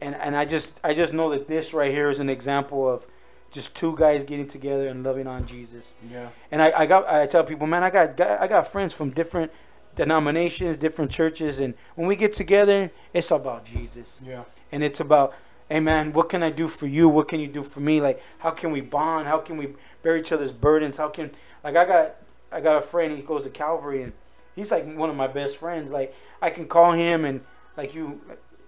[0.00, 3.06] and and I just I just know that this right here is an example of
[3.50, 5.94] just two guys getting together and loving on Jesus.
[6.10, 6.30] Yeah.
[6.50, 9.52] And I, I got I tell people, man, I got I got friends from different
[9.96, 14.20] denominations, different churches, and when we get together, it's about Jesus.
[14.24, 14.44] Yeah.
[14.72, 15.34] and it's about
[15.68, 17.08] hey man what can i do for you?
[17.08, 18.00] What can you do for me?
[18.00, 19.26] Like how can we bond?
[19.26, 20.96] How can we bear each other's burdens?
[20.96, 21.30] How can
[21.62, 22.16] like i got
[22.52, 24.12] i got a friend he goes to calvary and
[24.56, 25.90] he's like one of my best friends.
[25.90, 27.40] Like i can call him and
[27.76, 28.20] like you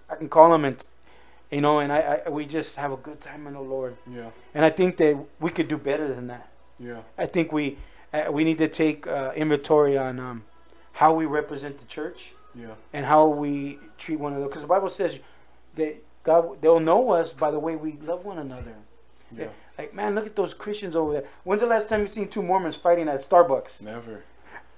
[0.09, 0.85] i can call him and
[1.51, 3.97] you know and i, I we just have a good time in the lord.
[4.09, 4.29] Yeah.
[4.55, 6.49] and i think that we could do better than that.
[6.79, 7.01] Yeah.
[7.17, 7.77] i think we
[8.13, 10.43] uh, we need to take uh, inventory on um,
[10.97, 12.73] how we represent the church Yeah.
[12.91, 14.47] and how we treat one another.
[14.47, 15.19] Because the Bible says
[15.75, 18.73] that God, they'll know us by the way we love one another.
[19.31, 19.49] Yeah.
[19.77, 21.23] Like, man, look at those Christians over there.
[21.43, 23.79] When's the last time you've seen two Mormons fighting at Starbucks?
[23.81, 24.23] Never.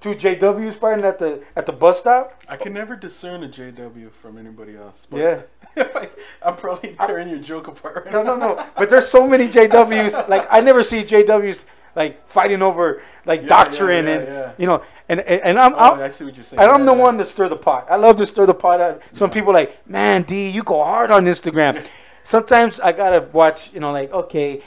[0.02, 2.42] Two JWs fighting at the at the bus stop?
[2.50, 5.08] I can never discern a JW from anybody else.
[5.10, 5.42] But Yeah.
[5.78, 6.10] if I,
[6.42, 8.06] I'm probably tearing your joke apart.
[8.06, 8.66] Right No, no, no.
[8.78, 10.28] But there's so many JWs.
[10.28, 11.64] Like, I never see JWs
[12.00, 14.82] like fighting over like Yeah, doctrine yeah, yeah, and you know.
[15.10, 16.62] And and, and I'm, Oh, I'm I see what you're saying.
[16.62, 17.88] And I'm the one to stir the pot.
[17.92, 18.80] I love to stir the pot.
[18.82, 19.02] Out.
[19.12, 21.86] Some people like, man, D, you go hard on Instagram.
[22.24, 24.62] Sometimes I gotta watch, you know, like, okay,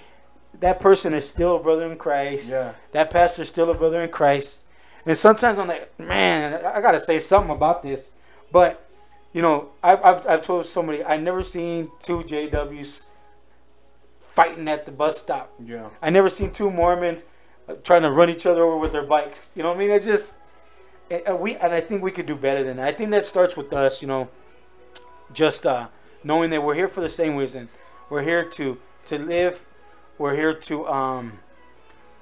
[0.61, 2.51] that person is still a brother in Christ.
[2.51, 2.75] Yeah.
[2.93, 4.67] That pastor's still a brother in Christ.
[5.07, 8.11] And sometimes I'm like, man, I I gotta say something about this.
[8.53, 8.87] But,
[9.33, 13.07] you know, I've, I've, I've told somebody, I never seen two JWs
[14.35, 15.53] fighting at the bus stop.
[15.65, 15.91] Yeah.
[16.01, 17.25] I never seen two Mormons
[17.69, 19.51] uh, trying to run each other over with their bikes.
[19.55, 19.91] You know what I mean?
[19.91, 20.41] It just
[21.11, 22.89] it, uh, we and I think we could do better than that.
[22.89, 24.03] I think that starts with us.
[24.03, 24.29] You know,
[25.33, 25.89] just uh,
[26.25, 27.69] knowing that we're here for the same reason.
[28.09, 29.65] We're here to to live.
[30.19, 31.41] We're here to um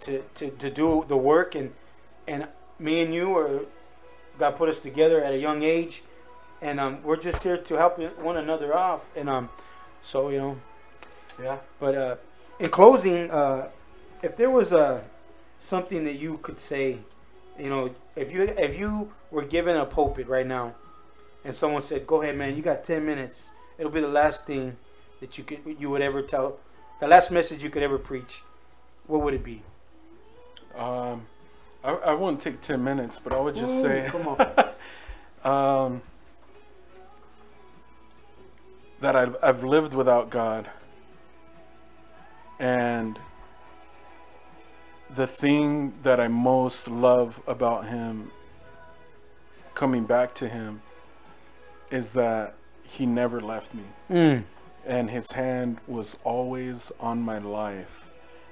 [0.00, 1.72] to to, to do the work and
[2.26, 3.60] and me and you are
[4.38, 6.02] God put us together at a young age,
[6.62, 9.04] and um, we're just here to help one another off.
[9.14, 9.50] And um,
[10.02, 10.60] so you know,
[11.42, 11.58] Yeah.
[11.78, 12.16] but uh,
[12.58, 13.68] in closing, uh,
[14.22, 15.02] if there was uh,
[15.58, 16.98] something that you could say,
[17.58, 20.74] you know, if you if you were given a pulpit right now,
[21.44, 23.50] and someone said, "Go ahead, man, you got ten minutes.
[23.78, 24.76] It'll be the last thing
[25.20, 26.58] that you could you would ever tell,
[27.00, 28.42] the last message you could ever preach."
[29.06, 29.62] What would it be?
[30.76, 31.26] Um,
[31.82, 34.46] I, I won't take 10 minutes, but I would just Ooh, say come on.
[35.92, 36.02] um,
[39.00, 40.70] that I've, I've lived without God.
[42.60, 43.18] And
[45.12, 48.30] the thing that I most love about Him,
[49.74, 50.82] coming back to Him,
[51.90, 52.54] is that
[52.84, 53.84] He never left me.
[54.10, 54.44] Mm.
[54.86, 58.10] And His hand was always on my life,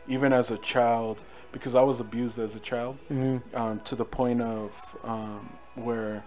[0.09, 1.21] even as a child,
[1.53, 3.43] because I was abused as a child Mm.
[3.55, 6.25] um, to the point of um, where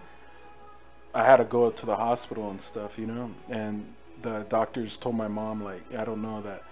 [1.14, 3.32] I had to go to the hospital and stuff, you know.
[3.48, 3.92] And
[4.22, 6.62] the doctors told my mom, like, I don't know that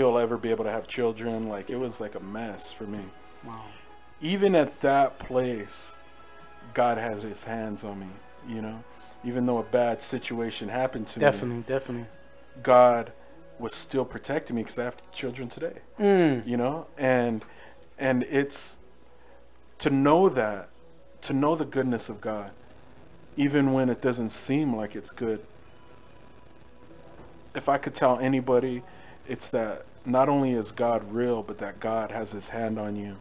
[0.00, 1.48] he'll ever be able to have children.
[1.48, 3.04] Like, it was like a mess for me.
[3.44, 3.64] Wow.
[4.22, 5.94] Even at that place,
[6.72, 8.06] God has his hands on me,
[8.48, 8.82] you know.
[9.24, 12.06] Even though a bad situation happened to me, Definitely, definitely.
[12.62, 13.12] God
[13.58, 16.46] was still protecting me because I have children today Mm.
[16.46, 17.44] you know and
[17.98, 18.78] and it's
[19.80, 20.70] to know that
[21.20, 22.52] to know the goodness of god
[23.36, 25.40] even when it doesn't seem like it's good
[27.54, 28.82] if i could tell anybody
[29.28, 33.16] it's that not only is god real but that god has his hand on you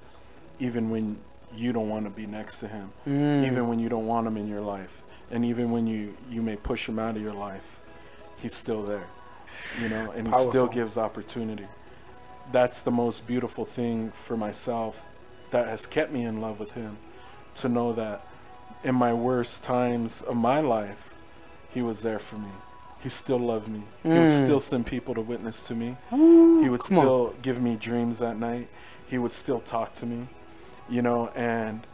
[0.60, 1.18] even when
[1.56, 2.92] you don't want to be next to him.
[3.08, 3.46] Mm.
[3.46, 5.02] even when you don't want him in your life.
[5.32, 7.82] And even when you you may push him out of your life
[8.42, 9.08] he's still there
[9.82, 11.68] you know and he still gives opportunity.
[12.52, 15.08] That's the most beautiful thing for myself
[15.52, 16.98] that has kept me in love with him
[17.56, 18.26] to know that
[18.84, 21.14] in my worst times of my life
[21.70, 22.52] he was there for me
[23.02, 24.44] he still loved me he would Mm.
[24.46, 27.04] still send people to witness to me he would come on.
[27.04, 28.68] still give me dreams that night
[29.08, 30.28] he would still talk to me
[30.90, 31.86] you know and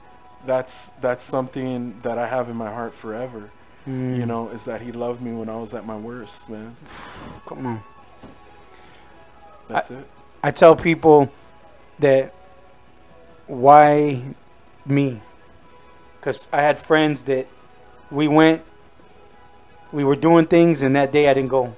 [0.46, 3.52] that's that's something that i have in my heart forever
[3.88, 4.18] Mm.
[4.18, 6.76] you know is that he loved me when i was at my worst man
[7.46, 7.84] Come on.
[9.68, 10.06] that's it
[10.44, 11.32] I tell people
[12.00, 12.34] that
[13.48, 14.22] why
[14.86, 15.22] me?
[16.20, 17.48] Because I had friends that
[18.12, 18.62] we went,
[19.92, 21.76] we were doing things, and that day I didn't go.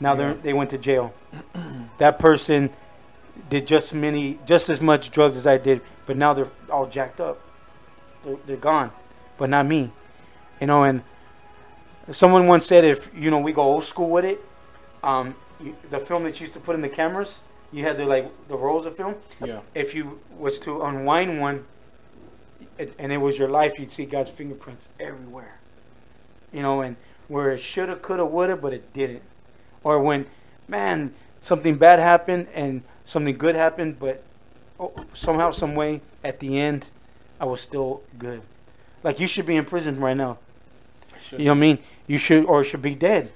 [0.00, 0.34] Now Yeah.
[0.42, 1.14] they went to jail.
[1.98, 2.70] that person
[3.48, 7.20] did just many, just as much drugs as I did, but now they're all jacked
[7.20, 7.40] up.
[8.24, 8.90] They're, they're gone,
[9.38, 9.90] but not me.
[10.60, 11.02] You know, and
[12.12, 14.40] someone once said if you know we go old school with it,
[15.02, 17.40] um, you, the film that you used to put in the cameras,
[17.72, 19.16] you had the like the rolls of film.
[19.44, 19.60] Yeah.
[19.74, 21.64] If you was to unwind one,
[22.78, 25.58] it, and it was your life, you'd see God's fingerprints everywhere.
[26.52, 26.96] You know, and
[27.28, 29.22] where it shoulda, coulda, woulda, but it didn't.
[29.82, 30.26] Or when,
[30.68, 34.22] man, something bad happened and something good happened, but
[34.78, 36.88] oh, somehow, some way, at the end,
[37.40, 38.42] I was still good.
[39.02, 40.38] Like you should be in prison right now.
[41.32, 41.78] You know what I mean?
[42.06, 43.30] You should, or should be dead.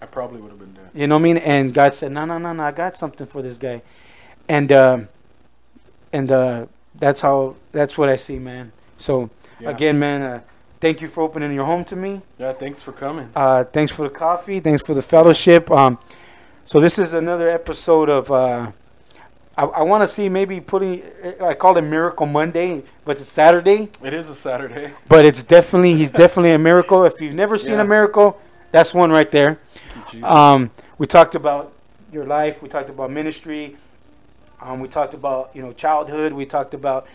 [0.00, 0.90] I probably would have been dead.
[0.94, 1.36] You know what I mean?
[1.38, 2.62] And God said, "No, no, no, no.
[2.62, 3.82] I got something for this guy,"
[4.48, 5.08] and um,
[6.12, 8.72] and uh, that's how that's what I see, man.
[8.96, 9.30] So
[9.60, 9.70] Yeah.
[9.70, 10.40] again, man, uh,
[10.80, 12.22] thank you for opening your home to me.
[12.38, 12.52] Yeah.
[12.52, 13.30] Thanks for coming.
[13.34, 14.60] Uh, thanks for the coffee.
[14.60, 15.70] Thanks for the fellowship.
[15.70, 15.98] Um,
[16.64, 18.30] so this is another episode of.
[18.30, 18.72] Uh,
[19.56, 21.02] I, I want to see maybe putting.
[21.40, 23.88] I call it Miracle Monday, but it's Saturday.
[24.04, 24.92] It is a Saturday.
[25.08, 27.04] But it's definitely he's definitely a miracle.
[27.04, 27.82] If you've never seen Yeah.
[27.82, 28.40] a miracle,
[28.70, 29.58] that's one right there.
[30.22, 31.72] Um, we talked about
[32.12, 32.62] your life.
[32.62, 33.76] We talked about ministry.
[34.60, 36.32] Um, we talked about you know childhood.
[36.32, 37.06] We talked about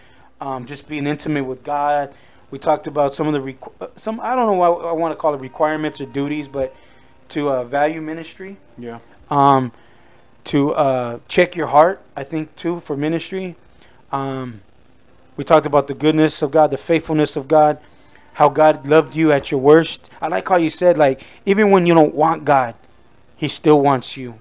[0.41, 2.13] um, just being intimate with God.
[2.53, 5.11] We talked about some of the requ- uh, some I don't know what I want
[5.11, 6.75] to call it requirements or duties, but
[7.29, 8.57] to uh, value ministry.
[8.77, 8.99] yeah.
[9.31, 9.71] Um,
[10.43, 13.55] to uh, check your heart, I think too for ministry.
[14.11, 14.61] Um,
[15.35, 17.79] we talked about the goodness of God, the faithfulness of God,
[18.33, 20.11] how God loved you at your worst.
[20.21, 22.75] I like how you said like even when you don't want God,
[23.35, 24.37] He still wants you.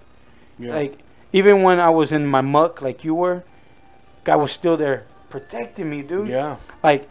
[0.59, 0.75] Yeah.
[0.75, 0.99] Like
[1.33, 3.43] even when I was in my muck, like you were,
[4.23, 6.29] God was still there protecting me, dude.
[6.29, 6.59] yeah.
[6.83, 7.09] Like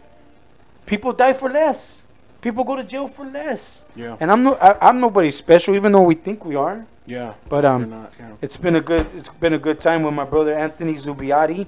[0.86, 2.02] people die for less.
[2.40, 3.84] People go to jail for less.
[3.94, 4.16] Yeah.
[4.20, 6.86] And I'm no, I, I'm nobody special, even though we think we are.
[7.06, 7.34] Yeah.
[7.48, 8.12] But um, not.
[8.18, 8.32] Yeah.
[8.40, 11.66] it's been a good it's been a good time with my brother Anthony Zubiate,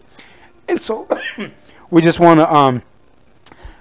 [0.68, 1.08] and so
[1.90, 2.82] we just want to um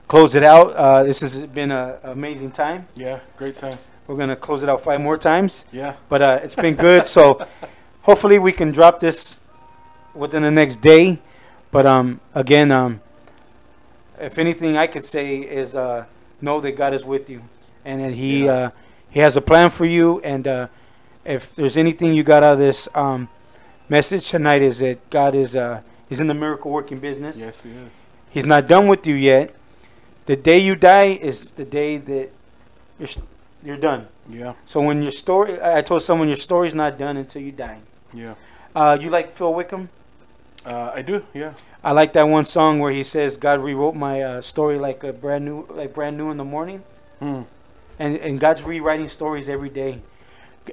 [0.08, 0.72] close it out.
[0.76, 2.88] Uh, this has been an amazing time.
[2.96, 3.20] Yeah.
[3.38, 3.78] Great time.
[4.08, 5.96] We're gonna close it out five more times, Yeah.
[6.10, 7.08] but uh, it's been good.
[7.08, 7.40] so
[8.02, 9.38] hopefully we can drop this
[10.14, 11.20] within the next day.
[11.72, 13.02] But um again um
[14.24, 16.06] if anything I could say is uh
[16.42, 17.42] know that God is with you
[17.86, 18.54] and that He Yeah.
[18.54, 18.70] uh,
[19.10, 20.68] He has a plan for you and uh,
[21.26, 23.30] if there's anything you got out of this um,
[23.90, 27.38] message tonight is that God is uh, is in the miracle working business.
[27.38, 28.06] Yes, he is.
[28.30, 29.54] He's not done with you yet.
[30.26, 32.30] The day you die is the day that
[33.00, 33.10] you're
[33.64, 34.08] you're done.
[34.30, 34.54] Yeah.
[34.66, 37.80] So when your story, I I told someone your story's not done until you die.
[38.14, 38.36] Yeah.
[38.76, 39.90] Uh, you like Phil Wickham?
[40.66, 41.24] Uh, I do.
[41.34, 41.54] Yeah.
[41.84, 45.12] I like that one song where he says God rewrote my uh, story like a
[45.12, 46.84] brand new, like brand new in the morning.
[47.20, 47.42] Hmm.
[48.00, 50.02] and and God's rewriting stories every day.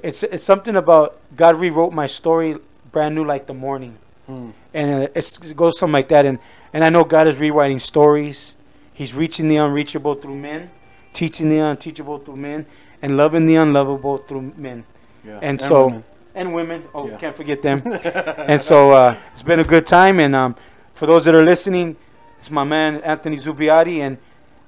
[0.03, 2.57] It's it's something about God rewrote my story
[2.91, 3.97] brand new like the morning,
[4.27, 4.49] Hmm.
[4.73, 6.25] and uh, it's, it goes something like that.
[6.25, 6.39] And
[6.73, 8.55] and I know God is rewriting stories.
[8.93, 10.69] He's reaching the unreachable through men,
[11.13, 12.65] teaching the unteachable through men,
[13.01, 14.83] and loving the unlovable through men
[15.25, 15.39] Yeah.
[15.41, 16.03] And so- women.
[16.35, 16.83] and women.
[16.93, 17.17] Oh, Yeah.
[17.17, 17.81] can't forget them.
[18.51, 20.19] and so uh, it's been a good time.
[20.19, 20.55] And um,
[21.01, 21.95] for those that are listening,
[22.37, 24.19] it's my man Anthony Zubiate, and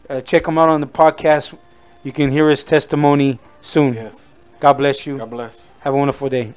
[0.10, 1.56] uh, check him out on the podcast.
[2.04, 3.94] You can hear his testimony soon.
[3.94, 4.36] yes.
[4.60, 5.20] God bless you.
[5.20, 5.72] God bless.
[5.82, 6.56] Have a wonderful day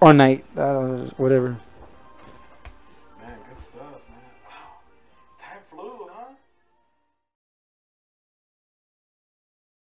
[0.00, 1.58] or night, uh, whatever.